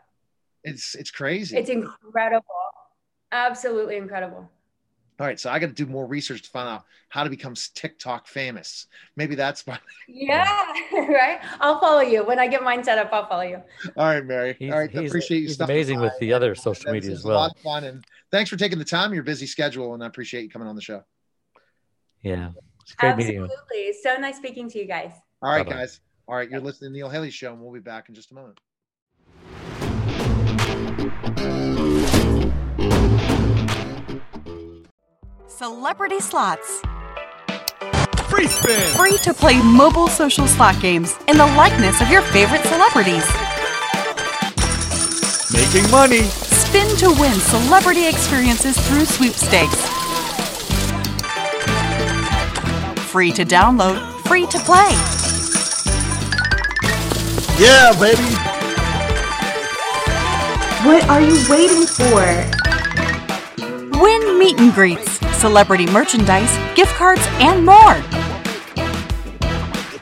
It's 0.63 0.95
it's 0.95 1.11
crazy. 1.11 1.57
It's 1.57 1.69
incredible. 1.69 2.45
Absolutely 3.31 3.97
incredible. 3.97 4.49
All 5.19 5.27
right, 5.27 5.39
so 5.39 5.51
I 5.51 5.59
got 5.59 5.67
to 5.67 5.73
do 5.73 5.85
more 5.85 6.07
research 6.07 6.41
to 6.41 6.49
find 6.49 6.67
out 6.67 6.85
how 7.09 7.23
to 7.23 7.29
become 7.29 7.53
TikTok 7.75 8.27
famous. 8.27 8.87
Maybe 9.15 9.35
that's 9.35 9.61
fine. 9.61 9.77
Yeah, 10.07 10.45
right. 10.93 11.39
I'll 11.59 11.79
follow 11.79 12.01
you 12.01 12.25
when 12.25 12.39
I 12.39 12.47
get 12.47 12.63
mine 12.63 12.83
set 12.83 12.97
up. 12.97 13.09
I'll 13.13 13.27
follow 13.27 13.43
you. 13.43 13.61
All 13.95 14.05
right, 14.05 14.25
Mary. 14.25 14.55
He's, 14.57 14.71
All 14.71 14.79
right, 14.79 14.89
he's, 14.89 15.11
appreciate 15.11 15.41
you. 15.41 15.47
He's 15.47 15.59
amazing 15.59 15.99
with 15.99 16.13
the 16.19 16.33
other 16.33 16.55
social 16.55 16.91
media 16.91 17.11
as 17.11 17.23
well. 17.23 17.37
A 17.37 17.39
lot 17.39 17.51
of 17.55 17.61
fun, 17.61 17.83
and 17.83 18.03
thanks 18.31 18.49
for 18.49 18.57
taking 18.57 18.79
the 18.79 18.85
time. 18.85 19.13
Your 19.13 19.23
busy 19.23 19.45
schedule, 19.45 19.93
and 19.93 20.03
I 20.03 20.07
appreciate 20.07 20.43
you 20.43 20.49
coming 20.49 20.67
on 20.67 20.75
the 20.75 20.81
show. 20.81 21.03
Yeah, 22.21 22.49
it's 22.83 22.93
great 22.95 23.09
Absolutely. 23.09 23.39
meeting 23.39 23.57
you. 23.71 23.93
So 24.01 24.15
nice 24.17 24.37
speaking 24.37 24.69
to 24.69 24.79
you 24.79 24.85
guys. 24.85 25.11
All 25.41 25.49
right, 25.51 25.65
Bye-bye. 25.65 25.79
guys. 25.79 25.99
All 26.27 26.35
right, 26.35 26.49
you're 26.49 26.61
listening 26.61 26.91
to 26.91 26.97
Neil 26.97 27.09
Haley 27.09 27.31
Show, 27.31 27.51
and 27.51 27.61
we'll 27.61 27.73
be 27.73 27.79
back 27.79 28.07
in 28.09 28.15
just 28.15 28.31
a 28.31 28.35
moment. 28.35 28.59
Celebrity 35.47 36.19
Slots. 36.19 36.81
Free 38.29 38.47
spin! 38.47 38.79
Free 38.95 39.17
to 39.19 39.33
play 39.33 39.61
mobile 39.61 40.07
social 40.07 40.47
slot 40.47 40.81
games 40.81 41.15
in 41.27 41.37
the 41.37 41.45
likeness 41.45 42.01
of 42.01 42.09
your 42.09 42.21
favorite 42.21 42.63
celebrities. 42.63 43.25
Making 45.53 45.89
money! 45.91 46.21
Spin 46.23 46.97
to 46.97 47.09
win 47.19 47.33
celebrity 47.33 48.07
experiences 48.07 48.75
through 48.87 49.05
sweepstakes. 49.05 49.92
Free 53.13 53.31
to 53.33 53.45
download, 53.45 54.01
free 54.21 54.47
to 54.47 54.57
play. 54.57 54.89
Yeah, 57.63 57.93
baby! 57.99 58.23
What 60.83 61.07
are 61.07 61.21
you 61.21 61.37
waiting 61.47 61.85
for? 61.85 62.23
Win 64.01 64.39
meet 64.39 64.59
and 64.59 64.73
greets 64.73 65.19
celebrity 65.37 65.85
merchandise, 65.85 66.57
gift 66.75 66.95
cards, 66.95 67.21
and 67.33 67.63
more. 67.63 68.01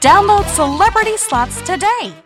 Download 0.00 0.46
Celebrity 0.46 1.18
Slots 1.18 1.60
today. 1.60 2.21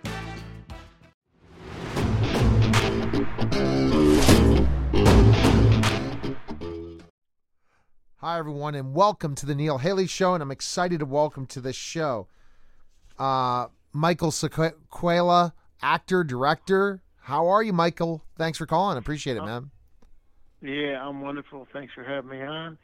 Hi, 8.26 8.40
everyone, 8.40 8.74
and 8.74 8.92
welcome 8.92 9.36
to 9.36 9.46
the 9.46 9.54
Neil 9.54 9.78
Haley 9.78 10.08
Show. 10.08 10.34
And 10.34 10.42
I'm 10.42 10.50
excited 10.50 10.98
to 10.98 11.06
welcome 11.06 11.46
to 11.46 11.60
this 11.60 11.76
show 11.76 12.26
uh, 13.20 13.68
Michael 13.92 14.32
Saquella, 14.32 15.52
actor, 15.80 16.24
director. 16.24 17.02
How 17.20 17.46
are 17.46 17.62
you, 17.62 17.72
Michael? 17.72 18.24
Thanks 18.36 18.58
for 18.58 18.66
calling. 18.66 18.98
Appreciate 18.98 19.36
it, 19.36 19.44
man. 19.44 19.70
Yeah, 20.60 21.06
I'm 21.06 21.20
wonderful. 21.20 21.68
Thanks 21.72 21.94
for 21.94 22.02
having 22.02 22.30
me 22.30 22.42
on. 22.42 22.76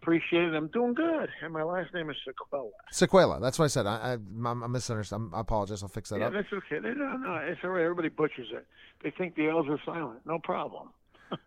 Appreciate 0.00 0.44
it. 0.44 0.54
I'm 0.54 0.68
doing 0.68 0.94
good. 0.94 1.28
And 1.42 1.52
my 1.52 1.64
last 1.64 1.92
name 1.92 2.08
is 2.08 2.16
Saquella. 2.26 2.70
Saquella. 2.90 3.42
That's 3.42 3.58
what 3.58 3.66
I 3.66 3.68
said. 3.68 3.86
I, 3.86 4.16
I, 4.42 4.48
I 4.48 4.66
misunderstood. 4.68 5.20
I 5.34 5.40
apologize. 5.40 5.82
I'll 5.82 5.90
fix 5.90 6.08
that 6.08 6.14
up. 6.14 6.20
yeah, 6.20 6.26
up. 6.28 6.32
that's 6.32 6.64
okay. 6.64 6.80
No, 6.80 6.94
no, 6.94 7.34
it's 7.46 7.60
all 7.62 7.68
right. 7.68 7.82
Everybody 7.82 8.08
butchers 8.08 8.48
it. 8.54 8.66
They 9.04 9.10
think 9.10 9.34
the 9.34 9.50
L's 9.50 9.66
are 9.68 9.80
silent. 9.84 10.20
No 10.24 10.38
problem. 10.38 10.88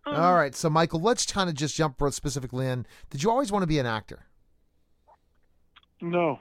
All 0.06 0.36
right. 0.36 0.56
So, 0.56 0.70
Michael, 0.70 1.02
let's 1.02 1.26
kind 1.32 1.50
of 1.50 1.56
just 1.56 1.76
jump 1.76 2.02
specifically 2.12 2.68
in. 2.68 2.86
Did 3.10 3.24
you 3.24 3.32
always 3.32 3.52
want 3.52 3.64
to 3.64 3.68
be 3.68 3.80
an 3.80 3.86
actor? 3.86 4.26
No. 6.02 6.40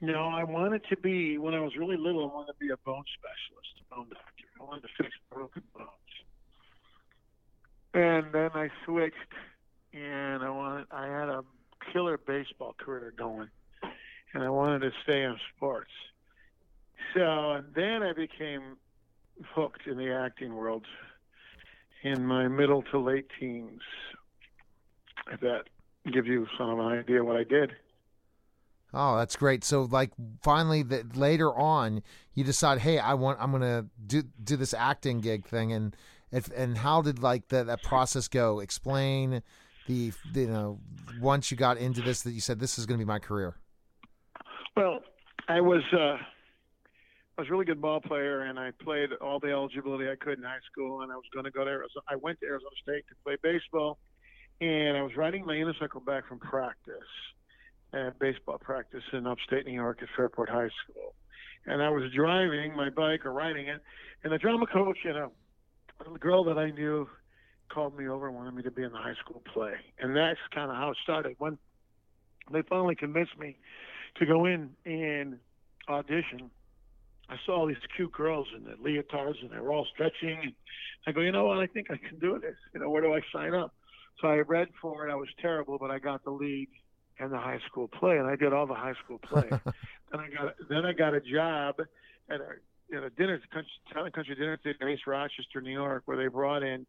No, 0.00 0.28
I 0.28 0.44
wanted 0.44 0.82
to 0.88 0.96
be, 0.96 1.36
when 1.38 1.54
I 1.54 1.60
was 1.60 1.76
really 1.76 1.96
little, 1.96 2.30
I 2.30 2.34
wanted 2.34 2.52
to 2.52 2.58
be 2.58 2.70
a 2.70 2.76
bone 2.78 3.04
specialist, 3.18 3.80
a 3.80 3.94
bone 3.94 4.08
doctor. 4.08 4.44
I 4.58 4.64
wanted 4.64 4.82
to 4.82 4.88
fix 4.96 5.10
broken 5.32 5.62
bones. 5.74 5.88
And 7.92 8.32
then 8.32 8.50
I 8.54 8.68
switched 8.84 9.16
and 9.92 10.42
I 10.42 10.50
wanted 10.50 10.86
I 10.92 11.06
had 11.06 11.28
a 11.28 11.42
killer 11.92 12.18
baseball 12.18 12.74
career 12.78 13.12
going, 13.16 13.48
and 14.32 14.42
I 14.42 14.50
wanted 14.50 14.80
to 14.80 14.92
stay 15.02 15.22
in 15.22 15.36
sports. 15.56 15.90
So 17.14 17.52
and 17.52 17.74
then 17.74 18.02
I 18.02 18.12
became 18.12 18.76
hooked 19.54 19.86
in 19.86 19.96
the 19.96 20.12
acting 20.12 20.54
world 20.54 20.84
in 22.02 22.24
my 22.24 22.48
middle 22.48 22.82
to 22.90 22.98
late 22.98 23.26
teens. 23.38 23.80
If 25.32 25.40
that 25.40 25.64
gives 26.12 26.26
you 26.26 26.46
some 26.58 26.70
of 26.70 26.78
an 26.78 26.86
idea 26.86 27.22
what 27.22 27.36
I 27.36 27.44
did. 27.44 27.72
Oh, 28.92 29.16
that's 29.18 29.36
great. 29.36 29.62
So, 29.62 29.82
like, 29.82 30.10
finally, 30.42 30.82
that 30.84 31.16
later 31.16 31.54
on, 31.54 32.02
you 32.34 32.42
decide, 32.42 32.80
hey, 32.80 32.98
I 32.98 33.14
want, 33.14 33.38
I'm 33.40 33.52
gonna 33.52 33.86
do 34.04 34.24
do 34.42 34.56
this 34.56 34.74
acting 34.74 35.20
gig 35.20 35.46
thing, 35.46 35.72
and 35.72 35.96
if 36.32 36.50
and 36.56 36.78
how 36.78 37.02
did 37.02 37.20
like 37.20 37.48
that 37.48 37.66
that 37.66 37.82
process 37.82 38.26
go? 38.26 38.60
Explain 38.60 39.42
the 39.86 40.12
you 40.34 40.46
know 40.46 40.80
once 41.20 41.50
you 41.50 41.56
got 41.56 41.78
into 41.78 42.00
this 42.00 42.22
that 42.22 42.32
you 42.32 42.40
said 42.40 42.58
this 42.60 42.78
is 42.78 42.86
going 42.86 42.98
to 42.98 43.04
be 43.04 43.08
my 43.08 43.18
career? 43.18 43.54
Well, 44.76 45.00
I 45.48 45.60
was 45.60 45.82
uh, 45.92 46.16
I 47.38 47.42
was 47.42 47.48
a 47.48 47.52
really 47.52 47.64
good 47.64 47.80
ball 47.80 48.00
player, 48.00 48.42
and 48.42 48.58
I 48.58 48.70
played 48.82 49.10
all 49.20 49.40
the 49.40 49.50
eligibility 49.50 50.10
I 50.10 50.16
could 50.16 50.38
in 50.38 50.44
high 50.44 50.58
school, 50.70 51.02
and 51.02 51.10
I 51.10 51.16
was 51.16 51.24
going 51.32 51.44
to 51.44 51.50
go 51.50 51.64
to 51.64 51.70
Arizona. 51.70 52.04
I 52.08 52.16
went 52.16 52.38
to 52.40 52.46
Arizona 52.46 52.70
State 52.82 53.04
to 53.08 53.14
play 53.24 53.36
baseball, 53.42 53.98
and 54.60 54.96
I 54.96 55.02
was 55.02 55.16
riding 55.16 55.46
my 55.46 55.54
unicycle 55.54 56.04
back 56.04 56.28
from 56.28 56.38
practice, 56.38 56.94
at 57.92 58.18
baseball 58.18 58.58
practice 58.58 59.02
in 59.12 59.26
upstate 59.26 59.66
New 59.66 59.72
York 59.72 59.98
at 60.02 60.08
Fairport 60.16 60.48
High 60.48 60.68
School, 60.84 61.14
and 61.66 61.82
I 61.82 61.88
was 61.88 62.04
driving 62.14 62.74
my 62.76 62.90
bike 62.90 63.24
or 63.24 63.32
riding 63.32 63.68
it, 63.68 63.80
and 64.22 64.32
the 64.32 64.38
drama 64.38 64.66
coach 64.66 64.98
and 65.04 65.16
a, 65.16 65.30
a 66.06 66.18
girl 66.18 66.44
that 66.44 66.58
I 66.58 66.70
knew 66.70 67.08
called 67.68 67.96
me 67.96 68.08
over 68.08 68.26
and 68.26 68.36
wanted 68.36 68.54
me 68.54 68.62
to 68.64 68.70
be 68.70 68.82
in 68.82 68.92
the 68.92 68.98
high 68.98 69.14
school 69.24 69.42
play. 69.52 69.74
And 69.98 70.14
that's 70.16 70.38
kind 70.52 70.70
of 70.70 70.76
how 70.76 70.90
it 70.90 70.96
started. 71.02 71.36
When 71.38 71.56
they 72.52 72.62
finally 72.62 72.96
convinced 72.96 73.38
me 73.38 73.56
to 74.16 74.26
go 74.26 74.44
in 74.44 74.70
and 74.84 75.38
audition, 75.88 76.50
I 77.30 77.36
saw 77.46 77.60
all 77.60 77.66
these 77.66 77.76
cute 77.94 78.12
girls 78.12 78.48
in 78.56 78.64
the 78.64 78.72
leotards 78.72 79.40
and 79.40 79.50
they 79.50 79.58
were 79.58 79.72
all 79.72 79.86
stretching. 79.94 80.38
And 80.42 80.52
I 81.06 81.12
go, 81.12 81.20
you 81.20 81.30
know 81.30 81.46
what? 81.46 81.58
I 81.58 81.66
think 81.66 81.90
I 81.90 81.96
can 81.96 82.18
do 82.18 82.38
this. 82.40 82.56
You 82.74 82.80
know, 82.80 82.90
where 82.90 83.02
do 83.02 83.14
I 83.14 83.20
sign 83.32 83.54
up? 83.54 83.72
So 84.20 84.28
I 84.28 84.38
read 84.38 84.68
for 84.82 85.06
it. 85.06 85.12
I 85.12 85.14
was 85.14 85.28
terrible, 85.40 85.78
but 85.78 85.90
I 85.90 85.98
got 86.00 86.24
the 86.24 86.30
lead 86.30 86.68
in 87.20 87.30
the 87.30 87.38
high 87.38 87.60
school 87.68 87.88
play, 87.88 88.18
and 88.18 88.26
I 88.26 88.34
did 88.34 88.52
all 88.52 88.66
the 88.66 88.74
high 88.74 88.94
school 89.04 89.18
play. 89.18 89.48
then 89.50 90.20
I 90.20 90.28
got 90.28 90.54
then 90.68 90.84
I 90.84 90.92
got 90.92 91.14
a 91.14 91.20
job 91.20 91.76
at 92.28 92.40
a, 92.40 92.96
at 92.96 93.02
a 93.04 93.10
dinner, 93.10 93.40
country, 93.52 93.70
town 93.92 94.06
and 94.06 94.14
country 94.14 94.34
dinner 94.34 94.58
theater 94.62 94.88
in 94.88 94.94
East 94.94 95.06
Rochester, 95.06 95.60
New 95.60 95.72
York, 95.72 96.02
where 96.06 96.16
they 96.16 96.26
brought 96.26 96.62
in 96.62 96.86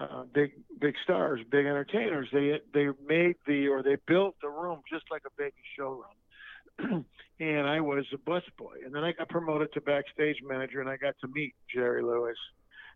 uh, 0.00 0.24
big 0.32 0.52
big 0.80 0.94
stars, 1.02 1.40
big 1.50 1.66
entertainers. 1.66 2.28
They 2.32 2.60
they 2.72 2.88
made 3.06 3.36
the 3.46 3.68
or 3.68 3.82
they 3.82 3.96
built 4.06 4.36
the 4.42 4.48
room 4.48 4.80
just 4.92 5.04
like 5.10 5.22
a 5.26 5.30
baby 5.38 5.52
showroom. 5.76 7.06
and 7.40 7.66
I 7.66 7.80
was 7.80 8.04
a 8.12 8.16
busboy, 8.16 8.84
and 8.84 8.94
then 8.94 9.04
I 9.04 9.12
got 9.12 9.28
promoted 9.28 9.72
to 9.74 9.80
backstage 9.80 10.36
manager, 10.46 10.80
and 10.80 10.88
I 10.88 10.96
got 10.96 11.14
to 11.20 11.28
meet 11.28 11.54
Jerry 11.72 12.02
Lewis. 12.02 12.36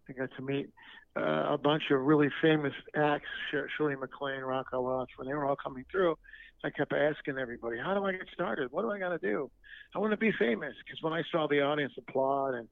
I 0.08 0.12
got 0.12 0.30
to 0.36 0.42
meet 0.42 0.68
uh, 1.16 1.54
a 1.54 1.58
bunch 1.58 1.84
of 1.90 2.00
really 2.00 2.28
famous 2.40 2.72
acts, 2.94 3.28
Shirley 3.50 3.96
MacLaine, 3.96 4.42
Raquel 4.42 4.84
Welch, 4.84 5.10
when 5.16 5.28
they 5.28 5.34
were 5.34 5.44
all 5.44 5.56
coming 5.56 5.84
through. 5.90 6.16
I 6.64 6.70
kept 6.70 6.92
asking 6.92 7.38
everybody, 7.38 7.78
"How 7.78 7.94
do 7.94 8.04
I 8.04 8.12
get 8.12 8.26
started? 8.32 8.72
What 8.72 8.82
do 8.82 8.90
I 8.90 8.98
got 8.98 9.10
to 9.10 9.18
do? 9.18 9.50
I 9.94 9.98
want 9.98 10.12
to 10.12 10.16
be 10.16 10.32
famous." 10.38 10.74
Because 10.84 11.02
when 11.02 11.12
I 11.12 11.22
saw 11.30 11.46
the 11.46 11.60
audience 11.60 11.92
applaud 11.96 12.54
and 12.54 12.68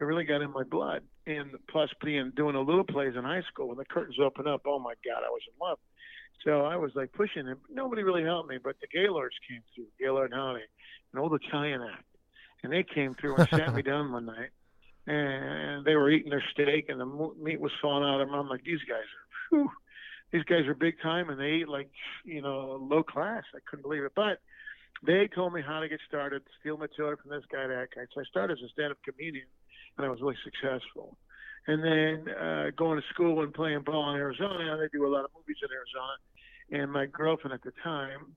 it 0.00 0.04
really 0.04 0.24
got 0.24 0.42
in 0.42 0.52
my 0.52 0.62
blood. 0.62 1.02
And 1.26 1.50
plus, 1.68 1.90
being 2.04 2.32
doing 2.36 2.54
a 2.54 2.60
little 2.60 2.84
plays 2.84 3.14
in 3.16 3.24
high 3.24 3.42
school, 3.50 3.68
when 3.68 3.78
the 3.78 3.84
curtains 3.84 4.16
opened 4.22 4.48
up, 4.48 4.62
oh 4.66 4.78
my 4.78 4.94
God, 5.04 5.22
I 5.26 5.30
was 5.30 5.42
in 5.46 5.54
love. 5.60 5.78
So 6.44 6.62
I 6.62 6.76
was 6.76 6.92
like 6.94 7.12
pushing 7.12 7.46
it. 7.46 7.58
Nobody 7.70 8.02
really 8.02 8.22
helped 8.22 8.48
me, 8.48 8.58
but 8.62 8.76
the 8.80 8.86
Gaylords 8.86 9.34
came 9.48 9.62
through, 9.74 9.86
Gaylord 9.98 10.32
and 10.32 10.40
Honey, 10.40 10.64
an 11.12 11.18
old 11.18 11.34
Italian 11.34 11.82
act. 11.82 12.04
And 12.62 12.72
they 12.72 12.82
came 12.84 13.14
through 13.14 13.36
and 13.36 13.48
sat 13.48 13.74
me 13.74 13.82
down 13.92 14.12
one 14.12 14.26
night. 14.26 14.50
And 15.06 15.84
they 15.84 15.96
were 15.96 16.10
eating 16.10 16.30
their 16.30 16.44
steak, 16.52 16.86
and 16.88 17.00
the 17.00 17.06
meat 17.40 17.60
was 17.60 17.72
falling 17.80 18.08
out 18.08 18.20
of 18.20 18.28
them. 18.28 18.34
I'm 18.34 18.48
like, 18.48 18.62
these 18.62 18.82
guys 18.86 18.98
are, 18.98 19.48
whew, 19.50 19.70
these 20.32 20.44
guys 20.44 20.66
are 20.66 20.74
big 20.74 21.00
time, 21.00 21.30
and 21.30 21.40
they 21.40 21.62
eat 21.62 21.68
like, 21.68 21.90
you 22.24 22.42
know, 22.42 22.78
low 22.80 23.02
class. 23.02 23.44
I 23.54 23.58
couldn't 23.68 23.84
believe 23.84 24.02
it. 24.02 24.12
But 24.14 24.40
they 25.06 25.28
told 25.28 25.52
me 25.54 25.62
how 25.66 25.80
to 25.80 25.88
get 25.88 26.00
started, 26.06 26.42
steal 26.60 26.76
material 26.76 27.16
from 27.20 27.30
this 27.30 27.44
guy, 27.50 27.66
that 27.66 27.88
guy. 27.94 28.02
So 28.14 28.20
I 28.20 28.24
started 28.24 28.58
as 28.58 28.64
a 28.64 28.68
stand-up 28.72 28.98
comedian 29.04 29.46
and 29.96 30.06
I 30.06 30.10
was 30.10 30.20
really 30.20 30.38
successful. 30.44 31.16
And 31.66 31.82
then 31.84 32.34
uh, 32.34 32.70
going 32.76 32.98
to 32.98 33.06
school 33.12 33.42
and 33.42 33.52
playing 33.52 33.82
ball 33.82 34.10
in 34.10 34.16
Arizona, 34.16 34.76
they 34.78 34.88
do 34.96 35.06
a 35.06 35.12
lot 35.12 35.24
of 35.24 35.30
movies 35.36 35.56
in 35.62 35.68
Arizona. 35.70 36.16
And 36.70 36.92
my 36.92 37.06
girlfriend 37.06 37.54
at 37.54 37.62
the 37.62 37.72
time 37.82 38.36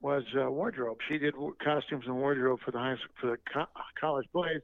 was 0.00 0.22
uh, 0.38 0.50
wardrobe. 0.50 0.98
She 1.08 1.18
did 1.18 1.34
costumes 1.62 2.04
and 2.06 2.16
wardrobe 2.16 2.60
for 2.64 2.72
the 2.72 2.78
high 2.78 2.96
school, 2.96 3.14
for 3.20 3.30
the 3.30 3.38
co- 3.52 3.80
college 4.00 4.26
boys, 4.32 4.60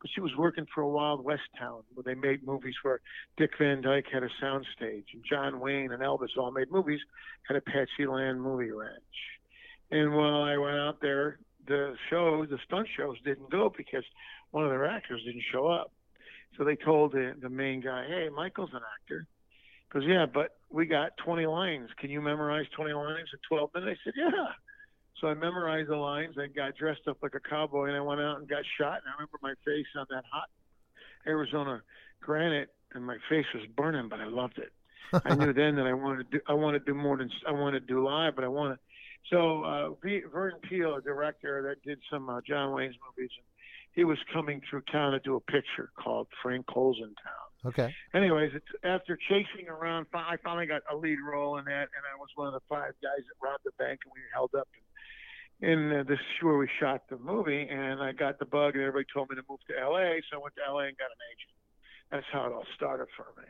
but 0.00 0.10
she 0.14 0.20
was 0.20 0.30
working 0.36 0.66
for 0.74 0.82
a 0.82 0.88
Wild 0.88 1.24
West 1.24 1.42
town 1.58 1.82
where 1.94 2.04
they 2.04 2.14
made 2.14 2.46
movies 2.46 2.74
where 2.82 3.00
Dick 3.36 3.50
Van 3.58 3.80
Dyke 3.80 4.06
had 4.12 4.22
a 4.22 4.28
soundstage 4.42 5.06
and 5.12 5.24
John 5.28 5.60
Wayne 5.60 5.92
and 5.92 6.02
Elvis 6.02 6.36
all 6.38 6.52
made 6.52 6.70
movies 6.70 7.00
at 7.48 7.56
Apache 7.56 8.06
Land 8.06 8.40
Movie 8.40 8.70
Ranch. 8.70 9.02
And 9.90 10.14
while 10.14 10.42
I 10.42 10.56
went 10.56 10.76
out 10.76 11.00
there, 11.00 11.38
the 11.66 11.94
show, 12.10 12.44
the 12.48 12.58
stunt 12.66 12.86
shows 12.96 13.16
didn't 13.24 13.50
go 13.50 13.72
because 13.74 14.04
one 14.50 14.64
of 14.64 14.70
their 14.70 14.86
actors 14.86 15.22
didn't 15.24 15.42
show 15.50 15.66
up. 15.66 15.90
So 16.56 16.64
they 16.64 16.76
told 16.76 17.12
the, 17.12 17.34
the 17.40 17.48
main 17.48 17.80
guy, 17.80 18.06
hey, 18.06 18.28
Michael's 18.34 18.70
an 18.72 18.80
actor. 19.00 19.26
He 19.92 19.98
goes, 19.98 20.08
yeah, 20.08 20.26
but 20.26 20.56
we 20.70 20.86
got 20.86 21.16
20 21.18 21.46
lines. 21.46 21.90
Can 21.98 22.10
you 22.10 22.20
memorize 22.20 22.66
20 22.76 22.92
lines 22.92 23.28
in 23.32 23.38
12 23.48 23.70
minutes? 23.74 24.00
I 24.02 24.04
said, 24.04 24.14
yeah. 24.16 24.46
So 25.20 25.28
I 25.28 25.34
memorized 25.34 25.88
the 25.88 25.96
lines. 25.96 26.36
I 26.38 26.48
got 26.48 26.76
dressed 26.76 27.08
up 27.08 27.18
like 27.22 27.34
a 27.34 27.40
cowboy, 27.40 27.86
and 27.86 27.96
I 27.96 28.00
went 28.00 28.20
out 28.20 28.38
and 28.38 28.48
got 28.48 28.62
shot. 28.78 28.98
And 28.98 29.08
I 29.08 29.12
remember 29.12 29.38
my 29.42 29.54
face 29.64 29.86
on 29.96 30.06
that 30.10 30.24
hot 30.30 30.48
Arizona 31.26 31.82
granite, 32.20 32.70
and 32.92 33.04
my 33.04 33.16
face 33.28 33.46
was 33.54 33.64
burning, 33.76 34.08
but 34.08 34.20
I 34.20 34.26
loved 34.26 34.58
it. 34.58 34.72
I 35.24 35.34
knew 35.34 35.52
then 35.54 35.76
that 35.76 35.86
I 35.86 35.92
wanted 35.92 36.30
to 36.30 36.38
do, 36.38 36.44
I 36.46 36.54
wanted 36.54 36.84
to 36.84 36.92
do 36.92 36.98
more 36.98 37.16
than 37.16 37.30
I 37.46 37.52
wanted 37.52 37.86
to 37.86 37.86
do 37.86 38.04
live, 38.04 38.34
but 38.34 38.44
I 38.44 38.48
wanted. 38.48 38.78
So 39.30 39.64
uh, 39.64 39.90
Vernon 40.30 40.58
Peele, 40.68 40.96
a 40.96 41.00
director 41.00 41.62
that 41.62 41.82
did 41.88 41.98
some 42.10 42.28
uh, 42.28 42.40
John 42.46 42.72
Wayne's 42.72 42.96
movies, 43.06 43.30
and 43.36 43.46
he 43.94 44.04
was 44.04 44.18
coming 44.32 44.60
through 44.68 44.82
town 44.92 45.12
to 45.12 45.20
do 45.20 45.36
a 45.36 45.40
picture 45.40 45.90
called 45.96 46.26
Frank 46.42 46.66
Cole's 46.66 46.98
in 46.98 47.14
town. 47.14 47.44
Okay. 47.66 47.94
Anyways, 48.12 48.52
it's, 48.54 48.66
after 48.82 49.16
chasing 49.28 49.68
around, 49.68 50.06
I 50.12 50.36
finally 50.42 50.66
got 50.66 50.82
a 50.92 50.96
lead 50.96 51.18
role 51.24 51.56
in 51.56 51.64
that, 51.64 51.88
and 51.94 52.02
I 52.12 52.18
was 52.18 52.28
one 52.34 52.48
of 52.48 52.54
the 52.54 52.60
five 52.68 52.92
guys 53.02 53.24
that 53.24 53.36
robbed 53.42 53.64
the 53.64 53.72
bank, 53.78 54.00
and 54.04 54.12
we 54.14 54.20
were 54.20 54.34
held 54.34 54.54
up. 54.54 54.68
In 55.60 55.92
uh, 55.92 56.02
this 56.02 56.18
is 56.18 56.42
where 56.42 56.58
we 56.58 56.68
shot 56.80 57.08
the 57.08 57.16
movie, 57.16 57.66
and 57.70 58.02
I 58.02 58.12
got 58.12 58.38
the 58.38 58.44
bug, 58.44 58.74
and 58.74 58.82
everybody 58.82 59.06
told 59.14 59.30
me 59.30 59.36
to 59.36 59.42
move 59.48 59.60
to 59.68 59.78
L.A., 59.80 60.20
so 60.28 60.38
I 60.38 60.42
went 60.42 60.54
to 60.56 60.62
L.A. 60.66 60.88
and 60.88 60.98
got 60.98 61.06
an 61.06 61.22
agent. 61.32 61.54
That's 62.10 62.26
how 62.32 62.46
it 62.46 62.52
all 62.52 62.66
started 62.76 63.06
for 63.16 63.26
me. 63.40 63.48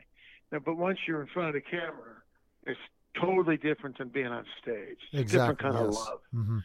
Now, 0.51 0.59
but 0.59 0.77
once 0.77 0.99
you're 1.07 1.21
in 1.21 1.27
front 1.27 1.49
of 1.49 1.55
the 1.55 1.61
camera, 1.61 2.21
it's 2.65 2.79
totally 3.19 3.57
different 3.57 3.97
than 3.97 4.09
being 4.09 4.27
on 4.27 4.45
stage. 4.61 4.97
It's 5.11 5.33
exactly. 5.33 5.37
a 5.37 5.41
different 5.41 5.59
kind 5.59 5.73
yes. 5.73 5.83
of 5.83 5.93
love. 5.93 6.19
Mm-hmm. 6.33 6.59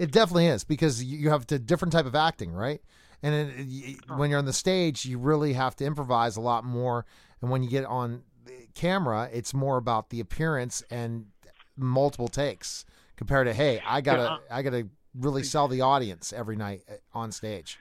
It 0.00 0.12
definitely 0.12 0.46
is 0.46 0.64
because 0.64 1.04
you 1.04 1.28
have 1.30 1.44
a 1.52 1.58
different 1.58 1.92
type 1.92 2.06
of 2.06 2.14
acting, 2.14 2.52
right? 2.52 2.80
And 3.22 3.34
it, 3.34 3.54
it, 3.58 3.96
when 4.16 4.30
you're 4.30 4.38
on 4.38 4.46
the 4.46 4.52
stage, 4.52 5.04
you 5.04 5.18
really 5.18 5.52
have 5.52 5.76
to 5.76 5.84
improvise 5.84 6.36
a 6.36 6.40
lot 6.40 6.64
more. 6.64 7.04
And 7.42 7.50
when 7.50 7.62
you 7.62 7.68
get 7.68 7.84
on 7.84 8.22
camera, 8.74 9.28
it's 9.32 9.52
more 9.52 9.76
about 9.76 10.08
the 10.10 10.20
appearance 10.20 10.82
and 10.90 11.26
multiple 11.76 12.28
takes 12.28 12.84
compared 13.16 13.46
to, 13.46 13.52
hey, 13.52 13.82
I 13.86 14.00
gotta, 14.00 14.22
yeah. 14.22 14.56
I 14.56 14.62
gotta 14.62 14.88
really 15.14 15.42
sell 15.42 15.68
the 15.68 15.82
audience 15.82 16.32
every 16.32 16.56
night 16.56 16.82
uh, 16.90 16.94
on 17.12 17.30
stage. 17.32 17.78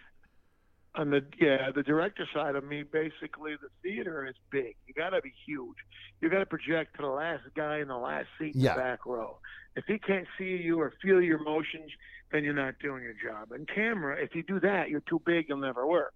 on 0.96 1.12
the 1.12 1.24
yeah 1.40 1.70
the 1.74 1.84
director 1.84 2.28
side 2.34 2.56
of 2.56 2.64
me 2.66 2.84
basically 2.84 3.54
the 3.62 3.70
theater 3.84 4.26
is 4.28 4.34
big 4.52 4.76
you 4.88 4.94
got 4.96 5.12
to 5.12 5.22
be 5.22 5.32
huge 5.46 5.78
you 6.20 6.30
got 6.30 6.40
to 6.40 6.46
project 6.48 6.96
to 6.96 7.04
the 7.04 7.08
last 7.08 7.44
guy 7.56 7.78
in 7.78 7.88
the 7.88 7.96
last 7.96 8.26
seat 8.40 8.56
in 8.56 8.62
Yeah. 8.62 8.74
the 8.74 8.80
back 8.82 9.06
row 9.06 9.38
if 9.80 9.86
he 9.88 9.98
can't 9.98 10.28
see 10.38 10.58
you 10.62 10.82
or 10.82 10.94
feel 11.02 11.22
your 11.22 11.40
emotions 11.40 11.90
then 12.32 12.44
you're 12.44 12.54
not 12.54 12.76
doing 12.80 13.02
your 13.02 13.14
job. 13.14 13.52
And 13.52 13.68
camera 13.68 14.22
if 14.22 14.36
you 14.36 14.44
do 14.44 14.60
that 14.60 14.90
you're 14.90 15.04
too 15.10 15.22
big 15.26 15.46
you'll 15.48 15.58
never 15.58 15.88
work. 15.88 16.14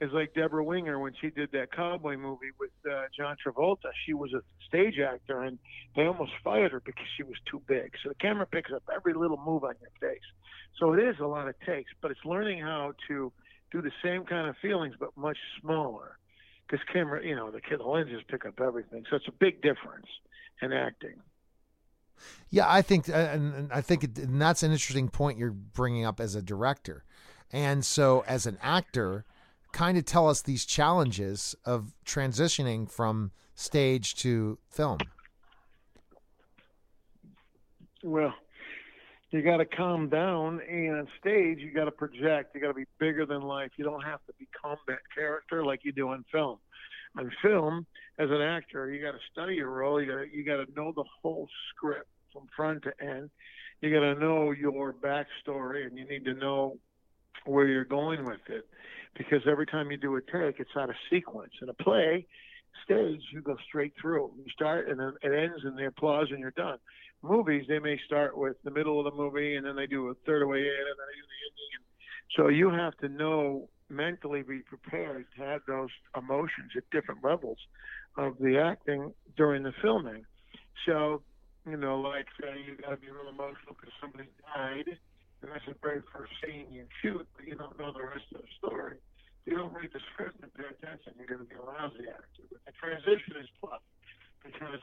It's 0.00 0.12
like 0.12 0.34
debra 0.34 0.62
winger 0.62 0.98
when 0.98 1.14
she 1.18 1.30
did 1.30 1.50
that 1.52 1.72
cowboy 1.72 2.18
movie 2.18 2.52
with 2.60 2.70
uh, 2.88 3.04
john 3.16 3.36
travolta. 3.44 3.90
She 4.04 4.12
was 4.12 4.34
a 4.34 4.42
stage 4.68 4.98
actor 4.98 5.42
and 5.42 5.58
they 5.96 6.04
almost 6.04 6.32
fired 6.44 6.72
her 6.72 6.80
because 6.80 7.06
she 7.16 7.22
was 7.22 7.36
too 7.50 7.62
big. 7.66 7.92
So 8.02 8.10
the 8.10 8.14
camera 8.16 8.46
picks 8.46 8.70
up 8.70 8.82
every 8.94 9.14
little 9.14 9.38
move 9.38 9.64
on 9.64 9.74
your 9.80 9.90
face. 9.98 10.28
So 10.78 10.92
it 10.92 11.02
is 11.02 11.16
a 11.20 11.26
lot 11.26 11.48
of 11.48 11.54
takes 11.66 11.90
but 12.02 12.10
it's 12.10 12.24
learning 12.26 12.60
how 12.60 12.92
to 13.08 13.32
do 13.72 13.80
the 13.80 13.92
same 14.04 14.24
kind 14.24 14.46
of 14.46 14.56
feelings 14.60 14.94
but 15.00 15.16
much 15.16 15.38
smaller. 15.62 16.18
Because 16.68 16.84
camera 16.92 17.24
you 17.24 17.34
know 17.34 17.50
the, 17.50 17.60
the 17.70 17.82
lenses 17.82 18.20
pick 18.28 18.44
up 18.44 18.60
everything. 18.60 19.04
So 19.08 19.16
it's 19.16 19.28
a 19.28 19.38
big 19.46 19.62
difference 19.62 20.08
in 20.60 20.74
acting 20.74 21.16
Yeah, 22.50 22.64
I 22.66 22.82
think, 22.82 23.08
uh, 23.08 23.12
and, 23.12 23.72
I 23.72 23.80
think, 23.80 24.04
it, 24.04 24.18
and 24.18 24.40
that's 24.40 24.62
an 24.62 24.72
interesting 24.72 25.08
point 25.08 25.38
you're 25.38 25.50
bringing 25.50 26.04
up 26.04 26.20
as 26.20 26.34
a 26.34 26.42
director, 26.42 27.04
and 27.52 27.84
so 27.84 28.24
as 28.26 28.46
an 28.46 28.58
actor, 28.62 29.24
kind 29.72 29.98
of 29.98 30.04
tell 30.04 30.28
us 30.28 30.42
these 30.42 30.64
challenges 30.64 31.54
of 31.64 31.94
transitioning 32.04 32.90
from 32.90 33.32
stage 33.54 34.14
to 34.14 34.58
film. 34.70 34.98
well 38.02 38.32
you 39.30 39.42
got 39.42 39.58
to 39.58 39.66
calm 39.66 40.08
down 40.08 40.60
and 40.68 41.00
on 41.00 41.08
stage 41.20 41.58
you 41.58 41.70
got 41.72 41.84
to 41.84 41.90
project. 41.90 42.54
You 42.54 42.62
got 42.62 42.68
to 42.68 42.74
be 42.74 42.86
bigger 42.98 43.26
than 43.26 43.42
life. 43.42 43.70
You 43.76 43.84
don't 43.84 44.02
have 44.02 44.20
to 44.26 44.32
become 44.38 44.78
that 44.86 45.00
character 45.14 45.64
like 45.64 45.80
you 45.84 45.92
do 45.92 46.08
on 46.08 46.24
film 46.32 46.58
on 47.18 47.30
film 47.42 47.86
as 48.18 48.30
an 48.30 48.40
actor 48.40 48.90
you 48.90 49.02
got 49.02 49.12
to 49.12 49.18
study 49.32 49.56
your 49.56 49.70
role 49.70 50.00
you 50.00 50.10
got 50.10 50.32
you 50.32 50.44
got 50.44 50.64
to 50.64 50.72
know 50.74 50.92
the 50.94 51.04
whole 51.22 51.48
script 51.74 52.08
from 52.32 52.48
front 52.56 52.82
to 52.84 52.92
end. 53.04 53.30
You 53.80 53.92
got 53.92 54.00
to 54.00 54.14
know 54.14 54.50
your 54.52 54.92
backstory 54.92 55.86
and 55.86 55.96
you 55.96 56.06
need 56.08 56.24
to 56.24 56.34
know 56.34 56.78
where 57.44 57.66
you're 57.66 57.84
going 57.84 58.24
with 58.24 58.40
it 58.48 58.66
because 59.16 59.42
every 59.50 59.66
time 59.66 59.90
you 59.90 59.96
do 59.96 60.16
a 60.16 60.20
take 60.20 60.60
it's 60.60 60.70
out 60.76 60.90
of 60.90 60.96
sequence. 61.10 61.52
In 61.62 61.68
a 61.68 61.74
play 61.74 62.26
stage 62.84 63.22
you 63.32 63.40
go 63.40 63.56
straight 63.68 63.92
through. 64.00 64.32
You 64.36 64.44
start 64.52 64.88
and 64.88 64.98
then 64.98 65.12
it 65.22 65.32
ends 65.32 65.64
in 65.64 65.76
the 65.76 65.86
applause 65.86 66.28
and 66.30 66.40
you're 66.40 66.50
done. 66.52 66.78
Movies 67.22 67.64
they 67.68 67.78
may 67.78 67.98
start 68.06 68.36
with 68.36 68.56
the 68.64 68.70
middle 68.70 68.98
of 68.98 69.04
the 69.04 69.16
movie 69.16 69.56
and 69.56 69.66
then 69.66 69.76
they 69.76 69.86
do 69.86 70.08
a 70.08 70.14
third 70.26 70.42
of 70.42 70.48
way 70.48 70.58
in 70.58 70.66
and 70.66 70.98
then 70.98 71.06
they 71.08 71.16
do 71.16 71.26
the 71.26 71.38
ending 71.46 71.58
so 72.36 72.48
you 72.48 72.70
have 72.70 72.96
to 72.98 73.08
know 73.08 73.68
mentally 73.90 74.42
be 74.42 74.60
prepared 74.60 75.26
to 75.36 75.42
have 75.42 75.60
those 75.66 75.90
emotions 76.16 76.72
at 76.76 76.84
different 76.90 77.22
levels 77.24 77.58
of 78.16 78.36
the 78.38 78.58
acting 78.58 79.12
during 79.36 79.62
the 79.62 79.72
filming 79.80 80.24
so 80.86 81.22
you 81.68 81.76
know 81.76 82.00
like 82.00 82.26
say 82.40 82.60
you 82.66 82.76
got 82.76 82.90
to 82.90 82.96
be 82.96 83.08
real 83.08 83.28
emotional 83.28 83.74
because 83.76 83.92
somebody 84.00 84.28
died 84.54 84.98
and 85.42 85.50
that's 85.52 85.64
the 85.66 85.74
very 85.82 86.02
first 86.12 86.32
scene 86.44 86.66
you 86.70 86.84
shoot 87.02 87.26
but 87.36 87.46
you 87.46 87.54
don't 87.54 87.78
know 87.78 87.92
the 87.92 88.02
rest 88.02 88.24
of 88.34 88.42
the 88.42 88.48
story 88.58 88.96
you 89.46 89.56
don't 89.56 89.72
read 89.72 89.90
the 89.92 90.00
script 90.12 90.36
and 90.42 90.52
pay 90.54 90.68
attention 90.68 91.12
you're 91.16 91.28
going 91.28 91.40
to 91.40 91.48
be 91.48 91.56
a 91.56 91.64
lousy 91.64 92.04
actor 92.08 92.44
but 92.50 92.60
the 92.66 92.72
transition 92.76 93.36
is 93.40 93.48
tough 93.60 93.80
because 94.44 94.80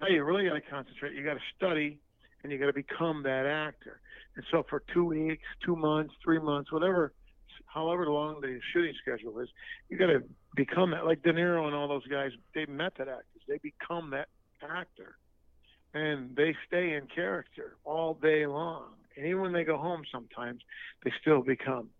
now 0.00 0.08
you 0.08 0.24
really 0.24 0.48
got 0.48 0.54
to 0.54 0.60
concentrate. 0.60 1.14
You 1.14 1.24
got 1.24 1.34
to 1.34 1.46
study, 1.56 1.98
and 2.42 2.52
you 2.52 2.58
got 2.58 2.66
to 2.66 2.72
become 2.72 3.22
that 3.24 3.46
actor. 3.46 4.00
And 4.36 4.44
so 4.50 4.64
for 4.68 4.82
two 4.92 5.04
weeks, 5.04 5.42
two 5.64 5.76
months, 5.76 6.12
three 6.22 6.40
months, 6.40 6.72
whatever, 6.72 7.12
however 7.74 8.06
long 8.06 8.40
the 8.40 8.60
shooting 8.72 8.94
schedule 9.02 9.40
is, 9.40 9.48
you 9.88 9.98
got 9.98 10.06
to 10.06 10.22
become 10.54 10.92
that. 10.92 11.04
Like 11.04 11.22
De 11.22 11.32
Niro 11.32 11.66
and 11.66 11.74
all 11.74 11.88
those 11.88 12.06
guys, 12.06 12.30
they 12.54 12.64
method 12.66 13.08
actors. 13.08 13.42
They 13.48 13.58
become 13.58 14.10
that 14.10 14.28
actor, 14.62 15.16
and 15.92 16.34
they 16.36 16.54
stay 16.66 16.94
in 16.94 17.08
character 17.12 17.76
all 17.84 18.14
day 18.14 18.46
long. 18.46 18.84
And 19.16 19.26
even 19.26 19.42
when 19.42 19.52
they 19.52 19.64
go 19.64 19.76
home, 19.76 20.02
sometimes 20.10 20.60
they 21.04 21.12
still 21.20 21.42
become 21.42 21.90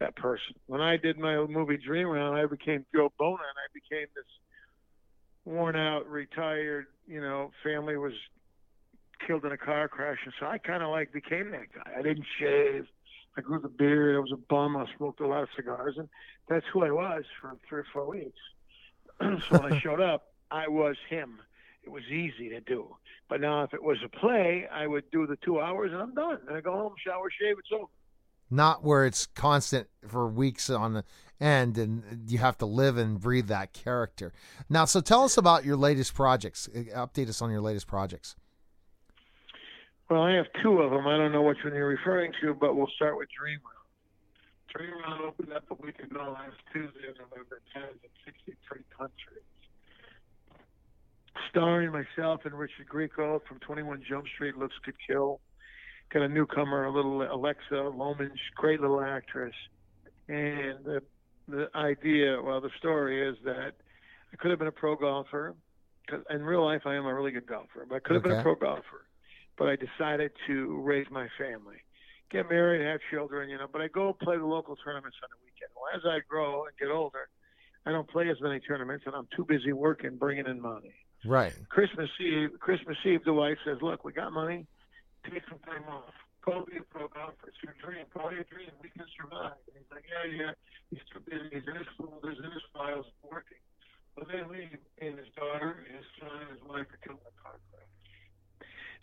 that 0.00 0.16
person. 0.16 0.54
When 0.66 0.80
I 0.80 0.96
did 0.96 1.18
my 1.18 1.36
movie 1.44 1.76
Dream 1.76 2.08
Round, 2.08 2.36
I 2.36 2.46
became 2.46 2.86
Joe 2.94 3.12
Bona, 3.18 3.34
and 3.34 3.42
I 3.42 3.68
became 3.74 4.06
this 4.14 4.24
worn 5.44 5.76
out, 5.76 6.08
retired, 6.08 6.86
you 7.06 7.20
know, 7.20 7.50
family 7.62 7.96
was 7.96 8.14
killed 9.26 9.44
in 9.44 9.52
a 9.52 9.58
car 9.58 9.88
crash, 9.88 10.18
and 10.24 10.32
so 10.40 10.46
I 10.46 10.58
kind 10.58 10.82
of 10.82 10.90
like 10.90 11.12
became 11.12 11.50
that 11.50 11.72
guy. 11.74 11.92
I 11.98 12.02
didn't 12.02 12.26
shave. 12.38 12.86
I 13.36 13.40
grew 13.40 13.60
the 13.60 13.68
beard. 13.68 14.16
I 14.16 14.20
was 14.20 14.32
a 14.32 14.36
bum. 14.36 14.76
I 14.76 14.86
smoked 14.96 15.20
a 15.20 15.26
lot 15.26 15.42
of 15.42 15.48
cigars, 15.56 15.96
and 15.98 16.08
that's 16.48 16.64
who 16.72 16.84
I 16.84 16.90
was 16.90 17.24
for 17.40 17.56
three 17.68 17.80
or 17.80 17.86
four 17.92 18.08
weeks. 18.08 18.38
so 19.20 19.58
when 19.58 19.72
I 19.72 19.78
showed 19.80 20.00
up, 20.00 20.32
I 20.50 20.68
was 20.68 20.96
him. 21.08 21.40
It 21.82 21.90
was 21.90 22.04
easy 22.04 22.48
to 22.50 22.60
do. 22.60 22.96
But 23.28 23.40
now, 23.40 23.62
if 23.62 23.74
it 23.74 23.82
was 23.82 23.98
a 24.04 24.08
play, 24.08 24.66
I 24.72 24.86
would 24.86 25.10
do 25.10 25.26
the 25.26 25.36
two 25.36 25.60
hours, 25.60 25.92
and 25.92 26.00
I'm 26.00 26.14
done. 26.14 26.38
And 26.46 26.56
I 26.56 26.60
go 26.60 26.72
home, 26.72 26.94
shower, 27.04 27.28
shave. 27.30 27.56
It's 27.58 27.68
over. 27.72 27.86
Not 28.50 28.84
where 28.84 29.04
it's 29.06 29.26
constant 29.26 29.88
for 30.06 30.28
weeks 30.28 30.70
on 30.70 31.02
end, 31.40 31.78
and 31.78 32.30
you 32.30 32.38
have 32.38 32.58
to 32.58 32.66
live 32.66 32.96
and 32.96 33.18
breathe 33.18 33.48
that 33.48 33.72
character. 33.72 34.32
Now, 34.68 34.84
so 34.84 35.00
tell 35.00 35.24
us 35.24 35.36
about 35.36 35.64
your 35.64 35.76
latest 35.76 36.14
projects. 36.14 36.68
Uh, 36.74 37.06
update 37.06 37.28
us 37.28 37.42
on 37.42 37.50
your 37.50 37.60
latest 37.60 37.86
projects. 37.86 38.36
Well, 40.10 40.22
I 40.22 40.32
have 40.34 40.46
two 40.62 40.80
of 40.82 40.90
them. 40.90 41.06
I 41.06 41.16
don't 41.16 41.32
know 41.32 41.42
which 41.42 41.58
one 41.64 41.74
you're 41.74 41.88
referring 41.88 42.32
to, 42.42 42.54
but 42.54 42.76
we'll 42.76 42.90
start 42.94 43.16
with 43.16 43.28
Dream 43.36 43.58
Round. 43.64 43.74
Dream 44.74 45.00
Round 45.02 45.22
opened 45.24 45.52
up 45.52 45.64
a 45.70 45.74
week 45.74 45.98
ago 46.00 46.32
last 46.34 46.56
Tuesday 46.72 47.08
November 47.18 47.60
10th 47.74 48.02
in 48.02 48.10
63 48.24 48.80
countries. 48.96 49.44
Starring 51.50 51.92
myself 51.92 52.40
and 52.44 52.54
Richard 52.54 52.86
Grieco 52.92 53.40
from 53.48 53.58
21 53.60 54.02
Jump 54.08 54.26
Street, 54.34 54.56
Looks 54.58 54.74
Could 54.84 54.96
Kill. 55.06 55.40
Got 56.12 56.22
a 56.22 56.28
newcomer, 56.28 56.84
a 56.84 56.90
little 56.92 57.22
Alexa 57.22 57.72
Lomange, 57.74 58.38
great 58.56 58.80
little 58.80 59.00
actress. 59.00 59.54
And 60.28 60.84
the, 60.84 61.02
the 61.48 61.68
idea, 61.74 62.40
well, 62.42 62.60
the 62.60 62.70
story 62.78 63.26
is 63.26 63.36
that 63.44 63.72
I 64.32 64.36
could 64.36 64.50
have 64.50 64.58
been 64.58 64.68
a 64.68 64.72
pro 64.72 64.96
golfer. 64.96 65.54
'cause 66.08 66.20
in 66.28 66.42
real 66.42 66.64
life, 66.64 66.82
I 66.84 66.94
am 66.96 67.06
a 67.06 67.14
really 67.14 67.30
good 67.30 67.46
golfer, 67.46 67.86
but 67.88 67.94
I 67.96 67.98
could 68.00 68.14
have 68.16 68.22
been 68.22 68.32
a 68.32 68.42
pro 68.42 68.54
golfer 68.56 69.06
but 69.56 69.68
I 69.68 69.76
decided 69.76 70.32
to 70.46 70.80
raise 70.82 71.06
my 71.10 71.28
family, 71.38 71.76
get 72.30 72.48
married, 72.48 72.84
have 72.86 73.00
children, 73.10 73.48
you 73.48 73.58
know. 73.58 73.66
But 73.70 73.82
I 73.82 73.88
go 73.88 74.12
play 74.12 74.36
the 74.36 74.46
local 74.46 74.76
tournaments 74.76 75.16
on 75.22 75.28
the 75.30 75.36
weekend. 75.44 75.70
Well, 75.74 75.90
as 75.94 76.02
I 76.04 76.20
grow 76.28 76.66
and 76.66 76.76
get 76.78 76.90
older, 76.90 77.28
I 77.86 77.92
don't 77.92 78.08
play 78.08 78.28
as 78.28 78.40
many 78.40 78.60
tournaments, 78.60 79.04
and 79.06 79.14
I'm 79.14 79.28
too 79.36 79.44
busy 79.44 79.72
working, 79.72 80.16
bringing 80.16 80.46
in 80.46 80.60
money. 80.60 80.94
Right. 81.24 81.54
Christmas 81.68 82.10
Eve, 82.20 82.50
Christmas 82.60 82.96
Eve, 83.04 83.24
the 83.24 83.32
wife 83.32 83.58
says, 83.64 83.78
"Look, 83.80 84.04
we 84.04 84.12
got 84.12 84.32
money. 84.32 84.66
Take 85.24 85.42
some 85.48 85.58
time 85.60 85.84
off. 85.88 86.12
Go 86.44 86.66
be 86.68 86.76
a 86.76 86.82
pro 86.82 87.08
golfer. 87.08 87.48
It's 87.48 87.56
your 87.62 87.74
dream. 87.80 88.04
Call 88.12 88.32
your 88.32 88.44
dream. 88.44 88.68
We 88.82 88.90
can 88.90 89.06
survive." 89.16 89.56
And 89.68 89.76
he's 89.78 89.90
like, 89.90 90.04
"Yeah, 90.04 90.24
yeah." 90.24 90.52
He's 90.90 91.00
too 91.12 91.20
busy. 91.20 91.48
He's 91.50 91.66
in 91.66 91.76
his 91.76 91.86
school. 91.94 92.20
He's 92.22 92.38
in 92.38 92.50
his 92.52 92.62
files, 92.74 93.06
working. 93.22 93.58
But 94.14 94.28
they 94.28 94.44
leave, 94.44 94.76
and 95.00 95.18
his 95.18 95.28
daughter, 95.34 95.82
his 95.88 96.04
son, 96.20 96.30
and 96.42 96.50
his 96.50 96.62
wife 96.68 96.86
are 96.92 97.00
killed 97.02 97.20
in 97.24 97.32
a 97.32 97.42
car 97.42 97.56
crash. 97.72 97.93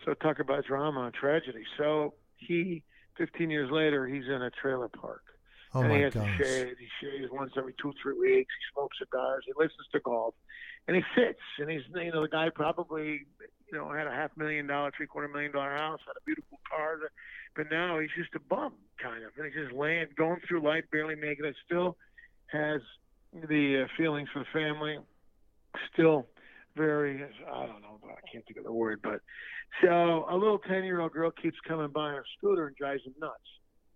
So 0.06 0.14
talk 0.16 0.40
about 0.40 0.66
drama 0.66 1.06
and 1.06 1.14
tragedy. 1.14 1.64
So 1.78 2.14
he, 2.38 2.84
15 3.18 3.50
years 3.50 3.70
later, 3.72 4.08
he's 4.08 4.26
in 4.26 4.42
a 4.42 4.50
trailer 4.50 4.88
park. 4.88 5.24
Oh 5.74 5.82
and 5.82 5.90
my 5.90 5.98
he 5.98 6.02
has 6.04 6.14
gosh. 6.14 6.38
to 6.38 6.44
shave. 6.44 6.76
He 6.78 6.88
shaves 7.00 7.32
once 7.32 7.54
every 7.56 7.74
two, 7.82 7.94
three 8.02 8.18
weeks. 8.18 8.54
He 8.60 8.74
smokes 8.74 8.98
cigars. 9.00 9.44
He 9.46 9.54
listens 9.56 9.88
to 9.94 10.00
golf, 10.02 10.34
and 10.88 10.98
he 10.98 11.04
sits. 11.16 11.40
And 11.60 11.70
he's, 11.70 11.84
you 11.96 12.12
know, 12.12 12.24
the 12.24 12.28
guy 12.28 12.50
probably, 12.54 13.26
you 13.72 13.78
know, 13.78 13.92
had 13.94 14.08
a 14.08 14.12
half 14.12 14.36
million 14.36 14.68
dollar, 14.68 14.92
three 14.96 15.08
quarter 15.08 15.30
million 15.30 15.52
dollar 15.54 15.72
house, 15.78 16.00
had 16.06 16.18
a 16.18 16.26
beautiful 16.26 16.60
car, 16.70 16.98
but 17.56 17.68
now 17.72 18.00
he's 18.00 18.10
just 18.18 18.36
a 18.36 18.40
bum, 18.40 18.74
kind 19.02 19.24
of, 19.24 19.32
and 19.38 19.46
he's 19.46 19.64
just 19.64 19.74
laying, 19.74 20.08
going 20.18 20.42
through 20.48 20.62
life, 20.62 20.84
barely 20.92 21.16
making 21.16 21.46
it. 21.46 21.56
Still 21.66 21.96
has 22.48 22.82
the 23.34 23.84
uh, 23.84 23.88
feelings 23.98 24.28
for 24.34 24.40
the 24.40 24.46
family. 24.52 24.98
Still 25.94 26.28
very, 26.76 27.24
I 27.24 27.66
don't 27.66 27.82
know, 27.82 28.00
I 28.06 28.32
can't 28.32 28.46
think 28.46 28.58
of 28.58 28.64
the 28.64 28.72
word, 28.72 29.00
but 29.04 29.22
so 29.82 30.26
a 30.30 30.36
little 30.36 30.60
10 30.60 30.84
year 30.84 31.00
old 31.00 31.12
girl 31.12 31.32
keeps 31.32 31.58
coming 31.68 31.90
by 31.90 32.12
on 32.12 32.24
scooter 32.38 32.68
and 32.68 32.76
drives 32.76 33.04
him 33.06 33.14
nuts 33.20 33.36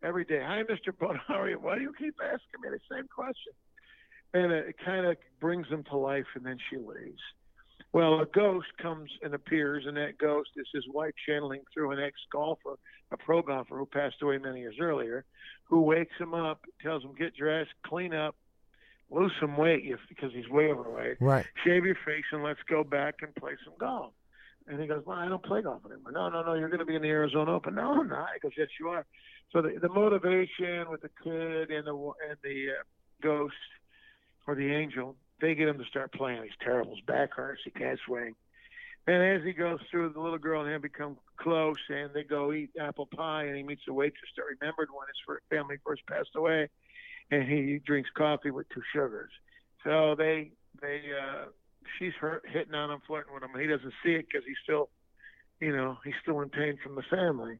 every 0.04 0.26
day. 0.26 0.42
Hi, 0.44 0.64
Mr. 0.64 0.98
Bud, 0.98 1.18
how 1.28 1.42
are 1.42 1.50
you? 1.50 1.60
Why 1.60 1.76
do 1.76 1.82
you 1.82 1.94
keep 1.98 2.16
asking 2.24 2.62
me 2.62 2.70
the 2.70 2.96
same 2.96 3.08
question? 3.08 3.54
And 4.34 4.52
it 4.52 4.76
kind 4.84 5.06
of 5.06 5.18
brings 5.40 5.68
him 5.68 5.84
to 5.90 5.98
life, 5.98 6.26
and 6.36 6.46
then 6.46 6.58
she 6.70 6.78
leaves. 6.78 7.22
Well, 7.94 8.20
a 8.20 8.26
ghost 8.26 8.68
comes 8.82 9.10
and 9.22 9.34
appears, 9.34 9.86
and 9.88 9.96
that 9.96 10.18
ghost 10.18 10.50
is 10.58 10.68
his 10.74 10.84
wife 10.94 11.14
channeling 11.26 11.62
through 11.74 11.92
an 11.92 12.00
ex 12.00 12.16
golfer, 12.32 12.76
a 13.12 13.18
pro 13.18 13.42
golfer 13.42 13.78
who 13.78 13.86
passed 13.86 14.22
away 14.22 14.38
many 14.38 14.60
years 14.60 14.76
earlier, 14.82 15.24
who 15.64 15.82
wakes 15.82 16.16
him 16.20 16.34
up, 16.34 16.60
tells 16.82 17.04
him, 17.04 17.16
get 17.18 17.36
dressed, 17.36 17.72
clean 17.86 18.14
up, 18.14 18.36
lose 19.12 19.32
some 19.40 19.58
weight 19.58 19.84
because 20.10 20.32
he's 20.34 20.50
way 20.50 20.72
overweight, 20.72 21.18
Right. 21.20 21.46
shave 21.64 21.86
your 21.86 21.96
face, 22.06 22.26
and 22.32 22.44
let's 22.44 22.60
go 22.68 22.84
back 22.84 23.16
and 23.22 23.34
play 23.36 23.54
some 23.64 23.74
golf. 23.80 24.14
And 24.68 24.80
he 24.82 24.88
goes, 24.88 25.04
well, 25.06 25.18
I 25.18 25.28
don't 25.30 25.44
play 25.44 25.62
golf 25.62 25.84
anymore. 25.86 26.12
No, 26.12 26.30
no, 26.30 26.42
no, 26.42 26.54
you're 26.56 26.70
going 26.70 26.80
to 26.80 26.86
be 26.86 26.96
in 26.96 27.04
the 27.04 27.10
Arizona 27.10 27.54
Open. 27.54 27.76
No, 27.76 28.00
I'm 28.02 28.10
not. 28.10 28.30
He 28.34 28.40
goes, 28.40 28.54
yes, 28.58 28.68
you 28.80 28.90
are. 28.90 29.06
So 29.52 29.62
the, 29.62 29.78
the 29.80 29.90
motivation 29.90 30.90
with 30.90 31.02
the 31.02 31.10
kid 31.24 31.70
and 31.70 31.86
the 31.86 31.94
and 32.28 32.38
the 32.44 32.70
uh, 32.72 32.84
ghost 33.22 33.54
or 34.48 34.56
the 34.56 34.74
angel, 34.74 35.16
they 35.40 35.54
get 35.54 35.68
him 35.68 35.78
to 35.78 35.86
start 35.86 36.12
playing. 36.14 36.42
He's 36.44 36.52
terrible. 36.62 36.96
His 36.96 37.06
back 37.06 37.34
hurts. 37.34 37.62
He 37.64 37.70
can't 37.72 38.00
swing. 38.08 38.34
And 39.08 39.22
as 39.22 39.44
he 39.46 39.54
goes 39.54 39.80
through, 39.92 40.14
the 40.14 40.20
little 40.20 40.40
girl 40.40 40.62
and 40.64 40.72
him 40.74 40.82
become 40.82 41.18
close, 41.38 41.78
and 41.90 42.10
they 42.16 42.24
go 42.24 42.52
eat 42.52 42.72
apple 42.80 43.06
pie, 43.06 43.44
and 43.44 43.56
he 43.56 43.62
meets 43.62 43.84
a 43.88 43.94
waitress 43.94 44.32
that 44.36 44.44
remembered 44.60 44.90
when 44.92 45.06
his 45.08 45.40
family 45.52 45.76
first 45.86 46.02
passed 46.08 46.32
away, 46.36 46.70
and 47.32 47.48
he 47.48 47.80
drinks 47.86 48.10
coffee 48.16 48.52
with 48.52 48.68
two 48.70 48.82
sugars. 48.94 49.32
So 49.84 50.16
they 50.18 50.52
they 50.82 51.02
uh, 51.14 51.46
she's 51.98 52.14
hurt, 52.20 52.44
hitting 52.52 52.74
on 52.74 52.92
him, 52.92 53.02
flirting 53.08 53.34
with 53.34 53.44
him. 53.44 53.54
He 53.60 53.68
doesn't 53.68 53.94
see 54.04 54.14
it 54.14 54.26
because 54.28 54.46
he's 54.48 54.60
still, 54.64 54.90
you 55.60 55.76
know, 55.76 55.98
he's 56.04 56.18
still 56.22 56.42
in 56.42 56.50
pain 56.50 56.78
from 56.84 56.96
the 56.96 57.04
family 57.10 57.60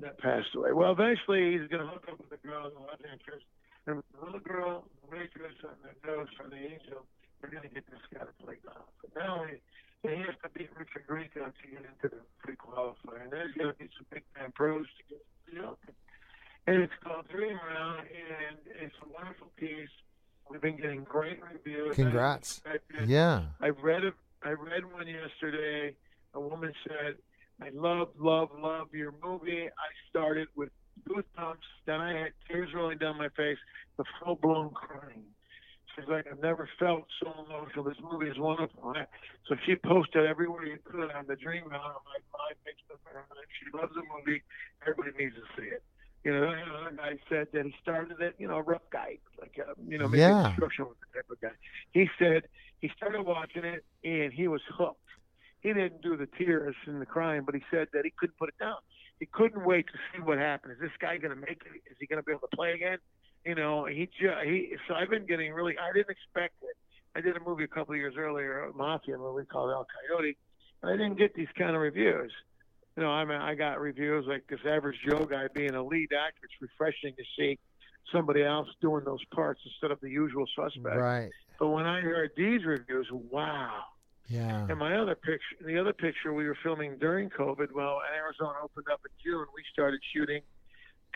that 0.00 0.18
passed 0.18 0.54
away. 0.54 0.72
Well, 0.72 0.92
eventually 0.92 1.58
he's 1.58 1.68
going 1.68 1.82
to 1.82 1.90
hook 1.90 2.06
up 2.10 2.18
with 2.18 2.30
the 2.30 2.40
girl 2.46 2.66
in 2.66 2.74
the 2.74 2.80
love 2.80 3.02
interest, 3.02 3.44
and 3.86 4.02
the 4.14 4.24
little 4.24 4.40
girl, 4.40 4.84
the 5.02 5.16
waitress, 5.16 5.58
and 5.62 5.78
the 5.82 5.94
ghost 6.06 6.30
from 6.36 6.50
the 6.50 6.62
angel, 6.62 7.04
we're 7.42 7.50
going 7.50 7.66
to 7.66 7.74
get 7.74 7.84
this 7.90 8.00
guy 8.12 8.24
to 8.24 8.34
play 8.44 8.56
golf. 8.64 8.88
But 9.02 9.12
now 9.18 9.44
he, 9.44 9.58
he 10.08 10.16
has 10.22 10.36
to 10.42 10.48
beat 10.54 10.70
Richard 10.78 11.04
Grieco 11.10 11.50
to 11.50 11.64
get 11.66 11.82
into 11.82 12.08
the 12.08 12.22
pre-qualifier, 12.40 13.24
and 13.24 13.32
there's 13.32 13.52
going 13.54 13.72
to 13.72 13.78
be 13.78 13.90
some 13.98 14.06
big 14.10 14.24
time 14.36 14.52
pros 14.52 14.86
to 14.86 15.02
get 15.10 15.22
the 15.50 15.60
Open. 15.60 15.94
And 16.66 16.82
it's 16.82 16.92
called 17.02 17.28
Dream 17.28 17.58
Round, 17.68 18.00
and 18.00 18.56
it's 18.80 18.94
a 19.02 19.12
wonderful 19.12 19.48
piece. 19.56 19.88
We've 20.50 20.60
been 20.62 20.76
getting 20.76 21.04
great 21.04 21.40
reviews. 21.42 21.94
Congrats. 21.94 22.62
Yeah. 23.06 23.42
I 23.60 23.68
read 23.68 24.04
it. 24.04 24.14
I 24.42 24.50
read 24.50 24.84
one 24.92 25.06
yesterday. 25.06 25.94
A 26.34 26.40
woman 26.40 26.72
said, 26.86 27.16
"I 27.60 27.68
love, 27.70 28.08
love, 28.18 28.50
love 28.58 28.94
your 28.94 29.14
movie." 29.22 29.66
I 29.68 29.88
started 30.08 30.48
with 30.54 30.70
goosebumps. 31.08 31.64
Then 31.86 32.00
I 32.00 32.12
had 32.18 32.32
tears 32.48 32.72
rolling 32.74 32.98
down 32.98 33.18
my 33.18 33.28
face, 33.30 33.58
the 33.96 34.04
full 34.20 34.36
blown 34.36 34.70
crying. 34.70 35.24
She's 35.94 36.08
like, 36.08 36.26
"I've 36.26 36.40
never 36.40 36.68
felt 36.78 37.04
so 37.22 37.32
emotional. 37.46 37.84
This 37.84 38.00
movie 38.00 38.28
is 38.28 38.38
wonderful." 38.38 38.94
So 39.48 39.56
she 39.64 39.76
posted 39.76 40.26
everywhere 40.26 40.64
you 40.64 40.78
could 40.84 41.10
on 41.10 41.26
the 41.26 41.36
Dream 41.36 41.64
Round 41.68 41.96
my 42.04 42.18
my 42.32 42.52
Facebook. 42.64 43.00
She 43.60 43.70
loves 43.76 43.94
the 43.94 44.02
movie. 44.02 44.42
Everybody 44.82 45.16
needs 45.16 45.36
to 45.36 45.42
see 45.56 45.68
it. 45.68 45.82
You 46.24 46.32
know, 46.32 46.48
another 46.48 46.96
guy 46.96 47.18
said 47.28 47.48
that 47.52 47.66
he 47.66 47.74
started 47.82 48.18
it, 48.20 48.34
you 48.38 48.48
know, 48.48 48.56
a 48.56 48.62
rough 48.62 48.88
guy, 48.90 49.18
like, 49.38 49.60
uh, 49.60 49.74
you 49.86 49.98
know, 49.98 50.08
maybe 50.08 50.20
Yeah. 50.20 50.44
construction 50.44 50.86
worker 50.86 51.06
type 51.14 51.30
of 51.30 51.40
guy. 51.40 51.50
He 51.92 52.08
said 52.18 52.48
he 52.80 52.88
started 52.96 53.22
watching 53.22 53.64
it 53.64 53.84
and 54.04 54.32
he 54.32 54.48
was 54.48 54.62
hooked. 54.70 55.00
He 55.60 55.72
didn't 55.72 56.00
do 56.00 56.16
the 56.16 56.26
tears 56.26 56.74
and 56.86 57.00
the 57.00 57.06
crying, 57.06 57.42
but 57.44 57.54
he 57.54 57.62
said 57.70 57.88
that 57.92 58.04
he 58.04 58.10
couldn't 58.16 58.38
put 58.38 58.48
it 58.48 58.58
down. 58.58 58.76
He 59.20 59.26
couldn't 59.26 59.64
wait 59.64 59.86
to 59.88 59.98
see 60.12 60.22
what 60.22 60.38
happened. 60.38 60.72
Is 60.72 60.80
this 60.80 60.90
guy 60.98 61.18
going 61.18 61.34
to 61.34 61.40
make 61.40 61.62
it? 61.64 61.90
Is 61.90 61.96
he 62.00 62.06
going 62.06 62.18
to 62.18 62.22
be 62.22 62.32
able 62.32 62.48
to 62.48 62.56
play 62.56 62.72
again? 62.72 62.98
You 63.44 63.54
know, 63.54 63.84
he 63.84 64.06
just, 64.06 64.44
he. 64.44 64.76
So 64.88 64.94
I've 64.94 65.10
been 65.10 65.26
getting 65.26 65.52
really. 65.52 65.76
I 65.78 65.92
didn't 65.92 66.10
expect 66.10 66.54
it. 66.62 66.76
I 67.14 67.20
did 67.20 67.36
a 67.36 67.40
movie 67.40 67.64
a 67.64 67.68
couple 67.68 67.92
of 67.94 67.98
years 67.98 68.14
earlier, 68.16 68.64
a 68.64 68.72
mafia 68.72 69.18
movie 69.18 69.44
called 69.46 69.70
El 69.70 69.86
Coyote, 70.08 70.36
and 70.82 70.90
I 70.90 70.96
didn't 70.96 71.16
get 71.16 71.34
these 71.34 71.48
kind 71.56 71.76
of 71.76 71.82
reviews. 71.82 72.32
You 72.96 73.02
know, 73.02 73.10
I 73.10 73.24
mean, 73.24 73.40
I 73.40 73.54
got 73.54 73.80
reviews 73.80 74.24
like 74.26 74.46
this 74.48 74.60
average 74.68 74.96
Joe 75.08 75.24
guy 75.24 75.48
being 75.52 75.74
a 75.74 75.82
lead 75.82 76.12
actor. 76.12 76.42
It's 76.44 76.54
refreshing 76.60 77.14
to 77.16 77.24
see 77.36 77.58
somebody 78.12 78.42
else 78.42 78.68
doing 78.80 79.04
those 79.04 79.24
parts 79.34 79.60
instead 79.64 79.90
of 79.90 80.00
the 80.00 80.10
usual 80.10 80.46
suspect. 80.54 80.96
Right. 80.96 81.30
But 81.58 81.68
when 81.68 81.86
I 81.86 82.00
heard 82.00 82.30
these 82.36 82.64
reviews, 82.64 83.08
wow. 83.10 83.84
Yeah. 84.28 84.66
And 84.68 84.78
my 84.78 84.96
other 84.96 85.14
picture, 85.14 85.56
the 85.66 85.78
other 85.78 85.92
picture 85.92 86.32
we 86.32 86.46
were 86.46 86.56
filming 86.62 86.96
during 86.98 87.30
COVID. 87.30 87.72
Well, 87.72 88.00
Arizona 88.16 88.54
opened 88.62 88.86
up 88.90 89.00
in 89.04 89.10
June. 89.22 89.46
We 89.54 89.62
started 89.72 90.00
shooting 90.14 90.42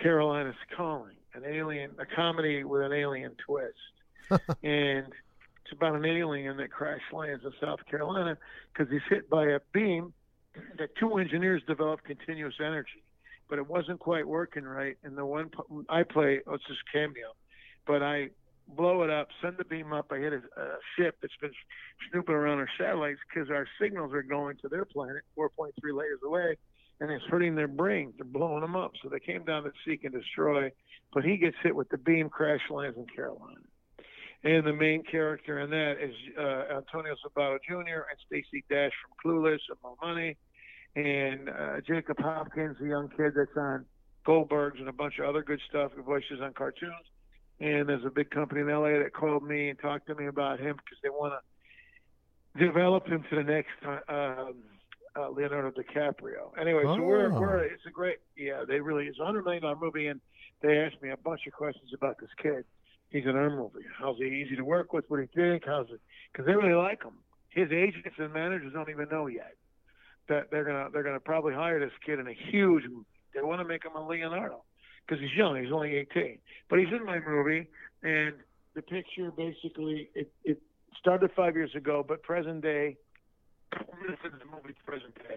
Carolina's 0.01 0.57
Calling, 0.77 1.17
an 1.35 1.45
alien, 1.45 1.93
a 1.99 2.07
comedy 2.07 2.65
with 2.65 2.83
an 2.83 2.93
alien 2.93 3.35
twist, 3.47 3.75
and 4.63 5.07
it's 5.07 5.73
about 5.73 5.95
an 5.95 6.05
alien 6.05 6.57
that 6.59 6.71
crash 6.71 7.01
lands 7.13 7.45
in 7.45 7.53
South 7.61 7.81
Carolina 7.91 8.37
because 8.73 8.93
he's 8.93 9.03
hit 9.09 9.31
by 9.31 9.45
a 9.47 9.61
beam 9.73 10.13
that 10.79 10.91
two 10.99 11.19
engineers 11.19 11.63
developed 11.67 12.05
continuous 12.05 12.55
energy, 12.61 13.03
but 13.49 13.59
it 13.59 13.69
wasn't 13.69 14.01
quite 14.01 14.27
working 14.27 14.65
right. 14.65 14.97
And 15.05 15.17
the 15.17 15.25
one 15.25 15.51
I 15.89 16.03
play, 16.03 16.41
oh, 16.47 16.55
it's 16.55 16.67
just 16.67 16.81
cameo, 16.93 17.35
but 17.87 18.03
I 18.03 18.31
blow 18.77 19.03
it 19.03 19.11
up, 19.11 19.29
send 19.43 19.57
the 19.57 19.65
beam 19.65 19.93
up. 19.93 20.11
I 20.13 20.19
hit 20.19 20.33
a, 20.33 20.61
a 20.61 20.79
ship 20.97 21.17
that's 21.23 21.37
been 21.41 21.53
snooping 22.11 22.35
around 22.35 22.59
our 22.59 22.69
satellites 22.79 23.21
because 23.29 23.51
our 23.51 23.67
signals 23.81 24.13
are 24.13 24.23
going 24.23 24.57
to 24.63 24.69
their 24.69 24.85
planet 24.85 25.23
4.3 25.39 25.73
layers 25.93 26.21
away, 26.25 26.57
and 27.01 27.11
it's 27.11 27.25
hurting 27.31 27.55
their 27.55 27.69
brains. 27.69 28.15
They're 28.19 28.27
blowing 28.27 28.61
them 28.61 28.77
up. 28.77 28.93
So 29.03 29.09
they 29.09 29.21
came 29.21 29.45
down 29.45 29.65
to 29.65 29.73
seek 29.87 30.05
and 30.05 30.13
destroy. 30.13 30.71
But 31.13 31.25
he 31.25 31.39
gets 31.39 31.57
hit 31.63 31.75
with 31.75 31.89
the 31.89 31.99
beam, 31.99 32.29
crash 32.29 32.61
lands 32.71 32.99
in 32.99 33.07
Carolina. 33.07 33.61
And 34.45 34.67
the 34.67 34.73
main 34.73 35.03
character 35.03 35.61
in 35.61 35.71
that 35.71 35.97
is 36.01 36.15
uh, 36.39 36.77
Antonio 36.77 37.15
Sabato 37.25 37.59
Jr. 37.67 38.07
and 38.09 38.19
Stacey 38.27 38.65
Dash 38.71 38.93
from 39.03 39.33
Clueless 39.33 39.59
and 39.69 39.79
More 39.83 39.97
Money, 40.01 40.37
and 40.99 41.49
uh, 41.49 41.81
Jacob 41.87 42.19
Hopkins, 42.19 42.77
a 42.83 42.87
young 42.87 43.09
kid 43.17 43.33
that's 43.37 43.57
on 43.57 43.85
Goldbergs 44.27 44.79
and 44.81 44.89
a 44.89 44.93
bunch 44.93 45.19
of 45.21 45.27
other 45.27 45.43
good 45.43 45.61
stuff, 45.69 45.93
voices 46.05 46.41
on 46.43 46.53
cartoons. 46.55 46.93
And 47.61 47.89
there's 47.89 48.05
a 48.05 48.11
big 48.11 48.31
company 48.31 48.61
in 48.61 48.69
LA 48.69 48.99
that 49.03 49.13
called 49.15 49.43
me 49.47 49.69
and 49.69 49.79
talked 49.79 50.07
to 50.09 50.15
me 50.15 50.27
about 50.27 50.59
him 50.61 50.77
because 50.77 50.99
they 51.03 51.09
want 51.09 51.35
to 51.35 52.65
develop 52.67 53.07
him 53.07 53.25
to 53.31 53.37
the 53.37 53.43
next 53.43 53.71
uh, 53.87 53.99
um, 54.13 54.55
uh, 55.17 55.29
Leonardo 55.31 55.71
DiCaprio. 55.71 56.57
Anyway, 56.61 56.83
so 56.85 57.01
we're, 57.03 57.33
Oh. 57.33 57.41
we're 57.41 57.59
it's 57.65 57.87
a 57.87 57.91
great 57.91 58.19
yeah. 58.37 58.65
They 58.67 58.81
really 58.81 59.07
it's 59.07 59.19
a 59.19 59.25
hundred 59.25 59.45
million 59.45 59.63
dollar 59.63 59.77
movie, 59.81 60.07
and 60.07 60.21
they 60.63 60.79
asked 60.79 61.01
me 61.03 61.11
a 61.11 61.17
bunch 61.17 61.47
of 61.47 61.53
questions 61.53 61.91
about 61.95 62.17
this 62.21 62.31
kid. 62.43 62.65
He's 63.11 63.25
in 63.25 63.37
our 63.37 63.51
movie. 63.51 63.85
How's 63.99 64.19
he 64.19 64.25
easy 64.27 64.57
to 64.57 64.65
work 64.65 64.93
with? 64.93 65.05
What 65.09 65.17
do 65.17 65.23
you 65.23 65.29
think? 65.51 65.65
How's 65.67 65.89
it? 65.91 66.01
Because 66.33 66.47
they 66.47 66.55
really 66.55 66.75
like 66.75 67.03
him. 67.03 67.15
His 67.51 67.73
agents 67.73 68.17
and 68.19 68.33
managers 68.33 68.73
don't 68.73 68.91
even 68.91 69.09
know 69.11 69.27
yet 69.27 69.55
that 70.29 70.51
they're 70.51 70.65
gonna 70.65 70.89
they're 70.93 71.03
gonna 71.03 71.21
probably 71.21 71.55
hire 71.55 71.81
this 71.81 71.93
kid 72.05 72.19
in 72.19 72.27
a 72.29 72.35
huge 72.51 72.85
movie. 72.85 73.05
They 73.35 73.43
want 73.43 73.61
to 73.61 73.65
make 73.69 73.85
him 73.85 73.93
a 73.95 74.07
Leonardo 74.07 74.63
because 75.07 75.21
he's 75.23 75.33
young. 75.37 75.63
He's 75.63 75.73
only 75.73 75.95
18, 75.97 76.39
but 76.69 76.79
he's 76.79 76.89
in 76.93 77.05
my 77.05 77.19
movie, 77.21 77.67
and 78.03 78.35
the 78.75 78.83
picture 78.83 79.31
basically 79.31 80.11
it 80.15 80.31
it 80.45 80.61
started 80.99 81.31
five 81.37 81.55
years 81.57 81.75
ago, 81.75 82.05
but 82.07 82.23
present 82.23 82.63
day. 82.63 82.97
This 83.73 84.17
is 84.25 84.33
the 84.39 84.47
movie 84.51 84.75
present 84.87 85.15
day. 85.17 85.37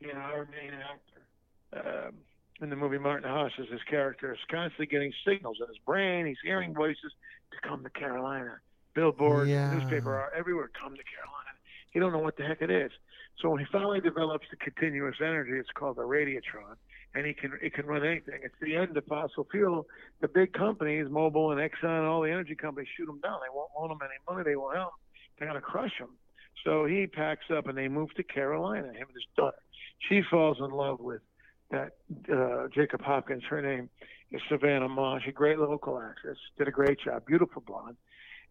You 0.00 0.12
know, 0.14 0.20
our 0.20 0.46
main 0.50 0.72
actor 0.72 2.06
um, 2.06 2.14
in 2.62 2.70
the 2.70 2.76
movie, 2.76 2.98
Martin 2.98 3.28
Haas, 3.28 3.52
is 3.58 3.68
his 3.70 3.82
character 3.88 4.32
is 4.32 4.38
constantly 4.50 4.86
getting 4.86 5.12
signals 5.26 5.58
in 5.60 5.68
his 5.68 5.76
brain. 5.84 6.26
He's 6.26 6.38
hearing 6.42 6.74
voices 6.74 7.12
to 7.52 7.68
come 7.68 7.82
to 7.84 7.90
Carolina. 7.90 8.58
Billboards, 8.94 9.50
Yeah. 9.50 9.70
newspaper 9.74 10.14
are 10.14 10.32
everywhere. 10.34 10.70
Come 10.80 10.96
to 10.96 11.02
Carolina. 11.04 11.50
He 11.90 12.00
don't 12.00 12.12
know 12.12 12.18
what 12.18 12.36
the 12.36 12.44
heck 12.44 12.62
it 12.62 12.70
is. 12.70 12.90
So 13.40 13.50
when 13.50 13.60
he 13.60 13.66
finally 13.70 14.00
develops 14.00 14.46
the 14.50 14.56
continuous 14.56 15.16
energy, 15.20 15.52
it's 15.58 15.70
called 15.74 15.96
the 15.96 16.02
radiotron, 16.02 16.76
and 17.14 17.26
he 17.26 17.34
can 17.34 17.52
it 17.60 17.74
can 17.74 17.86
run 17.86 18.04
anything. 18.04 18.40
It's 18.42 18.54
the 18.60 18.76
end 18.76 18.96
of 18.96 19.04
fossil 19.04 19.46
fuel. 19.50 19.86
The 20.20 20.28
big 20.28 20.52
companies, 20.54 21.06
Mobil 21.06 21.52
and 21.52 21.60
Exxon, 21.60 22.08
all 22.08 22.22
the 22.22 22.30
energy 22.30 22.54
companies, 22.54 22.88
shoot 22.96 23.08
him 23.08 23.20
down. 23.20 23.38
They 23.42 23.54
won't 23.54 23.70
loan 23.78 23.90
him 23.90 23.98
any 24.02 24.18
money. 24.28 24.48
They 24.48 24.56
won't 24.56 24.76
help. 24.76 24.92
They're 25.38 25.48
gonna 25.48 25.60
crush 25.60 25.92
him. 25.98 26.08
So 26.64 26.86
he 26.86 27.06
packs 27.06 27.44
up 27.54 27.68
and 27.68 27.76
they 27.76 27.88
move 27.88 28.12
to 28.14 28.22
Carolina. 28.22 28.88
Him 28.88 29.06
and 29.08 29.14
his 29.14 29.26
daughter. 29.36 29.58
She 30.08 30.22
falls 30.30 30.58
in 30.58 30.70
love 30.70 31.00
with 31.00 31.20
that 31.70 31.92
uh, 32.32 32.68
Jacob 32.74 33.02
Hopkins. 33.02 33.42
Her 33.48 33.60
name 33.60 33.90
is 34.32 34.40
Savannah 34.48 34.88
Moss. 34.88 35.22
She's 35.22 35.30
a 35.30 35.32
great 35.32 35.58
local 35.58 36.00
actress. 36.00 36.38
Did 36.58 36.68
a 36.68 36.72
great 36.72 36.98
job. 37.04 37.24
Beautiful 37.26 37.62
blonde. 37.66 37.96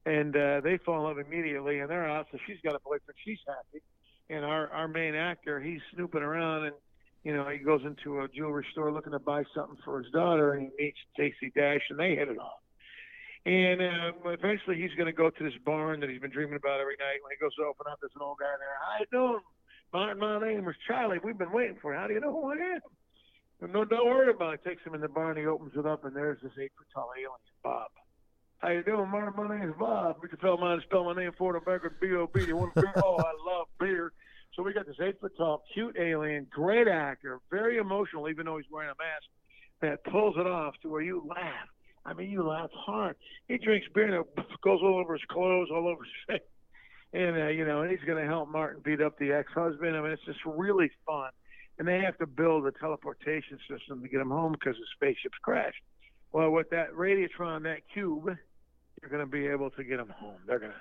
And 0.05 0.36
uh, 0.36 0.61
they 0.61 0.77
fall 0.77 0.97
in 0.97 1.03
love 1.03 1.17
immediately, 1.17 1.79
and 1.79 1.89
they're 1.89 2.07
out. 2.07 2.27
So 2.31 2.38
she's 2.45 2.57
got 2.63 2.75
a 2.75 2.79
boyfriend. 2.79 3.15
She's 3.23 3.39
happy. 3.47 3.83
And 4.30 4.43
our 4.43 4.69
our 4.69 4.88
main 4.88 5.15
actor, 5.15 5.59
he's 5.59 5.82
snooping 5.93 6.23
around, 6.23 6.65
and 6.65 6.76
you 7.23 7.36
know 7.36 7.47
he 7.47 7.59
goes 7.59 7.82
into 7.86 8.21
a 8.21 8.28
jewelry 8.28 8.65
store 8.71 8.91
looking 8.91 9.11
to 9.11 9.19
buy 9.19 9.43
something 9.53 9.78
for 9.86 10.01
his 10.01 10.11
daughter, 10.11 10.53
and 10.53 10.71
he 10.78 10.84
meets 10.84 10.97
Stacey 11.13 11.51
Dash, 11.55 11.82
and 11.89 11.99
they 11.99 12.15
hit 12.15 12.30
it 12.30 12.39
off. 12.39 12.61
And 13.45 13.80
uh, 13.80 14.30
eventually, 14.32 14.82
he's 14.82 14.95
going 14.97 15.05
to 15.05 15.13
go 15.13 15.30
to 15.30 15.43
this 15.43 15.53
barn 15.63 15.99
that 15.99 16.09
he's 16.09 16.19
been 16.19 16.32
dreaming 16.32 16.55
about 16.55 16.80
every 16.80 16.97
night. 16.97 17.21
When 17.21 17.30
he 17.30 17.38
goes 17.39 17.53
to 17.55 17.63
open 17.63 17.86
up, 17.91 17.99
there's 18.01 18.15
an 18.15 18.23
old 18.23 18.39
guy 18.39 18.49
there. 18.57 18.73
How 18.82 18.97
you 18.99 19.05
doing? 19.11 19.43
My, 19.93 20.13
my 20.15 20.39
name 20.41 20.67
is 20.67 20.76
Charlie. 20.88 21.19
We've 21.23 21.38
been 21.38 21.51
waiting 21.51 21.78
for 21.80 21.93
you. 21.93 21.99
How 21.99 22.07
do 22.07 22.15
you 22.15 22.19
know 22.19 22.34
who 22.34 22.49
I 22.49 22.82
am? 23.61 23.71
No, 23.71 23.86
don't 23.86 24.07
worry 24.07 24.32
about 24.32 24.55
it. 24.55 24.63
Takes 24.65 24.84
him 24.84 24.95
in 24.95 25.01
the 25.01 25.07
barn. 25.07 25.38
He 25.38 25.45
opens 25.45 25.73
it 25.78 25.86
up, 25.86 26.05
and 26.05 26.15
there's 26.15 26.41
this 26.41 26.51
eight 26.59 26.71
foot 26.76 26.88
tall 26.91 27.11
alien, 27.15 27.30
Bob. 27.63 27.91
How 28.66 28.72
you 28.72 28.82
doing, 28.82 29.07
my, 29.11 29.30
my 29.30 29.59
name 29.59 29.70
is 29.70 29.76
Bob. 29.78 30.16
We 30.24 30.28
can 30.28 30.39
spell 30.39 30.57
mine, 30.57 30.82
spell 30.86 31.03
my 31.03 31.13
name 31.13 31.34
for 31.38 31.53
the 31.53 31.59
backwards, 31.59 31.97
B 32.01 32.07
O 32.13 32.26
B. 32.26 32.45
You 32.45 32.57
want 32.57 32.74
beer? 32.74 32.91
oh, 32.95 33.18
I 33.18 33.32
love 33.45 33.68
beer. 33.80 34.11
So 34.55 34.63
we 34.63 34.74
got 34.74 34.88
this 34.88 34.95
eight 34.99 35.22
foot 35.22 35.34
tall, 35.38 35.61
cute 35.72 35.95
alien, 35.99 36.47
great 36.49 36.88
actor, 36.88 37.41
very 37.51 37.78
emotional, 37.78 38.28
even 38.28 38.47
though 38.47 38.57
he's 38.57 38.66
wearing 38.72 38.89
a 38.89 38.97
mask, 38.97 39.28
that 39.82 40.03
pulls 40.11 40.36
it 40.38 40.47
off 40.47 40.74
to 40.82 40.89
where 40.89 41.03
you 41.03 41.24
laugh. 41.30 41.68
I 42.07 42.13
mean, 42.13 42.32
you 42.32 42.41
laugh 42.41 42.72
hard. 42.74 43.18
He 43.47 43.59
drinks 43.59 43.86
beer 43.93 44.05
and 44.05 44.26
it 44.26 44.47
goes 44.63 44.80
all 44.82 44.97
over 44.97 45.13
his 45.13 45.26
clothes, 45.30 45.68
all 45.72 45.88
over 45.88 46.01
his 46.03 46.39
face. 46.39 46.49
And, 47.13 47.38
uh, 47.38 47.47
you 47.49 47.68
know, 47.68 47.84
and 47.84 47.91
he's 47.91 48.03
going 48.07 48.20
to 48.20 48.28
help 48.28 48.49
Martin 48.49 48.82
beat 48.84 48.99
up 48.99 49.20
the 49.20 49.32
ex 49.32 49.51
husband. 49.53 49.95
I 49.95 50.01
mean, 50.01 50.11
it's 50.11 50.26
just 50.26 50.43
really 50.43 50.89
fun. 51.05 51.30
And 51.78 51.88
they 51.88 51.99
have 51.99 52.18
to 52.18 52.26
build 52.26 52.66
a 52.66 52.72
teleportation 52.72 53.59
system 53.70 54.01
to 54.01 54.07
get 54.07 54.22
him 54.22 54.32
home 54.32 54.53
because 54.53 54.76
the 54.76 54.88
spaceship's 54.95 55.38
crashed. 55.43 55.84
Well, 56.32 56.49
with 56.49 56.72
that 56.72 56.91
Radiotron, 56.93 57.61
that 57.63 57.82
cube, 57.93 58.36
they're 59.00 59.10
going 59.10 59.26
to 59.26 59.32
be 59.32 59.48
able 59.48 59.70
to 59.72 59.84
get 59.84 59.98
them 59.98 60.10
home. 60.10 60.38
They're 60.48 60.60
going 60.60 60.72
to. 60.72 60.78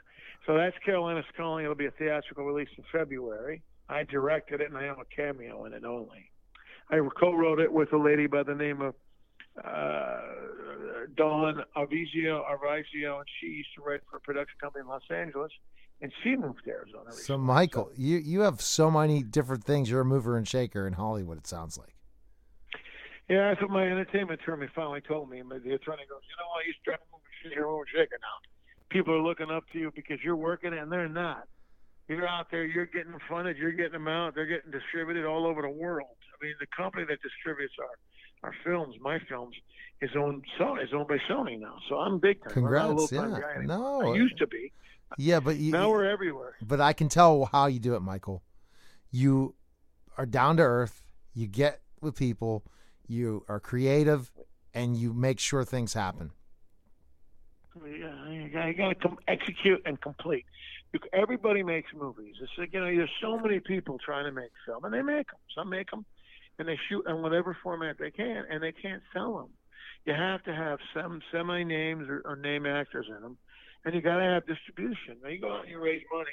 So 0.47 0.57
that's 0.57 0.77
Carolina's 0.85 1.25
Calling. 1.37 1.65
It'll 1.65 1.75
be 1.75 1.87
a 1.87 1.91
theatrical 1.93 2.45
release 2.45 2.69
in 2.77 2.85
February. 2.93 3.63
I 3.89 4.05
directed 4.05 4.61
it, 4.61 4.69
and 4.69 4.77
I 4.77 4.85
have 4.85 4.99
a 4.99 5.05
cameo 5.15 5.65
in 5.65 5.73
it 5.73 5.85
only. 5.85 6.31
I 6.91 6.99
co-wrote 7.19 7.61
it 7.61 7.73
with 7.73 7.93
a 7.93 7.99
lady 7.99 8.27
by 8.27 8.43
the 8.43 8.55
name 8.55 8.81
of 8.81 8.95
uh, 9.63 10.21
Dawn 11.17 11.63
Arvizio, 11.77 12.43
Arvizio, 12.45 13.19
and 13.19 13.27
she 13.41 13.47
used 13.47 13.71
to 13.77 13.83
write 13.83 14.01
for 14.11 14.19
a 14.19 14.21
production 14.21 14.59
company 14.61 14.83
in 14.83 14.89
Los 14.89 15.03
Angeles, 15.11 15.53
and 16.01 16.13
she 16.23 16.37
moved 16.37 16.65
to 16.65 16.71
Arizona. 16.71 17.05
Recently. 17.07 17.25
So, 17.25 17.39
Michael, 17.39 17.91
you 17.97 18.19
you 18.19 18.41
have 18.41 18.61
so 18.61 18.91
many 18.91 19.23
different 19.23 19.65
things. 19.65 19.89
You're 19.89 20.01
a 20.01 20.05
mover 20.05 20.37
and 20.37 20.47
shaker 20.47 20.87
in 20.87 20.95
Hollywood. 20.95 21.39
It 21.39 21.47
sounds 21.47 21.79
like. 21.79 21.95
Yeah, 23.29 23.49
that's 23.49 23.63
what 23.63 23.71
my 23.71 23.87
entertainment 23.87 24.41
attorney 24.43 24.69
finally 24.75 25.01
told 25.01 25.31
me. 25.31 25.41
The 25.41 25.55
attorney 25.55 26.05
goes, 26.05 26.21
you 26.29 26.37
know 26.37 26.49
what? 26.53 26.65
He's 26.67 26.75
trying 26.85 26.99
to 26.99 27.05
move 27.11 27.23
move 27.45 27.81
and 27.81 27.89
shaker 27.93 28.19
now. 28.21 28.39
People 28.91 29.15
are 29.15 29.23
looking 29.23 29.51
up 29.51 29.65
to 29.73 29.79
you 29.79 29.93
because 29.95 30.19
you're 30.23 30.37
working, 30.37 30.73
and 30.73 30.91
they're 30.91 31.09
not. 31.09 31.49
You're 32.09 32.29
out 32.29 32.51
there. 32.51 32.65
You're 32.65 32.87
getting 32.87 33.15
funded. 33.29 33.57
You're 33.57 33.73
getting 33.73 33.93
them 33.93 34.09
out. 34.09 34.35
They're 34.35 34.47
getting 34.47 34.71
distributed 34.71 35.25
all 35.25 35.47
over 35.47 35.63
the 35.63 35.71
world. 35.71 36.09
I 36.33 36.45
mean, 36.45 36.55
the 36.61 36.67
company 36.77 37.05
that 37.09 37.19
distributes 37.23 37.75
our 37.81 37.89
our 38.45 38.55
films, 38.63 38.95
my 39.01 39.19
films, 39.27 39.57
is 40.03 40.11
owned 40.17 40.45
so 40.59 40.77
is 40.77 40.91
owned 40.95 41.09
by 41.09 41.19
Sony 41.31 41.59
now. 41.59 41.77
So 41.89 41.97
I'm 41.97 42.19
big 42.19 42.43
time. 42.43 42.53
Congrats! 42.53 43.11
Yeah, 43.11 43.41
no, 43.63 44.13
I 44.13 44.15
used 44.15 44.39
to 44.39 44.47
be. 44.47 44.73
Yeah, 45.17 45.41
but 45.41 45.57
you, 45.57 45.73
now 45.73 45.91
we're 45.91 46.05
everywhere. 46.05 46.55
But 46.61 46.81
I 46.81 46.93
can 46.93 47.09
tell 47.09 47.47
how 47.47 47.67
you 47.67 47.79
do 47.79 47.95
it, 47.95 48.01
Michael. 48.01 48.43
You 49.11 49.55
are 50.19 50.27
down 50.27 50.59
to 50.59 50.63
earth. 50.63 51.03
You 51.33 51.47
get 51.47 51.81
with 52.01 52.17
people. 52.17 52.65
You 53.07 53.45
are 53.49 53.61
creative, 53.61 54.31
and 54.75 54.97
you 54.97 55.13
make 55.13 55.41
sure 55.41 55.65
things 55.65 55.95
happen. 55.95 56.33
You 57.77 58.51
got 58.77 59.01
to 59.01 59.17
execute 59.27 59.83
and 59.85 60.01
complete. 60.01 60.45
Everybody 61.13 61.63
makes 61.63 61.93
movies. 61.93 62.37
It's 62.41 62.53
like 62.57 62.73
you 62.73 62.81
know, 62.81 62.87
there's 62.87 63.11
so 63.21 63.39
many 63.39 63.59
people 63.59 63.99
trying 63.99 64.27
to 64.27 64.33
make 64.33 64.51
film, 64.65 64.85
and 64.85 64.95
they 64.95 65.03
make 65.03 65.27
them. 65.27 65.41
Some 65.55 65.71
make 65.71 65.91
them 65.91 66.05
and 66.59 66.69
they 66.69 66.79
shoot 66.89 67.05
in 67.09 67.23
whatever 67.23 67.57
format 67.63 67.97
they 67.99 68.11
can, 68.11 68.45
and 68.51 68.63
they 68.63 68.73
can't 68.73 69.03
sell 69.13 69.37
them. 69.37 69.49
You 70.07 70.15
have 70.15 70.43
to 70.45 70.55
have 70.55 70.79
some 70.95 71.21
semi 71.33 71.65
names 71.65 72.09
or, 72.09 72.23
or 72.25 72.37
name 72.37 72.67
actors 72.67 73.07
in 73.09 73.23
them, 73.23 73.39
and 73.85 73.95
you 73.95 74.01
got 74.01 74.19
to 74.19 74.25
have 74.25 74.47
distribution. 74.47 75.17
Now 75.23 75.31
you 75.31 75.41
go 75.41 75.53
out 75.53 75.63
and 75.63 75.71
you 75.71 75.83
raise 75.83 76.03
money. 76.13 76.31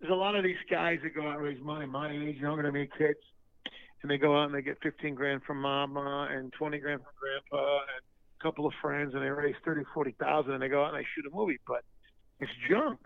There's 0.00 0.12
a 0.12 0.16
lot 0.16 0.36
of 0.36 0.44
these 0.44 0.56
guys 0.70 0.98
that 1.02 1.14
go 1.14 1.22
out 1.22 1.36
and 1.36 1.42
raise 1.42 1.60
money, 1.60 1.86
my 1.86 2.10
age, 2.12 2.36
younger 2.36 2.62
than 2.62 2.72
me, 2.72 2.88
kids, 2.96 3.18
and 4.02 4.10
they 4.10 4.18
go 4.18 4.38
out 4.38 4.46
and 4.46 4.54
they 4.54 4.62
get 4.62 4.78
15 4.82 5.14
grand 5.14 5.42
from 5.42 5.60
mama 5.60 6.28
and 6.30 6.52
20 6.52 6.78
grand 6.78 7.00
from 7.00 7.12
grandpa 7.18 7.78
and 7.78 8.04
a 8.38 8.42
couple 8.42 8.66
of 8.66 8.72
friends, 8.80 9.14
and 9.14 9.22
they 9.22 9.30
raise 9.30 9.56
30, 9.64 9.82
40 9.92 10.12
thousand, 10.20 10.52
and 10.52 10.62
they 10.62 10.68
go 10.68 10.84
out 10.84 10.94
and 10.94 11.02
they 11.02 11.06
shoot 11.14 11.26
a 11.26 11.34
movie, 11.34 11.58
but 11.66 11.82
it's 12.40 12.52
junk. 12.70 13.00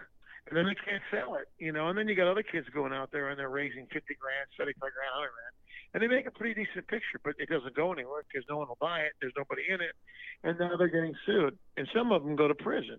And 0.49 0.57
then 0.59 0.67
they 0.67 0.75
can't 0.75 1.03
sell 1.11 1.37
it, 1.37 1.47
you 1.59 1.71
know. 1.71 1.89
And 1.89 1.97
then 1.97 2.09
you 2.09 2.17
got 2.17 2.27
other 2.27 2.43
kids 2.43 2.67
going 2.75 2.93
out 2.93 3.13
there 3.13 3.31
and 3.31 3.39
they're 3.39 3.49
raising 3.49 3.87
50 3.87 3.95
grand, 4.19 4.51
75 4.59 4.75
grand, 4.81 5.15
100 5.15 5.31
grand 5.31 5.55
and 5.95 6.03
they 6.03 6.07
make 6.07 6.27
a 6.27 6.31
pretty 6.31 6.65
decent 6.65 6.87
picture, 6.89 7.21
but 7.23 7.35
it 7.39 7.49
doesn't 7.49 7.75
go 7.75 7.93
anywhere 7.93 8.23
because 8.31 8.47
no 8.49 8.57
one 8.57 8.69
will 8.69 8.79
buy 8.81 9.01
it. 9.01 9.13
There's 9.21 9.35
nobody 9.37 9.63
in 9.69 9.81
it, 9.81 9.95
and 10.43 10.59
now 10.59 10.77
they're 10.77 10.89
getting 10.89 11.15
sued, 11.27 11.59
and 11.77 11.87
some 11.95 12.13
of 12.13 12.25
them 12.25 12.37
go 12.37 12.49
to 12.49 12.55
prison 12.55 12.99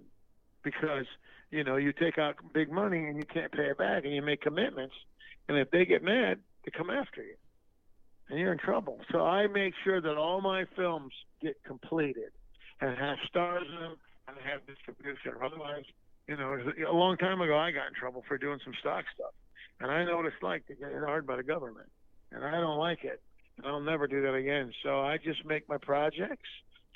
because 0.63 1.05
you 1.51 1.63
know 1.63 1.75
you 1.75 1.91
take 1.91 2.17
out 2.17 2.36
big 2.53 2.71
money 2.71 3.05
and 3.05 3.17
you 3.17 3.25
can't 3.25 3.51
pay 3.51 3.65
it 3.65 3.77
back, 3.77 4.05
and 4.05 4.13
you 4.13 4.21
make 4.21 4.41
commitments, 4.41 4.95
and 5.49 5.57
if 5.57 5.71
they 5.71 5.86
get 5.86 6.03
mad, 6.03 6.39
they 6.65 6.71
come 6.71 6.89
after 6.89 7.23
you, 7.23 7.36
and 8.29 8.39
you're 8.39 8.51
in 8.51 8.59
trouble. 8.59 8.99
So 9.11 9.25
I 9.25 9.47
make 9.47 9.73
sure 9.84 9.99
that 9.99 10.17
all 10.17 10.41
my 10.41 10.65
films 10.75 11.13
get 11.43 11.63
completed 11.63 12.31
and 12.81 12.97
have 12.97 13.17
stars 13.27 13.67
in 13.67 13.79
them 13.79 13.95
and 14.27 14.37
have 14.49 14.65
distribution. 14.65 15.33
Otherwise, 15.43 15.83
you 16.27 16.37
know, 16.37 16.57
a 16.89 16.95
long 16.95 17.17
time 17.17 17.41
ago 17.41 17.57
I 17.57 17.71
got 17.71 17.87
in 17.87 17.93
trouble 17.93 18.23
for 18.27 18.37
doing 18.37 18.59
some 18.63 18.73
stock 18.79 19.05
stuff, 19.13 19.33
and 19.79 19.91
I 19.91 20.05
know 20.05 20.17
what 20.17 20.25
it's 20.25 20.41
like 20.41 20.65
to 20.67 20.75
get 20.75 20.91
hit 20.91 21.03
hard 21.03 21.27
by 21.27 21.35
the 21.35 21.43
government 21.43 21.89
and 22.33 22.43
I 22.43 22.59
don't 22.59 22.77
like 22.77 23.03
it. 23.03 23.21
I'll 23.63 23.79
never 23.79 24.07
do 24.07 24.21
that 24.23 24.33
again. 24.33 24.71
So 24.83 25.01
I 25.01 25.17
just 25.17 25.45
make 25.45 25.69
my 25.69 25.77
projects. 25.77 26.49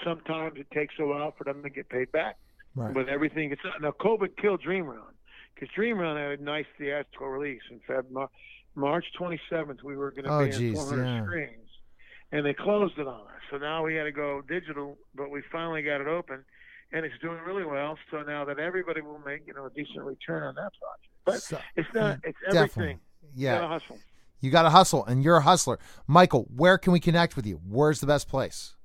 Sometimes 0.04 0.58
it 0.58 0.70
takes 0.72 0.96
a 1.00 1.06
while 1.06 1.34
for 1.38 1.44
them 1.44 1.64
to 1.64 1.70
get 1.70 1.90
paid 1.90 2.12
back, 2.12 2.38
right. 2.76 2.94
but 2.94 3.10
everything 3.10 3.50
gets 3.50 3.62
done. 3.62 3.74
now. 3.82 3.92
COVID 3.92 4.38
killed 4.38 4.62
Dream 4.62 4.86
Round 4.86 5.16
because 5.54 5.70
Dream 5.76 5.98
Round 5.98 6.20
had 6.20 6.40
a 6.40 6.44
nice 6.44 6.66
theatrical 6.78 7.28
release 7.28 7.62
in 7.72 7.80
February, 7.88 8.28
March 8.76 9.06
27th. 9.20 9.84
We 9.84 9.96
were 9.96 10.12
going 10.12 10.26
to 10.26 10.34
oh, 10.34 10.46
be 10.46 10.52
geez, 10.52 10.60
in 10.60 10.76
400 10.76 11.06
yeah. 11.06 11.24
screens, 11.24 11.67
and 12.32 12.46
they 12.46 12.54
closed 12.54 12.98
it 12.98 13.08
on 13.08 13.22
us. 13.22 13.42
So 13.52 13.58
now 13.58 13.86
we 13.86 13.96
had 13.96 14.04
to 14.04 14.12
go 14.12 14.42
digital, 14.48 14.98
but 15.16 15.30
we 15.30 15.42
finally 15.52 15.82
got 15.82 16.02
it 16.02 16.08
open, 16.08 16.44
and 16.92 17.06
it's 17.06 17.18
doing 17.22 17.40
really 17.46 17.66
well. 17.66 17.98
So 18.12 18.24
now 18.24 18.46
that 18.46 18.60
everybody 18.60 19.02
will 19.02 19.22
make 19.26 19.48
you 19.48 19.54
know 19.54 19.66
a 19.66 19.70
decent 19.70 20.04
return 20.04 20.44
on 20.44 20.56
that 20.56 20.72
project, 20.80 21.14
but 21.26 21.42
so, 21.42 21.60
it's 21.76 21.88
not. 21.94 22.20
It's 22.24 22.38
definitely. 22.52 22.60
everything. 22.60 23.00
Yeah. 23.36 23.56
You 23.56 23.62
gotta 23.62 23.68
hustle. 23.68 24.00
You 24.40 24.52
got 24.52 24.64
to 24.64 24.70
hustle, 24.70 25.04
and 25.06 25.24
you're 25.24 25.38
a 25.38 25.42
hustler. 25.42 25.80
Michael, 26.06 26.48
where 26.56 26.78
can 26.78 26.94
we 26.94 27.00
connect 27.00 27.36
with 27.36 27.48
you? 27.48 27.60
Where's 27.68 28.00
the 28.00 28.08
best 28.08 28.30
place? 28.30 28.76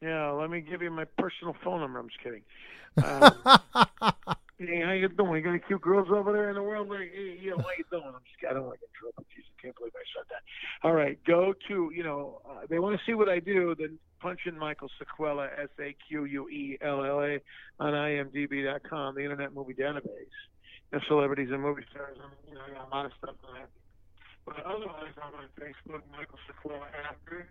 Yeah, 0.00 0.30
let 0.30 0.50
me 0.50 0.60
give 0.60 0.82
you 0.82 0.90
my 0.90 1.04
personal 1.18 1.54
phone 1.62 1.80
number. 1.80 1.98
I'm 1.98 2.08
just 2.08 2.22
kidding. 2.22 2.42
Um, 3.04 4.36
hey, 4.58 4.82
how 4.84 4.92
you 4.92 5.08
doing? 5.08 5.36
You 5.36 5.42
got 5.42 5.50
any 5.50 5.58
cute 5.60 5.80
girls 5.80 6.08
over 6.10 6.32
there 6.32 6.48
in 6.48 6.54
the 6.54 6.62
world? 6.62 6.88
Like, 6.88 7.12
hey, 7.12 7.38
know, 7.50 7.58
how 7.58 7.70
you 7.76 7.84
doing? 7.90 8.04
I'm 8.06 8.22
just, 8.24 8.50
I 8.50 8.54
don't 8.54 8.68
like 8.68 8.80
in 8.82 8.88
trouble. 8.98 9.24
Jesus, 9.34 9.50
I 9.58 9.62
can't 9.62 9.76
believe 9.76 9.92
I 9.94 10.06
said 10.16 10.26
that. 10.30 10.42
All 10.86 10.94
right, 10.94 11.18
go 11.24 11.54
to, 11.68 11.90
you 11.94 12.02
know, 12.02 12.40
uh, 12.48 12.66
they 12.68 12.78
want 12.78 12.98
to 12.98 13.02
see 13.06 13.14
what 13.14 13.28
I 13.28 13.38
do, 13.38 13.74
then 13.78 13.98
punch 14.20 14.40
in 14.46 14.58
Michael 14.58 14.90
Saquella, 14.98 15.48
S 15.58 15.68
A 15.80 15.94
Q 16.08 16.24
U 16.24 16.48
E 16.48 16.78
L 16.80 17.04
L 17.04 17.20
A, 17.20 17.38
on 17.80 17.92
IMDb.com, 17.92 19.14
the 19.14 19.22
Internet 19.22 19.54
Movie 19.54 19.74
Database 19.74 20.36
and 20.92 21.02
celebrities 21.08 21.48
and 21.50 21.62
movie 21.62 21.84
stars. 21.90 22.16
I 22.20 22.26
mean, 22.30 22.38
you 22.48 22.54
know, 22.54 22.60
I 22.62 22.70
got 22.70 22.88
a 22.88 22.90
lot 22.94 23.06
of 23.06 23.12
stuff 23.18 23.36
on 23.48 23.54
that. 23.54 23.68
But 24.46 24.62
otherwise, 24.62 25.10
I'm 25.18 25.34
on 25.34 25.50
Facebook, 25.58 26.02
Michael 26.14 26.38
Saquella 26.46 26.86
Actor 27.10 27.48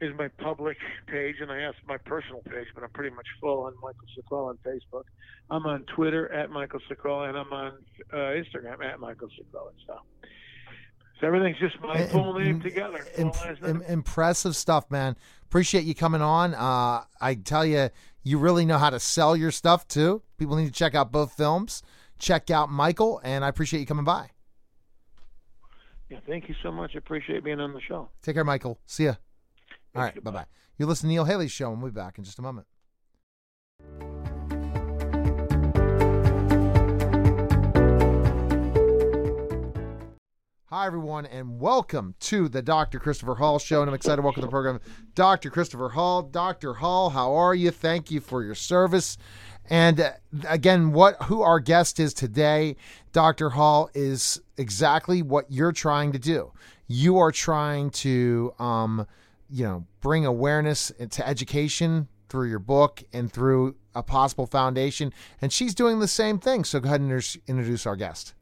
is 0.00 0.12
my 0.16 0.28
public 0.28 0.76
page, 1.06 1.36
and 1.40 1.50
I 1.50 1.60
have 1.60 1.74
my 1.86 1.96
personal 1.98 2.40
page, 2.42 2.66
but 2.74 2.84
I'm 2.84 2.90
pretty 2.90 3.14
much 3.14 3.26
full 3.40 3.64
on 3.64 3.74
Michael 3.82 4.06
Saquella 4.16 4.50
on 4.50 4.58
Facebook. 4.58 5.04
I'm 5.50 5.66
on 5.66 5.84
Twitter 5.94 6.32
at 6.32 6.50
Michael 6.50 6.80
Saquella, 6.90 7.28
and 7.28 7.38
I'm 7.38 7.52
on 7.52 7.72
uh, 8.12 8.16
Instagram 8.16 8.84
at 8.84 9.00
Michael 9.00 9.28
Saquella. 9.28 9.72
So, 9.86 9.98
so 11.20 11.26
everything's 11.26 11.58
just 11.58 11.80
my 11.80 12.06
full 12.06 12.38
name 12.38 12.60
together. 12.60 13.06
Imp- 13.18 13.34
Im- 13.64 13.82
impressive 13.82 14.56
stuff, 14.56 14.90
man. 14.90 15.16
Appreciate 15.44 15.84
you 15.84 15.94
coming 15.94 16.22
on. 16.22 16.54
Uh, 16.54 17.04
I 17.20 17.34
tell 17.34 17.66
you, 17.66 17.90
you 18.22 18.38
really 18.38 18.64
know 18.64 18.78
how 18.78 18.90
to 18.90 19.00
sell 19.00 19.36
your 19.36 19.50
stuff 19.50 19.86
too. 19.88 20.22
People 20.38 20.56
need 20.56 20.66
to 20.66 20.72
check 20.72 20.94
out 20.94 21.12
both 21.12 21.32
films 21.32 21.82
check 22.20 22.50
out 22.50 22.70
Michael, 22.70 23.20
and 23.24 23.44
I 23.44 23.48
appreciate 23.48 23.80
you 23.80 23.86
coming 23.86 24.04
by. 24.04 24.30
Yeah, 26.08 26.18
thank 26.26 26.48
you 26.48 26.54
so 26.62 26.70
much. 26.70 26.92
I 26.94 26.98
appreciate 26.98 27.42
being 27.42 27.60
on 27.60 27.72
the 27.72 27.80
show. 27.80 28.10
Take 28.22 28.34
care, 28.34 28.44
Michael. 28.44 28.78
See 28.86 29.04
ya. 29.06 29.14
All 29.94 30.02
right, 30.02 30.22
bye 30.22 30.30
bye. 30.30 30.46
You 30.78 30.86
listen 30.86 31.08
to 31.08 31.12
Neil 31.12 31.24
Haley's 31.24 31.50
show, 31.50 31.72
and 31.72 31.82
we'll 31.82 31.90
be 31.90 31.94
back 31.94 32.16
in 32.16 32.24
just 32.24 32.38
a 32.38 32.42
moment. 32.42 32.66
Hi, 40.66 40.86
everyone, 40.86 41.26
and 41.26 41.58
welcome 41.58 42.14
to 42.20 42.48
the 42.48 42.62
Dr. 42.62 43.00
Christopher 43.00 43.34
Hall 43.34 43.58
Show. 43.58 43.80
And 43.80 43.90
I'm 43.90 43.94
excited 43.94 44.16
to 44.16 44.22
welcome 44.22 44.42
to 44.42 44.46
the 44.46 44.50
program 44.52 44.78
Dr. 45.16 45.50
Christopher 45.50 45.88
Hall. 45.88 46.22
Dr. 46.22 46.74
Hall, 46.74 47.10
how 47.10 47.34
are 47.34 47.56
you? 47.56 47.72
Thank 47.72 48.12
you 48.12 48.20
for 48.20 48.44
your 48.44 48.54
service. 48.54 49.18
And 49.68 50.00
uh, 50.00 50.12
again, 50.48 50.92
what 50.92 51.20
who 51.24 51.42
our 51.42 51.58
guest 51.58 51.98
is 51.98 52.14
today, 52.14 52.76
Dr. 53.12 53.50
Hall, 53.50 53.90
is 53.94 54.40
exactly 54.56 55.22
what 55.22 55.46
you're 55.50 55.72
trying 55.72 56.12
to 56.12 56.20
do. 56.20 56.52
You 56.86 57.18
are 57.18 57.32
trying 57.32 57.90
to, 57.90 58.54
um, 58.60 59.08
you 59.50 59.64
know, 59.64 59.86
bring 60.00 60.24
awareness 60.24 60.92
to 61.10 61.26
education 61.26 62.08
through 62.28 62.48
your 62.48 62.58
book 62.58 63.02
and 63.12 63.30
through 63.30 63.74
a 63.94 64.02
possible 64.02 64.46
foundation. 64.46 65.12
And 65.42 65.52
she's 65.52 65.74
doing 65.74 65.98
the 65.98 66.08
same 66.08 66.38
thing. 66.38 66.64
So 66.64 66.80
go 66.80 66.88
ahead 66.88 67.00
and 67.00 67.10
introduce 67.46 67.86
our 67.86 67.96
guest. 67.96 68.34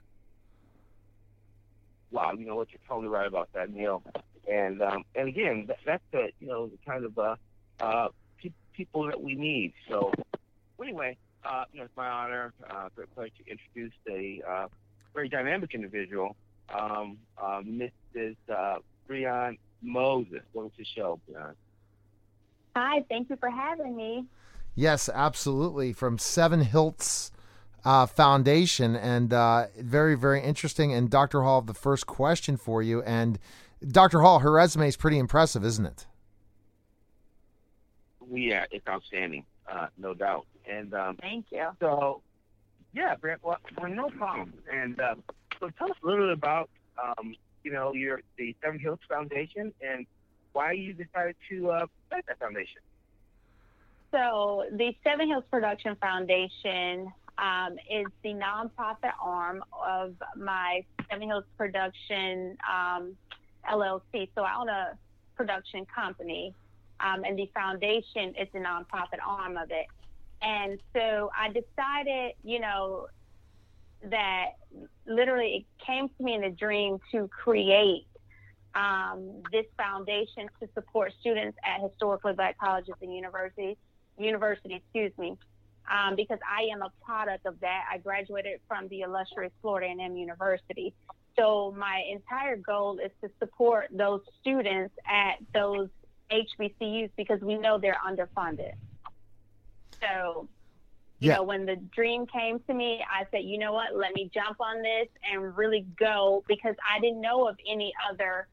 Wow, 2.10 2.32
you 2.38 2.46
know 2.46 2.56
what? 2.56 2.70
You're 2.70 2.80
totally 2.86 3.08
right 3.08 3.26
about 3.26 3.48
that, 3.54 3.70
Neil. 3.70 4.02
And 4.50 4.80
um, 4.80 5.04
and 5.14 5.28
again, 5.28 5.66
that, 5.68 5.78
that's 5.84 6.02
the 6.10 6.30
you 6.40 6.46
know 6.46 6.68
the 6.68 6.78
kind 6.86 7.04
of 7.04 7.18
uh, 7.18 7.36
uh, 7.80 8.08
pe- 8.42 8.52
people 8.72 9.04
that 9.06 9.20
we 9.20 9.34
need. 9.34 9.74
So 9.90 10.10
anyway, 10.82 11.18
uh, 11.44 11.64
you 11.72 11.80
know, 11.80 11.84
it's 11.84 11.96
my 11.96 12.08
honor, 12.08 12.54
uh, 12.70 12.88
great 12.94 13.14
pleasure 13.14 13.32
to 13.44 13.50
introduce 13.50 13.92
a 14.08 14.42
uh, 14.48 14.68
very 15.12 15.28
dynamic 15.28 15.74
individual, 15.74 16.34
um, 16.74 17.18
uh, 17.36 17.60
Mrs. 17.60 18.36
Uh, 18.48 18.76
Breion 19.08 19.58
Moses. 19.82 20.40
Welcome 20.52 20.70
to 20.70 20.76
the 20.78 20.84
show, 20.84 21.20
Breion. 21.30 21.54
Hi, 22.76 23.04
thank 23.08 23.30
you 23.30 23.36
for 23.36 23.50
having 23.50 23.96
me. 23.96 24.24
Yes, 24.74 25.08
absolutely. 25.12 25.92
From 25.92 26.18
Seven 26.18 26.64
Hillz 26.64 27.30
uh, 27.84 28.06
Foundation, 28.06 28.94
and 28.94 29.32
uh, 29.32 29.66
very, 29.78 30.14
very 30.14 30.42
interesting. 30.42 30.92
And 30.92 31.10
Dr. 31.10 31.42
Hall, 31.42 31.62
the 31.62 31.74
first 31.74 32.06
question 32.06 32.56
for 32.56 32.82
you. 32.82 33.02
And 33.02 33.38
Dr. 33.86 34.20
Hall, 34.20 34.40
her 34.40 34.52
resume 34.52 34.88
is 34.88 34.96
pretty 34.96 35.18
impressive, 35.18 35.64
isn't 35.64 35.86
it? 35.86 36.06
Yeah, 38.30 38.66
it's 38.70 38.86
outstanding. 38.86 39.44
uh, 39.70 39.86
no 39.96 40.14
doubt. 40.14 40.46
And 40.70 40.92
um, 40.94 41.16
thank 41.16 41.46
you. 41.50 41.66
So, 41.80 42.22
yeah, 42.94 43.14
Brent, 43.16 43.42
well, 43.42 43.58
well 43.80 43.90
no 43.90 44.10
problem. 44.10 44.52
And 44.72 45.00
uh, 45.00 45.14
so, 45.60 45.70
tell 45.78 45.90
us 45.90 45.96
a 46.02 46.06
little 46.06 46.26
bit 46.26 46.32
about, 46.34 46.68
um, 47.02 47.34
you 47.68 47.74
know, 47.74 47.92
your 47.92 48.22
the 48.38 48.56
Seven 48.64 48.80
Hillz 48.80 48.98
Foundation 49.10 49.74
and 49.82 50.06
why 50.54 50.72
you 50.72 50.94
decided 50.94 51.36
to 51.50 51.70
uh, 51.70 51.86
start 52.06 52.24
that 52.26 52.38
foundation. 52.38 52.80
So, 54.10 54.64
the 54.72 54.94
Seven 55.04 55.28
Hillz 55.28 55.44
Production 55.50 55.94
Foundation 55.96 57.12
um, 57.36 57.76
is 57.90 58.06
the 58.22 58.30
nonprofit 58.30 59.12
arm 59.20 59.62
of 59.86 60.14
my 60.34 60.82
Seven 61.10 61.28
Hillz 61.28 61.44
Production 61.58 62.56
um, 62.66 63.14
LLC. 63.70 64.30
So, 64.34 64.44
I 64.44 64.58
own 64.58 64.70
a 64.70 64.96
production 65.36 65.84
company, 65.94 66.54
um, 67.00 67.22
and 67.24 67.38
the 67.38 67.50
foundation 67.52 68.34
is 68.40 68.48
the 68.54 68.60
nonprofit 68.60 69.20
arm 69.26 69.58
of 69.58 69.70
it. 69.70 69.86
And 70.40 70.78
so 70.94 71.30
I 71.36 71.48
decided, 71.48 72.34
you 72.44 72.60
know, 72.60 73.08
that 74.04 74.50
literally 75.06 75.66
it 75.66 75.84
came 75.84 76.08
to 76.08 76.22
me 76.22 76.34
in 76.34 76.44
a 76.44 76.50
dream 76.50 76.98
to 77.12 77.28
create 77.28 78.06
um, 78.74 79.42
this 79.50 79.66
foundation 79.76 80.48
to 80.60 80.68
support 80.74 81.12
students 81.20 81.58
at 81.64 81.80
historically 81.80 82.32
black 82.34 82.58
colleges 82.58 82.94
and 83.00 83.14
universities, 83.14 83.76
university, 84.18 84.74
excuse 84.74 85.12
me, 85.18 85.36
um, 85.90 86.16
because 86.16 86.38
I 86.48 86.72
am 86.72 86.82
a 86.82 86.90
product 87.04 87.46
of 87.46 87.58
that. 87.60 87.84
I 87.90 87.98
graduated 87.98 88.60
from 88.68 88.88
the 88.88 89.00
illustrious 89.00 89.52
Florida 89.62 89.86
A&M 89.86 90.16
University. 90.16 90.94
So 91.36 91.74
my 91.76 92.02
entire 92.10 92.56
goal 92.56 92.98
is 92.98 93.10
to 93.22 93.30
support 93.38 93.86
those 93.90 94.20
students 94.40 94.94
at 95.06 95.36
those 95.54 95.88
HBCUs 96.30 97.10
because 97.16 97.40
we 97.40 97.56
know 97.56 97.78
they're 97.78 98.00
underfunded. 98.06 98.72
So, 100.00 100.48
you 101.20 101.28
Yeah. 101.30 101.36
know, 101.36 101.42
when 101.42 101.66
the 101.66 101.76
dream 101.76 102.26
came 102.26 102.60
to 102.60 102.74
me, 102.74 103.04
I 103.10 103.26
said, 103.30 103.44
you 103.44 103.58
know 103.58 103.72
what, 103.72 103.96
let 103.96 104.14
me 104.14 104.30
jump 104.32 104.60
on 104.60 104.82
this 104.82 105.08
and 105.30 105.56
really 105.56 105.86
go 105.98 106.44
because 106.46 106.76
I 106.88 107.00
didn't 107.00 107.20
know 107.20 107.48
of 107.48 107.56
any 107.68 107.92
other, 108.10 108.48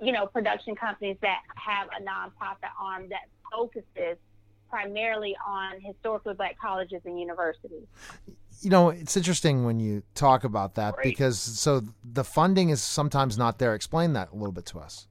you 0.00 0.12
know, 0.12 0.26
production 0.26 0.74
companies 0.76 1.16
that 1.22 1.40
have 1.56 1.88
a 1.88 2.02
nonprofit 2.02 2.70
arm 2.80 3.08
that 3.08 3.22
focuses 3.50 4.18
primarily 4.70 5.36
on 5.46 5.80
historically 5.80 6.34
black 6.34 6.58
colleges 6.58 7.00
and 7.04 7.18
universities. 7.18 7.86
You 8.60 8.70
know, 8.70 8.90
it's 8.90 9.16
interesting 9.16 9.64
when 9.64 9.78
you 9.80 10.02
talk 10.14 10.44
about 10.44 10.74
that 10.76 10.94
Great. 10.94 11.04
because 11.04 11.38
so 11.38 11.82
the 12.04 12.24
funding 12.24 12.70
is 12.70 12.82
sometimes 12.82 13.36
not 13.36 13.58
there. 13.58 13.74
Explain 13.74 14.12
that 14.14 14.30
a 14.32 14.34
little 14.34 14.52
bit 14.52 14.66
to 14.66 14.78
us. 14.78 15.06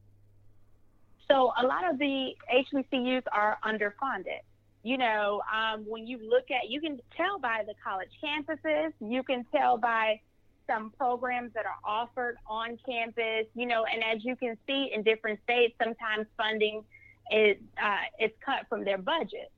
So 1.29 1.51
a 1.57 1.65
lot 1.65 1.89
of 1.89 1.97
the 1.99 2.31
HBCUs 2.53 3.23
are 3.31 3.57
underfunded. 3.65 4.41
You 4.83 4.97
know, 4.97 5.41
um, 5.51 5.85
when 5.87 6.05
you 6.05 6.19
look 6.29 6.51
at, 6.51 6.69
you 6.69 6.81
can 6.81 6.99
tell 7.15 7.39
by 7.39 7.63
the 7.65 7.73
college 7.81 8.09
campuses, 8.21 8.91
you 8.99 9.23
can 9.23 9.45
tell 9.55 9.77
by 9.77 10.19
some 10.67 10.91
programs 10.97 11.53
that 11.53 11.65
are 11.65 11.79
offered 11.85 12.37
on 12.45 12.77
campus. 12.85 13.47
You 13.55 13.65
know, 13.65 13.85
and 13.85 14.03
as 14.03 14.25
you 14.25 14.35
can 14.35 14.57
see 14.67 14.91
in 14.93 15.03
different 15.03 15.39
states, 15.43 15.73
sometimes 15.81 16.27
funding 16.35 16.83
is 17.31 17.55
uh, 17.81 17.97
is 18.19 18.31
cut 18.45 18.67
from 18.67 18.83
their 18.83 18.97
budget. 18.97 19.51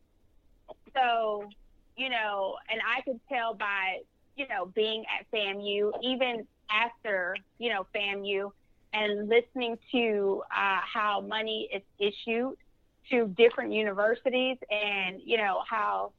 So, 0.93 1.49
you 1.97 2.09
know, 2.09 2.57
and 2.69 2.79
I 2.87 3.01
could 3.01 3.19
tell 3.27 3.55
by 3.55 4.01
you 4.35 4.47
know 4.47 4.67
being 4.67 5.05
at 5.19 5.25
FAMU, 5.31 5.91
even 6.03 6.45
after 6.69 7.35
you 7.57 7.73
know 7.73 7.87
FAMU, 7.95 8.51
and 8.93 9.27
listening 9.27 9.79
to 9.91 10.43
uh, 10.51 10.81
how 10.81 11.21
money 11.21 11.67
is 11.73 11.81
issued 11.97 12.57
to 13.09 13.27
different 13.37 13.71
universities 13.71 14.57
and 14.69 15.21
you 15.23 15.37
know 15.37 15.61
how 15.67 16.11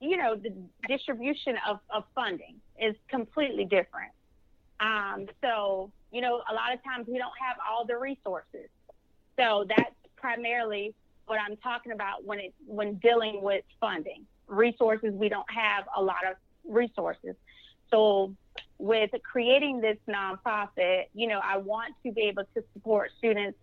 you 0.00 0.16
know 0.16 0.36
the 0.36 0.52
distribution 0.88 1.56
of, 1.68 1.78
of 1.90 2.04
funding 2.14 2.56
is 2.80 2.94
completely 3.08 3.64
different. 3.64 4.12
Um, 4.80 5.26
so 5.42 5.90
you 6.12 6.20
know 6.20 6.42
a 6.50 6.54
lot 6.54 6.72
of 6.72 6.82
times 6.84 7.06
we 7.08 7.18
don't 7.18 7.32
have 7.40 7.56
all 7.68 7.84
the 7.86 7.96
resources. 7.96 8.68
So 9.36 9.66
that's 9.68 9.94
primarily 10.16 10.94
what 11.26 11.38
i'm 11.40 11.56
talking 11.58 11.92
about 11.92 12.24
when 12.24 12.38
it 12.38 12.54
when 12.66 12.94
dealing 12.94 13.42
with 13.42 13.64
funding. 13.80 14.26
Resources 14.46 15.12
we 15.14 15.28
don't 15.28 15.50
have 15.50 15.84
a 15.96 16.02
lot 16.02 16.26
of 16.28 16.36
resources. 16.64 17.34
So 17.90 18.34
with 18.78 19.10
creating 19.22 19.80
this 19.80 19.96
nonprofit, 20.08 21.04
you 21.14 21.28
know, 21.28 21.40
I 21.42 21.58
want 21.58 21.94
to 22.04 22.12
be 22.12 22.22
able 22.22 22.44
to 22.54 22.64
support 22.72 23.10
students 23.18 23.58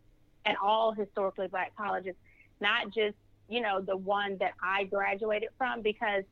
at 0.46 0.56
all 0.62 0.94
historically 0.94 1.48
black 1.48 1.76
colleges, 1.76 2.16
not 2.62 2.91
just, 2.93 3.16
you 3.49 3.62
know, 3.62 3.82
the 3.82 3.97
one 3.97 4.38
that 4.39 4.53
I 4.64 4.86
graduated 4.86 5.49
from 5.57 5.82
because, 5.82 6.24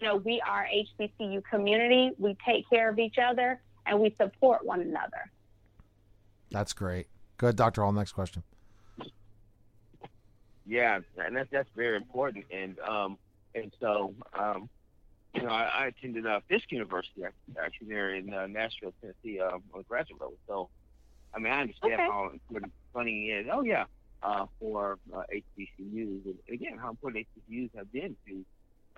you 0.00 0.06
know, 0.06 0.16
we 0.16 0.42
are 0.46 0.66
HBCU 1.00 1.42
community. 1.44 2.10
We 2.18 2.36
take 2.46 2.68
care 2.68 2.88
of 2.90 2.98
each 2.98 3.16
other 3.18 3.60
and 3.86 4.00
we 4.00 4.14
support 4.20 4.64
one 4.64 4.80
another. 4.80 5.30
That's 6.50 6.72
great. 6.72 7.06
Go 7.38 7.46
ahead, 7.46 7.56
Dr. 7.56 7.82
Hall. 7.82 7.92
Next 7.92 8.12
question. 8.12 8.42
Yeah, 10.66 11.00
and 11.16 11.34
that's 11.34 11.50
that's 11.50 11.70
very 11.74 11.96
important. 11.96 12.44
And 12.50 12.78
um, 12.80 13.16
and 13.54 13.72
so 13.80 14.14
um, 14.38 14.68
you 15.34 15.42
know, 15.42 15.48
I, 15.48 15.64
I 15.64 15.86
attended 15.86 16.26
uh, 16.26 16.40
Fisk 16.48 16.70
University 16.70 17.24
actually, 17.24 17.54
actually 17.64 17.88
there 17.88 18.14
in 18.14 18.32
uh, 18.32 18.46
Nashville, 18.46 18.92
Tennessee, 19.00 19.40
um, 19.40 19.62
on 19.72 19.80
the 19.80 19.84
graduate 19.84 20.20
level. 20.20 20.36
So, 20.46 20.68
I 21.34 21.38
mean, 21.38 21.52
I 21.52 21.62
understand 21.62 21.94
Okay. 21.94 22.02
how 22.02 22.30
important 22.32 22.72
funding 22.92 23.28
is. 23.28 23.46
Oh 23.50 23.62
yeah, 23.62 23.84
uh, 24.22 24.46
for 24.58 24.98
uh, 25.14 25.22
HBCUs, 25.32 26.24
and 26.24 26.38
again, 26.50 26.78
how 26.80 26.90
important 26.90 27.26
HBCUs 27.50 27.70
have 27.76 27.92
been 27.92 28.16
to 28.26 28.44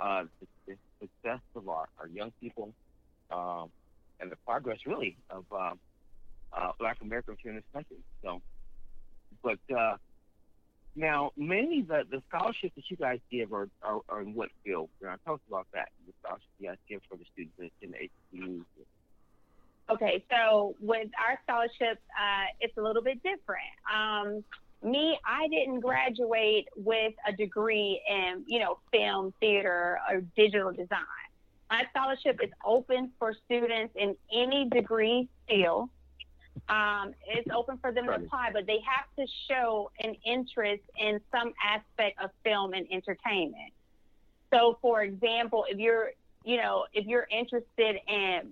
uh, 0.00 0.24
the, 0.40 0.46
the 0.66 0.76
success 1.00 1.40
of 1.54 1.68
our, 1.68 1.88
our 1.98 2.08
young 2.08 2.32
people 2.40 2.72
um, 3.30 3.68
and 4.20 4.30
the 4.30 4.36
progress 4.46 4.78
really 4.86 5.16
of 5.30 5.44
um, 5.52 5.78
uh, 6.52 6.72
Black 6.78 6.98
Americans 7.02 7.38
here 7.42 7.50
in 7.50 7.56
this 7.56 7.64
country. 7.72 7.98
So, 8.22 8.40
but 9.42 9.58
uh, 9.74 9.96
now, 10.96 11.32
mainly 11.36 11.82
the, 11.82 12.04
the 12.10 12.22
scholarships 12.28 12.74
that 12.76 12.90
you 12.90 12.96
guys 12.96 13.20
give 13.30 13.52
are, 13.52 13.68
are, 13.82 14.00
are 14.08 14.22
in 14.22 14.34
what 14.34 14.48
field? 14.64 14.88
Know, 15.02 15.14
tell 15.24 15.34
us 15.34 15.40
about 15.48 15.66
that. 15.72 15.88
The 16.06 16.12
scholarships 16.22 16.50
you 16.58 16.68
guys 16.68 16.78
give 16.88 17.00
for 17.08 17.16
the 17.16 17.24
students 17.32 17.74
in 17.82 17.92
HBCUs. 17.92 18.64
Okay, 19.90 20.24
so 20.30 20.76
with 20.80 21.08
our 21.18 21.38
scholarships, 21.44 22.02
uh, 22.14 22.46
it's 22.60 22.76
a 22.76 22.82
little 22.82 23.02
bit 23.02 23.22
different. 23.22 23.74
Um, 23.92 24.44
me, 24.82 25.18
I 25.24 25.48
didn't 25.48 25.80
graduate 25.80 26.68
with 26.76 27.12
a 27.26 27.32
degree 27.32 28.00
in, 28.08 28.44
you 28.46 28.58
know, 28.58 28.78
film, 28.92 29.32
theater, 29.40 29.98
or 30.08 30.22
digital 30.36 30.72
design. 30.72 31.06
My 31.70 31.84
scholarship 31.90 32.40
is 32.42 32.50
open 32.64 33.12
for 33.18 33.34
students 33.44 33.94
in 33.96 34.16
any 34.34 34.68
degree 34.68 35.28
field. 35.48 35.88
Um, 36.68 37.14
it's 37.26 37.48
open 37.54 37.78
for 37.78 37.92
them 37.92 38.06
to 38.06 38.14
apply, 38.14 38.50
but 38.52 38.66
they 38.66 38.78
have 38.86 39.06
to 39.16 39.32
show 39.48 39.90
an 40.00 40.16
interest 40.24 40.82
in 40.98 41.20
some 41.30 41.52
aspect 41.64 42.20
of 42.22 42.30
film 42.44 42.72
and 42.72 42.86
entertainment. 42.90 43.72
So, 44.52 44.78
for 44.82 45.02
example, 45.02 45.64
if 45.68 45.78
you're, 45.78 46.10
you 46.44 46.56
know, 46.56 46.86
if 46.92 47.06
you're 47.06 47.28
interested 47.30 47.96
in 48.08 48.50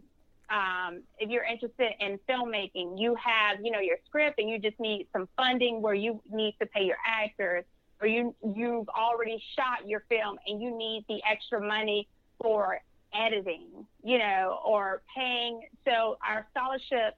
um, 0.51 1.03
if 1.19 1.29
you're 1.29 1.45
interested 1.45 1.93
in 2.01 2.19
filmmaking, 2.29 2.99
you 2.99 3.15
have, 3.17 3.59
you 3.63 3.71
know, 3.71 3.81
your 3.81 3.99
script 4.07 4.39
and 4.39 4.49
you 4.49 4.59
just 4.59 4.79
need 4.81 5.07
some 5.13 5.29
funding 5.37 5.83
where 5.83 5.95
you 5.95 6.21
need 6.31 6.57
to 6.61 6.67
pay 6.67 6.85
your 6.85 6.97
actors 7.07 7.65
or 8.01 8.07
you, 8.07 8.35
you've 8.55 8.89
already 8.89 9.43
shot 9.57 9.87
your 9.87 10.05
film 10.09 10.39
and 10.47 10.63
you 10.63 10.77
need 10.77 11.05
the 11.09 11.21
extra 11.31 11.61
money 11.61 12.09
for 12.41 12.81
editing, 13.13 13.87
you 14.03 14.19
know, 14.19 14.61
or 14.65 15.03
paying. 15.15 15.61
So 15.85 16.17
our 16.27 16.47
scholarship 16.51 17.17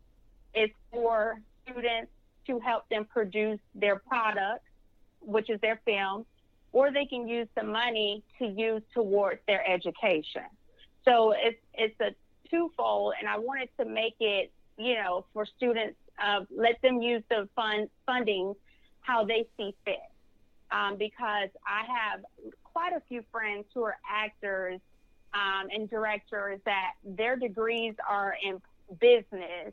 is 0.54 0.70
for 0.90 1.40
students 1.62 2.10
to 2.46 2.58
help 2.58 2.88
them 2.88 3.04
produce 3.04 3.60
their 3.74 3.96
product, 3.96 4.64
which 5.20 5.50
is 5.50 5.60
their 5.60 5.80
film, 5.84 6.24
or 6.72 6.90
they 6.90 7.06
can 7.06 7.28
use 7.28 7.48
the 7.56 7.62
money 7.62 8.24
to 8.38 8.46
use 8.46 8.82
towards 8.94 9.40
their 9.46 9.64
education. 9.68 10.44
So 11.04 11.32
it's, 11.36 11.58
it's 11.74 12.00
a 12.00 12.14
twofold, 12.50 13.14
and 13.18 13.28
I 13.28 13.38
wanted 13.38 13.68
to 13.78 13.84
make 13.84 14.16
it, 14.20 14.50
you 14.76 14.94
know, 14.94 15.24
for 15.32 15.46
students, 15.46 15.96
uh, 16.22 16.40
let 16.54 16.80
them 16.82 17.00
use 17.00 17.22
the 17.30 17.48
fund 17.54 17.88
funding 18.06 18.54
how 19.00 19.24
they 19.24 19.46
see 19.56 19.74
fit. 19.84 19.96
Um, 20.72 20.96
because 20.96 21.48
I 21.66 21.82
have 21.84 22.20
quite 22.62 22.92
a 22.92 23.00
few 23.08 23.24
friends 23.32 23.64
who 23.74 23.82
are 23.82 23.96
actors 24.08 24.80
um, 25.34 25.68
and 25.74 25.90
directors 25.90 26.60
that 26.64 26.92
their 27.04 27.36
degrees 27.36 27.94
are 28.08 28.36
in 28.40 28.60
business, 29.00 29.72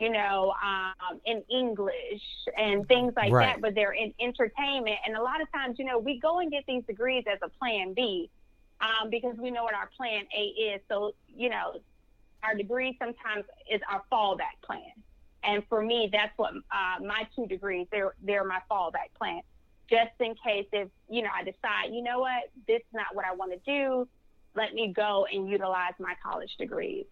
you 0.00 0.08
know, 0.08 0.54
um, 0.62 1.20
in 1.26 1.42
English 1.50 2.22
and 2.56 2.88
things 2.88 3.12
like 3.14 3.30
Right. 3.30 3.46
that, 3.46 3.60
but 3.60 3.74
they're 3.74 3.92
in 3.92 4.14
entertainment. 4.20 4.96
And 5.06 5.16
a 5.16 5.22
lot 5.22 5.42
of 5.42 5.52
times, 5.52 5.78
you 5.78 5.84
know, 5.84 5.98
we 5.98 6.18
go 6.18 6.38
and 6.38 6.50
get 6.50 6.64
these 6.66 6.84
degrees 6.84 7.24
as 7.30 7.38
a 7.42 7.50
plan 7.58 7.92
B 7.92 8.30
um, 8.80 9.10
because 9.10 9.36
we 9.36 9.50
know 9.50 9.64
what 9.64 9.74
our 9.74 9.90
plan 9.96 10.24
A 10.36 10.42
is. 10.42 10.80
So, 10.88 11.14
you 11.28 11.50
know, 11.50 11.74
our 12.42 12.54
degree 12.54 12.96
sometimes 12.98 13.44
is 13.70 13.80
our 13.90 14.02
fallback 14.12 14.58
plan. 14.64 14.92
And 15.44 15.62
for 15.68 15.82
me, 15.82 16.08
that's 16.12 16.32
what 16.36 16.52
uh, 16.54 17.02
my 17.04 17.26
two 17.34 17.46
degrees, 17.46 17.86
they're, 17.90 18.14
they're 18.22 18.44
my 18.44 18.60
fallback 18.70 19.12
plan. 19.18 19.42
just 19.90 20.12
in 20.20 20.34
case 20.44 20.66
if 20.72 20.88
you 21.08 21.22
know 21.22 21.28
I 21.34 21.42
decide, 21.44 21.92
you 21.92 22.02
know 22.02 22.20
what, 22.20 22.44
this 22.66 22.78
is 22.78 22.94
not 22.94 23.14
what 23.14 23.24
I 23.26 23.34
want 23.34 23.52
to 23.52 23.58
do. 23.70 24.08
Let 24.54 24.74
me 24.74 24.92
go 24.94 25.26
and 25.32 25.48
utilize 25.48 25.92
my 25.98 26.14
college 26.22 26.56
degrees. 26.58 27.06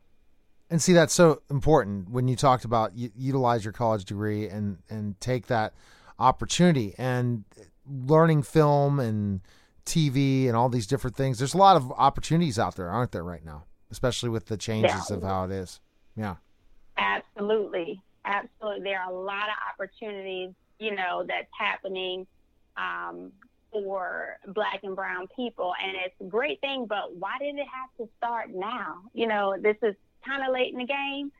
And 0.70 0.80
see, 0.80 0.92
that's 0.92 1.12
so 1.14 1.42
important 1.50 2.10
when 2.10 2.28
you 2.28 2.36
talked 2.36 2.64
about 2.64 2.94
u- 2.94 3.10
utilize 3.16 3.64
your 3.64 3.72
college 3.72 4.04
degree 4.04 4.48
and 4.48 4.78
and 4.88 5.20
take 5.20 5.46
that 5.48 5.74
opportunity 6.18 6.94
and 6.96 7.44
learning 7.86 8.42
film 8.42 9.00
and 9.00 9.40
TV 9.84 10.46
and 10.46 10.56
all 10.56 10.68
these 10.68 10.86
different 10.86 11.16
things. 11.16 11.38
There's 11.38 11.54
a 11.54 11.58
lot 11.58 11.76
of 11.76 11.90
opportunities 11.92 12.58
out 12.58 12.76
there, 12.76 12.88
aren't 12.88 13.10
there, 13.12 13.24
right 13.24 13.44
now, 13.44 13.64
especially 13.90 14.28
with 14.28 14.46
the 14.46 14.56
changes 14.56 15.10
Yeah. 15.10 15.16
of 15.16 15.22
how 15.22 15.44
it 15.44 15.50
is. 15.50 15.80
Yeah. 16.16 16.36
Absolutely. 16.96 18.02
Absolutely. 18.24 18.82
There 18.84 19.00
are 19.00 19.10
a 19.10 19.14
lot 19.14 19.48
of 19.48 19.54
opportunities, 19.72 20.50
you 20.78 20.94
know, 20.94 21.24
that's 21.26 21.48
happening 21.58 22.26
um, 22.76 23.32
for 23.72 24.36
black 24.48 24.80
and 24.82 24.94
brown 24.94 25.26
people. 25.34 25.72
And 25.82 25.96
it's 25.96 26.14
a 26.20 26.24
great 26.24 26.60
thing, 26.60 26.86
but 26.86 27.14
why 27.16 27.36
did 27.40 27.56
it 27.56 27.66
have 27.72 27.90
to 27.98 28.08
start 28.18 28.50
now? 28.54 29.02
You 29.14 29.26
know, 29.26 29.56
this 29.60 29.76
is 29.82 29.94
kind 30.26 30.44
of 30.46 30.52
late 30.52 30.72
in 30.72 30.78
the 30.78 30.86
game. 30.86 31.32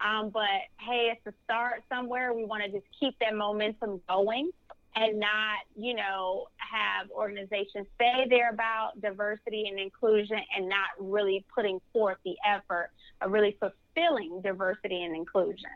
Um, 0.00 0.30
but 0.30 0.48
hey, 0.80 1.12
it's 1.12 1.26
a 1.26 1.32
start 1.44 1.84
somewhere. 1.88 2.32
We 2.32 2.44
want 2.44 2.64
to 2.64 2.70
just 2.70 2.86
keep 2.98 3.16
that 3.20 3.36
momentum 3.36 4.00
going 4.08 4.50
and 4.94 5.18
not, 5.18 5.58
you 5.76 5.94
know, 5.94 6.46
have 6.58 7.10
organizations 7.10 7.86
say 7.98 8.26
they're 8.28 8.50
about 8.50 9.00
diversity 9.00 9.66
and 9.68 9.78
inclusion 9.78 10.38
and 10.56 10.68
not 10.68 10.88
really 10.98 11.44
putting 11.54 11.80
forth 11.92 12.18
the 12.24 12.34
effort 12.46 12.90
of 13.20 13.32
really 13.32 13.56
fulfilling 13.58 14.40
diversity 14.42 15.02
and 15.02 15.16
inclusion. 15.16 15.70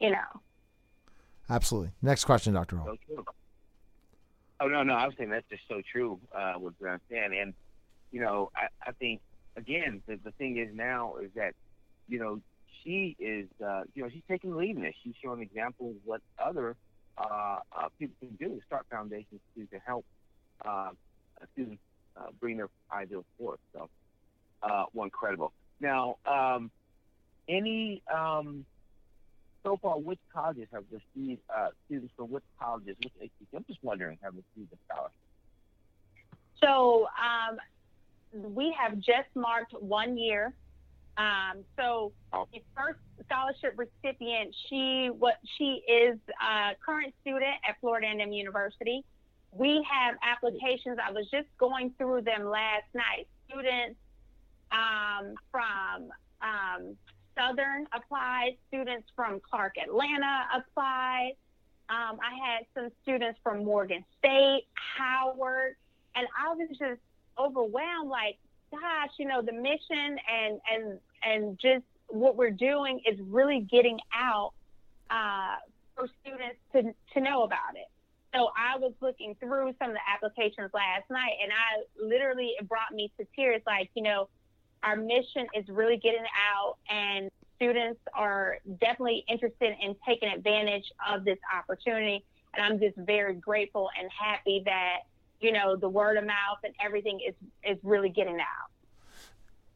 You 0.00 0.10
know. 0.10 0.40
Absolutely. 1.48 1.92
Next 2.02 2.24
question, 2.24 2.54
Dr. 2.54 2.76
Hall. 2.76 2.96
So. 3.08 3.24
Oh 4.60 4.68
no, 4.68 4.82
no, 4.82 4.94
I 4.94 5.06
was 5.06 5.14
saying 5.18 5.30
that's 5.30 5.48
just 5.48 5.62
so 5.68 5.82
true. 5.90 6.20
Uh, 6.34 6.54
what 6.54 6.74
I'm 6.88 7.00
saying, 7.10 7.36
and 7.40 7.52
you 8.12 8.20
know, 8.20 8.50
I, 8.54 8.68
I 8.86 8.92
think 8.92 9.20
again, 9.56 10.02
the, 10.06 10.18
the 10.22 10.30
thing 10.32 10.58
is 10.58 10.68
now 10.74 11.16
is 11.16 11.30
that 11.34 11.54
you 12.08 12.18
know 12.18 12.40
she 12.82 13.16
is, 13.18 13.48
uh, 13.64 13.82
you 13.94 14.02
know, 14.02 14.08
she's 14.08 14.22
taking 14.28 14.50
the 14.50 14.56
lead 14.56 14.76
in 14.76 14.82
this. 14.82 14.94
She's 15.02 15.14
showing 15.22 15.40
an 15.40 15.46
example 15.46 15.90
of 15.90 15.96
what 16.04 16.20
other 16.38 16.76
people 17.98 18.14
can 18.20 18.36
do. 18.36 18.56
Is 18.56 18.62
start 18.66 18.86
foundations 18.90 19.40
to 19.56 19.66
to 19.66 19.78
help 19.84 20.04
uh, 20.64 20.90
students 21.52 21.82
uh, 22.16 22.26
bring 22.40 22.56
their 22.58 22.68
ideals 22.92 23.24
forth. 23.38 23.60
So, 23.72 23.88
uh, 24.62 24.84
well, 24.92 25.04
incredible. 25.04 25.52
Now, 25.80 26.16
um, 26.26 26.70
any 27.48 28.02
um, 28.12 28.64
so 29.62 29.78
far, 29.80 29.98
which 29.98 30.18
colleges 30.32 30.68
have 30.72 30.84
received 30.90 31.40
uh, 31.54 31.68
students 31.86 32.12
from 32.16 32.30
which 32.30 32.44
colleges? 32.60 32.96
Which 33.00 33.30
I'm 33.54 33.64
just 33.66 33.82
wondering, 33.82 34.18
have 34.22 34.34
received 34.34 34.70
the 34.70 34.76
scholarship? 34.86 35.12
So 36.62 37.08
um, 37.18 37.58
we 38.54 38.74
have 38.78 38.98
just 38.98 39.28
marked 39.34 39.72
one 39.72 40.16
year. 40.16 40.52
Um, 41.22 41.64
so 41.76 42.12
the 42.32 42.60
first 42.76 42.98
scholarship 43.26 43.76
recipient, 43.76 44.54
she 44.68 45.10
what 45.16 45.34
she 45.56 45.82
is 45.88 46.18
a 46.40 46.74
current 46.84 47.14
student 47.20 47.54
at 47.68 47.76
Florida 47.80 48.08
A&M 48.08 48.32
University. 48.32 49.04
We 49.52 49.86
have 49.90 50.16
applications. 50.22 50.98
I 51.04 51.12
was 51.12 51.26
just 51.30 51.46
going 51.58 51.92
through 51.98 52.22
them 52.22 52.48
last 52.48 52.86
night. 52.94 53.28
Students 53.48 53.98
um, 54.72 55.34
from 55.50 56.10
um, 56.40 56.96
Southern 57.36 57.86
applied. 57.94 58.56
Students 58.68 59.06
from 59.14 59.40
Clark 59.48 59.74
Atlanta 59.82 60.46
applied. 60.56 61.34
Um, 61.90 62.18
I 62.20 62.34
had 62.34 62.66
some 62.74 62.90
students 63.02 63.38
from 63.42 63.64
Morgan 63.64 64.04
State, 64.18 64.64
Howard, 64.96 65.76
and 66.14 66.26
I 66.38 66.54
was 66.54 66.68
just 66.70 67.00
overwhelmed. 67.38 68.08
Like, 68.08 68.38
gosh, 68.70 69.10
you 69.18 69.26
know, 69.26 69.42
the 69.42 69.52
mission 69.52 70.16
and 70.26 70.60
and 70.72 70.98
and 71.24 71.58
just 71.60 71.84
what 72.08 72.36
we're 72.36 72.50
doing 72.50 73.00
is 73.10 73.18
really 73.28 73.66
getting 73.70 73.98
out 74.14 74.52
uh, 75.10 75.56
for 75.94 76.08
students 76.22 76.56
to 76.72 76.94
to 77.14 77.20
know 77.20 77.42
about 77.42 77.74
it. 77.74 77.88
So 78.34 78.48
I 78.56 78.78
was 78.78 78.92
looking 79.00 79.34
through 79.40 79.74
some 79.78 79.90
of 79.90 79.96
the 79.96 80.00
applications 80.10 80.70
last 80.72 81.10
night, 81.10 81.32
and 81.42 81.52
I 81.52 81.84
literally 82.02 82.52
it 82.58 82.68
brought 82.68 82.92
me 82.92 83.12
to 83.18 83.26
tears. 83.36 83.60
Like, 83.66 83.90
you 83.94 84.02
know, 84.02 84.28
our 84.82 84.96
mission 84.96 85.46
is 85.54 85.68
really 85.68 85.98
getting 85.98 86.24
out, 86.54 86.76
and 86.88 87.30
students 87.56 88.00
are 88.14 88.58
definitely 88.80 89.24
interested 89.28 89.74
in 89.82 89.94
taking 90.06 90.30
advantage 90.30 90.84
of 91.10 91.24
this 91.24 91.38
opportunity. 91.56 92.24
And 92.54 92.64
I'm 92.64 92.78
just 92.78 92.96
very 92.96 93.34
grateful 93.34 93.88
and 93.98 94.10
happy 94.10 94.62
that 94.64 95.00
you 95.40 95.52
know 95.52 95.76
the 95.76 95.88
word 95.88 96.16
of 96.16 96.24
mouth 96.24 96.58
and 96.64 96.74
everything 96.84 97.20
is 97.26 97.34
is 97.64 97.78
really 97.82 98.08
getting 98.08 98.38
out. 98.40 98.71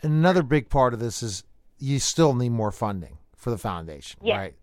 And 0.03 0.13
another 0.13 0.43
big 0.43 0.69
part 0.69 0.95
of 0.95 1.01
this 1.01 1.23
is 1.23 1.45
you 1.79 1.99
still 1.99 2.35
need 2.35 2.51
more 2.51 2.71
funding 2.71 3.19
for 3.37 3.51
the 3.51 3.59
foundation, 3.59 4.21
Yes. 4.23 4.37
right? 4.37 4.55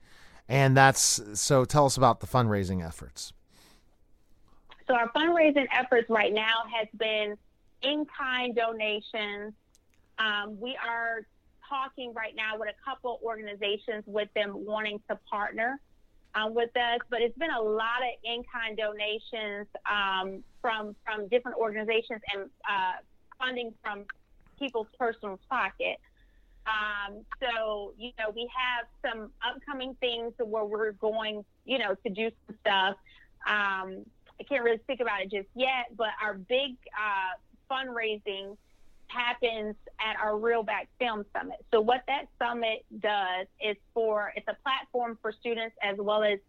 And 0.49 0.75
that's 0.75 1.21
so 1.39 1.65
tell 1.65 1.85
us 1.85 1.97
about 1.97 2.19
the 2.19 2.27
fundraising 2.27 2.85
efforts. 2.85 3.33
So 4.87 4.93
our 4.93 5.09
fundraising 5.13 5.67
efforts 5.73 6.09
right 6.09 6.33
now 6.33 6.63
has 6.77 6.87
been 6.97 7.37
in-kind 7.81 8.55
donations. 8.55 9.53
Um, 10.19 10.59
we 10.59 10.77
are 10.85 11.25
talking 11.69 12.13
right 12.13 12.35
now 12.35 12.57
with 12.57 12.69
a 12.69 12.83
couple 12.89 13.19
organizations 13.23 14.03
with 14.05 14.27
them 14.35 14.65
wanting 14.65 15.01
to 15.09 15.17
partner 15.29 15.79
um, 16.35 16.53
with 16.53 16.75
us, 16.75 16.99
but 17.09 17.21
it's 17.21 17.37
been 17.37 17.51
a 17.51 17.61
lot 17.61 18.01
of 18.01 18.09
in-kind 18.23 18.77
donations 18.77 19.67
um, 19.89 20.43
from 20.61 20.95
from 21.05 21.27
different 21.29 21.57
organizations 21.57 22.21
and 22.33 22.49
uh, 22.69 22.93
funding 23.39 23.73
from 23.81 24.05
people's 24.63 24.87
personal 24.97 25.39
pocket. 25.49 25.97
Um, 26.65 27.25
so, 27.41 27.93
you 27.97 28.11
know, 28.17 28.31
we 28.33 28.49
have 28.55 28.87
some 29.01 29.31
upcoming 29.45 29.95
things 29.99 30.33
where 30.39 30.63
we're 30.63 30.93
going, 30.93 31.43
you 31.65 31.77
know, 31.77 31.95
to 31.95 32.09
do 32.09 32.31
some 32.47 32.55
stuff. 32.61 32.95
Um, 33.45 34.05
I 34.39 34.43
can't 34.47 34.63
really 34.63 34.79
speak 34.83 35.01
about 35.01 35.21
it 35.21 35.31
just 35.31 35.49
yet, 35.55 35.91
but 35.97 36.09
our 36.21 36.35
big 36.35 36.77
uh, 36.97 37.35
fundraising 37.69 38.55
happens 39.07 39.75
at 39.99 40.19
our 40.21 40.37
Real 40.37 40.63
Back 40.63 40.87
Film 40.97 41.25
Summit. 41.37 41.63
So 41.71 41.81
what 41.81 42.03
that 42.07 42.27
summit 42.39 42.85
does 42.99 43.47
is 43.61 43.75
for 43.93 44.31
it's 44.35 44.47
a 44.47 44.55
platform 44.63 45.17
for 45.21 45.33
students 45.33 45.75
as 45.83 45.97
well 45.99 46.23
as 46.23 46.39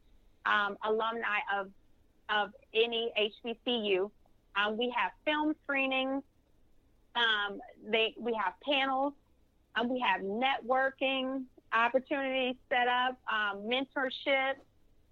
um, 0.47 0.77
alumni 0.85 1.41
of 1.59 1.71
of 2.31 2.53
any 2.73 3.13
HBCU. 3.45 4.11
Um, 4.57 4.79
we 4.79 4.95
have 4.97 5.11
film 5.25 5.55
screenings. 5.65 6.23
Um, 7.15 7.59
they 7.89 8.15
we 8.19 8.35
have 8.43 8.55
panels. 8.69 9.13
Um, 9.77 9.89
we 9.89 10.01
have 10.01 10.21
networking 10.21 11.45
opportunities 11.73 12.57
set 12.69 12.89
up, 12.89 13.19
um, 13.33 13.69
mentorship. 13.69 14.55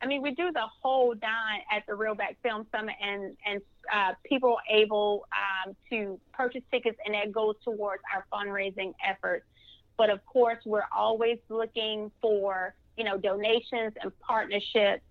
I 0.01 0.07
mean, 0.07 0.23
we 0.23 0.33
do 0.33 0.51
the 0.53 0.67
whole 0.83 1.15
nine 1.23 1.61
at 1.71 1.85
the 1.87 1.95
Real 1.95 2.15
Back 2.15 2.37
Film 2.43 2.67
Summit, 2.75 2.95
and 3.01 3.37
and 3.47 3.61
uh, 3.93 4.13
people 4.25 4.57
able 4.71 5.27
um, 5.33 5.77
to 5.91 6.19
purchase 6.33 6.63
tickets, 6.73 6.99
and 7.05 7.15
that 7.15 7.33
goes 7.33 7.55
towards 7.65 8.03
our 8.13 8.27
fundraising 8.33 8.95
efforts. 9.07 9.45
But 9.97 10.11
of 10.11 10.25
course, 10.27 10.59
we're 10.65 10.89
always 10.97 11.39
looking 11.49 12.11
for 12.21 12.75
you 12.97 13.05
know 13.05 13.17
donations 13.17 13.93
and 14.03 14.11
partnerships, 14.21 15.05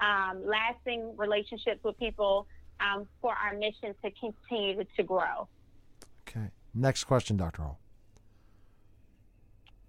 um, 0.00 0.42
lasting 0.44 1.16
relationships 1.16 1.80
with 1.82 1.98
people 1.98 2.46
um, 2.80 3.06
for 3.22 3.34
our 3.34 3.56
mission 3.56 3.94
to 4.04 4.10
continue 4.10 4.84
to 4.96 5.02
grow. 5.02 5.48
Next 6.74 7.04
question, 7.04 7.36
Dr. 7.36 7.62
Hall. 7.62 7.78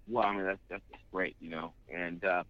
Well, 0.08 0.26
I 0.26 0.34
mean 0.34 0.44
that's 0.44 0.58
that's 0.68 0.82
great, 1.12 1.36
you 1.40 1.50
know, 1.50 1.72
and 1.92 2.24
uh, 2.24 2.42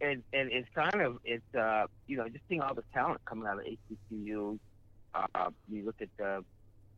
and 0.00 0.22
and 0.32 0.50
it's 0.50 0.68
kind 0.74 1.02
of 1.02 1.18
it's 1.24 1.54
uh, 1.54 1.86
you 2.06 2.16
know 2.16 2.28
just 2.28 2.44
seeing 2.48 2.62
all 2.62 2.74
the 2.74 2.84
talent 2.94 3.24
coming 3.24 3.46
out 3.46 3.58
of 3.58 3.64
HBCU. 3.64 4.58
Uh, 5.14 5.50
you 5.70 5.84
look 5.84 5.96
at 6.00 6.08
the, 6.18 6.42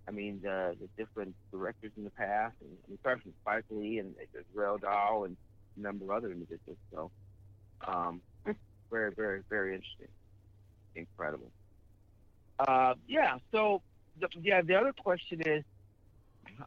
I 0.06 0.10
mean 0.10 0.40
the 0.42 0.76
the 0.80 0.88
different 0.96 1.34
directors 1.50 1.90
in 1.96 2.04
the 2.04 2.10
past, 2.10 2.54
and 2.60 2.70
mean, 2.88 2.98
starting 3.00 3.22
from 3.22 3.32
Spike 3.42 3.64
Lee 3.70 3.98
and 3.98 4.14
Rail 4.54 4.78
Dahl 4.78 5.24
and 5.24 5.36
a 5.76 5.80
number 5.80 6.04
of 6.04 6.10
other 6.10 6.30
individuals. 6.30 6.78
So, 6.92 7.10
um, 7.86 8.20
very 8.90 9.12
very 9.12 9.42
very 9.48 9.74
interesting, 9.74 10.08
incredible. 10.94 11.50
Uh, 12.58 12.94
yeah. 13.06 13.38
So, 13.52 13.82
the, 14.20 14.28
yeah, 14.40 14.62
the 14.62 14.74
other 14.74 14.92
question 14.92 15.40
is, 15.42 15.62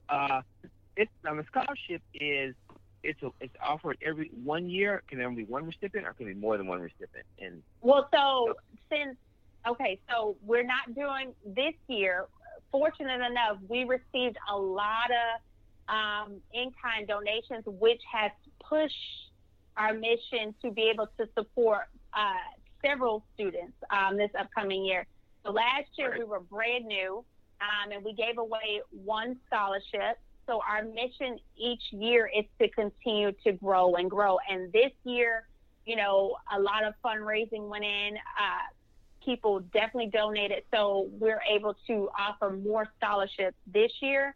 uh, 0.10 0.42
it's 0.96 1.12
now 1.24 1.36
the 1.36 1.46
scholarship 1.46 2.02
is 2.14 2.56
it's 3.04 3.22
a, 3.24 3.30
it's 3.40 3.56
offered 3.62 3.98
every 4.06 4.32
one 4.44 4.70
year. 4.70 5.02
Can 5.08 5.18
there 5.18 5.30
be 5.32 5.44
one 5.44 5.66
recipient, 5.66 6.08
or 6.08 6.14
can 6.14 6.26
there 6.26 6.36
be 6.36 6.40
more 6.40 6.58
than 6.58 6.68
one 6.68 6.80
recipient? 6.80 7.26
And 7.40 7.64
Well, 7.82 8.08
so 8.14 8.56
since 8.90 9.18
okay, 9.68 10.00
so 10.10 10.36
we're 10.44 10.66
not 10.66 10.94
doing 10.96 11.34
this 11.46 11.74
year. 11.88 12.26
Fortunate 12.72 13.20
enough, 13.22 13.58
we 13.68 13.84
received 13.84 14.38
a 14.50 14.58
lot 14.58 15.10
of 15.12 15.94
um, 15.94 16.36
in-kind 16.54 17.08
donations, 17.08 17.64
which 17.66 18.02
has 18.12 18.32
pushed 18.64 18.94
our 19.76 19.94
mission 19.94 20.56
to 20.62 20.72
be 20.72 20.90
able 20.94 21.08
to 21.18 21.28
support 21.38 21.88
uh, 22.14 22.34
several 22.84 23.26
students 23.34 23.74
um, 23.90 24.18
this 24.18 24.32
upcoming 24.40 24.86
year. 24.86 25.06
So 25.46 25.52
last 25.52 25.88
year 25.98 26.16
we 26.18 26.24
were 26.24 26.40
brand 26.40 26.86
new, 26.86 27.24
um, 27.62 27.92
and 27.92 28.04
we 28.04 28.14
gave 28.14 28.38
away 28.38 28.82
one 28.92 29.38
scholarship. 29.48 30.20
So 30.48 30.62
our 30.68 30.84
mission 30.84 31.40
each 31.56 31.84
year 31.92 32.30
is 32.36 32.46
to 32.60 32.68
continue 32.70 33.32
to 33.46 33.54
grow 33.54 33.96
and 33.96 34.10
grow. 34.10 34.38
And 34.50 34.74
this 34.74 34.92
year, 35.04 35.48
you 35.86 35.96
know, 35.96 36.36
a 36.54 36.60
lot 36.60 36.84
of 36.84 36.94
fundraising 37.04 37.70
went 37.70 37.86
in. 37.86 38.18
Uh, 38.18 38.74
people 39.24 39.60
definitely 39.72 40.10
donated, 40.12 40.64
so 40.74 41.10
we're 41.20 41.42
able 41.50 41.76
to 41.88 42.10
offer 42.18 42.52
more 42.52 42.88
scholarships 42.98 43.56
this 43.72 43.92
year. 44.02 44.36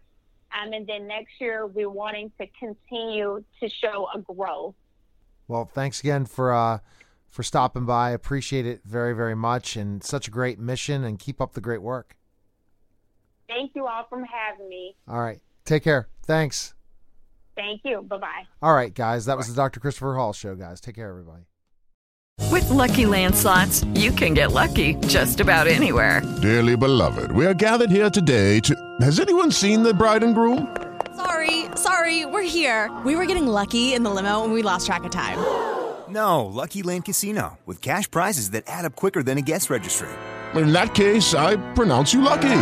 Um, 0.54 0.74
and 0.74 0.88
then 0.88 1.08
next 1.08 1.34
year, 1.40 1.66
we're 1.66 1.90
wanting 1.90 2.32
to 2.40 2.48
continue 2.60 3.44
to 3.60 3.70
show 3.70 4.08
a 4.14 4.20
growth. 4.20 4.76
Well, 5.48 5.66
thanks 5.66 6.00
again 6.00 6.26
for 6.26 6.54
uh, 6.54 6.80
for 7.30 7.44
stopping 7.44 7.86
by. 7.86 8.12
Appreciate 8.12 8.66
it 8.66 8.82
very, 8.86 9.14
very 9.14 9.36
much, 9.36 9.76
and 9.76 10.04
such 10.04 10.28
a 10.28 10.32
great 10.32 10.60
mission. 10.60 11.04
And 11.04 11.20
keep 11.20 11.42
up 11.42 11.54
the 11.54 11.62
great 11.62 11.82
work. 11.82 12.16
Thank 13.48 13.72
you 13.76 13.88
all 13.88 14.06
for 14.10 14.24
having 14.26 14.70
me. 14.70 14.96
All 15.08 15.20
right, 15.20 15.40
take 15.66 15.84
care. 15.84 16.08
Thanks. 16.24 16.74
Thank 17.56 17.82
you. 17.86 18.02
Bye 18.02 18.18
bye. 18.18 18.44
All 18.62 18.74
right, 18.74 18.94
guys, 18.94 19.26
that 19.26 19.38
was 19.38 19.48
the 19.48 19.54
Dr. 19.54 19.80
Christopher 19.80 20.16
Hall 20.16 20.34
show. 20.34 20.56
Guys, 20.56 20.82
take 20.82 20.96
care, 20.96 21.10
everybody. 21.10 21.44
With 22.52 22.70
Lucky 22.70 23.06
Land 23.06 23.34
slots, 23.36 23.84
you 23.96 24.12
can 24.12 24.34
get 24.34 24.52
lucky 24.52 24.96
just 25.08 25.40
about 25.40 25.68
anywhere. 25.68 26.22
Dearly 26.42 26.76
beloved, 26.76 27.32
we 27.32 27.46
are 27.46 27.54
gathered 27.54 27.90
here 27.92 28.10
today 28.10 28.60
to. 28.62 28.76
Has 29.02 29.20
anyone 29.20 29.52
seen 29.52 29.84
the 29.84 29.94
bride 29.94 30.24
and 30.24 30.36
groom? 30.36 30.76
Sorry, 31.16 31.66
sorry, 31.76 32.26
we're 32.26 32.42
here. 32.42 32.92
We 33.06 33.16
were 33.16 33.26
getting 33.26 33.48
lucky 33.48 33.94
in 33.94 34.04
the 34.04 34.10
limo 34.10 34.44
and 34.44 34.52
we 34.52 34.62
lost 34.62 34.86
track 34.86 35.04
of 35.04 35.12
time. 35.12 35.38
No, 36.08 36.46
Lucky 36.46 36.84
Land 36.84 37.06
Casino, 37.06 37.58
with 37.66 37.82
cash 37.82 38.10
prizes 38.10 38.52
that 38.52 38.64
add 38.68 38.86
up 38.86 38.96
quicker 38.96 39.24
than 39.24 39.40
a 39.40 39.42
guest 39.42 39.72
registry. 39.72 40.08
In 40.54 40.72
that 40.72 40.94
case, 40.94 41.34
I 41.34 41.56
pronounce 41.74 42.14
you 42.14 42.22
lucky. 42.22 42.62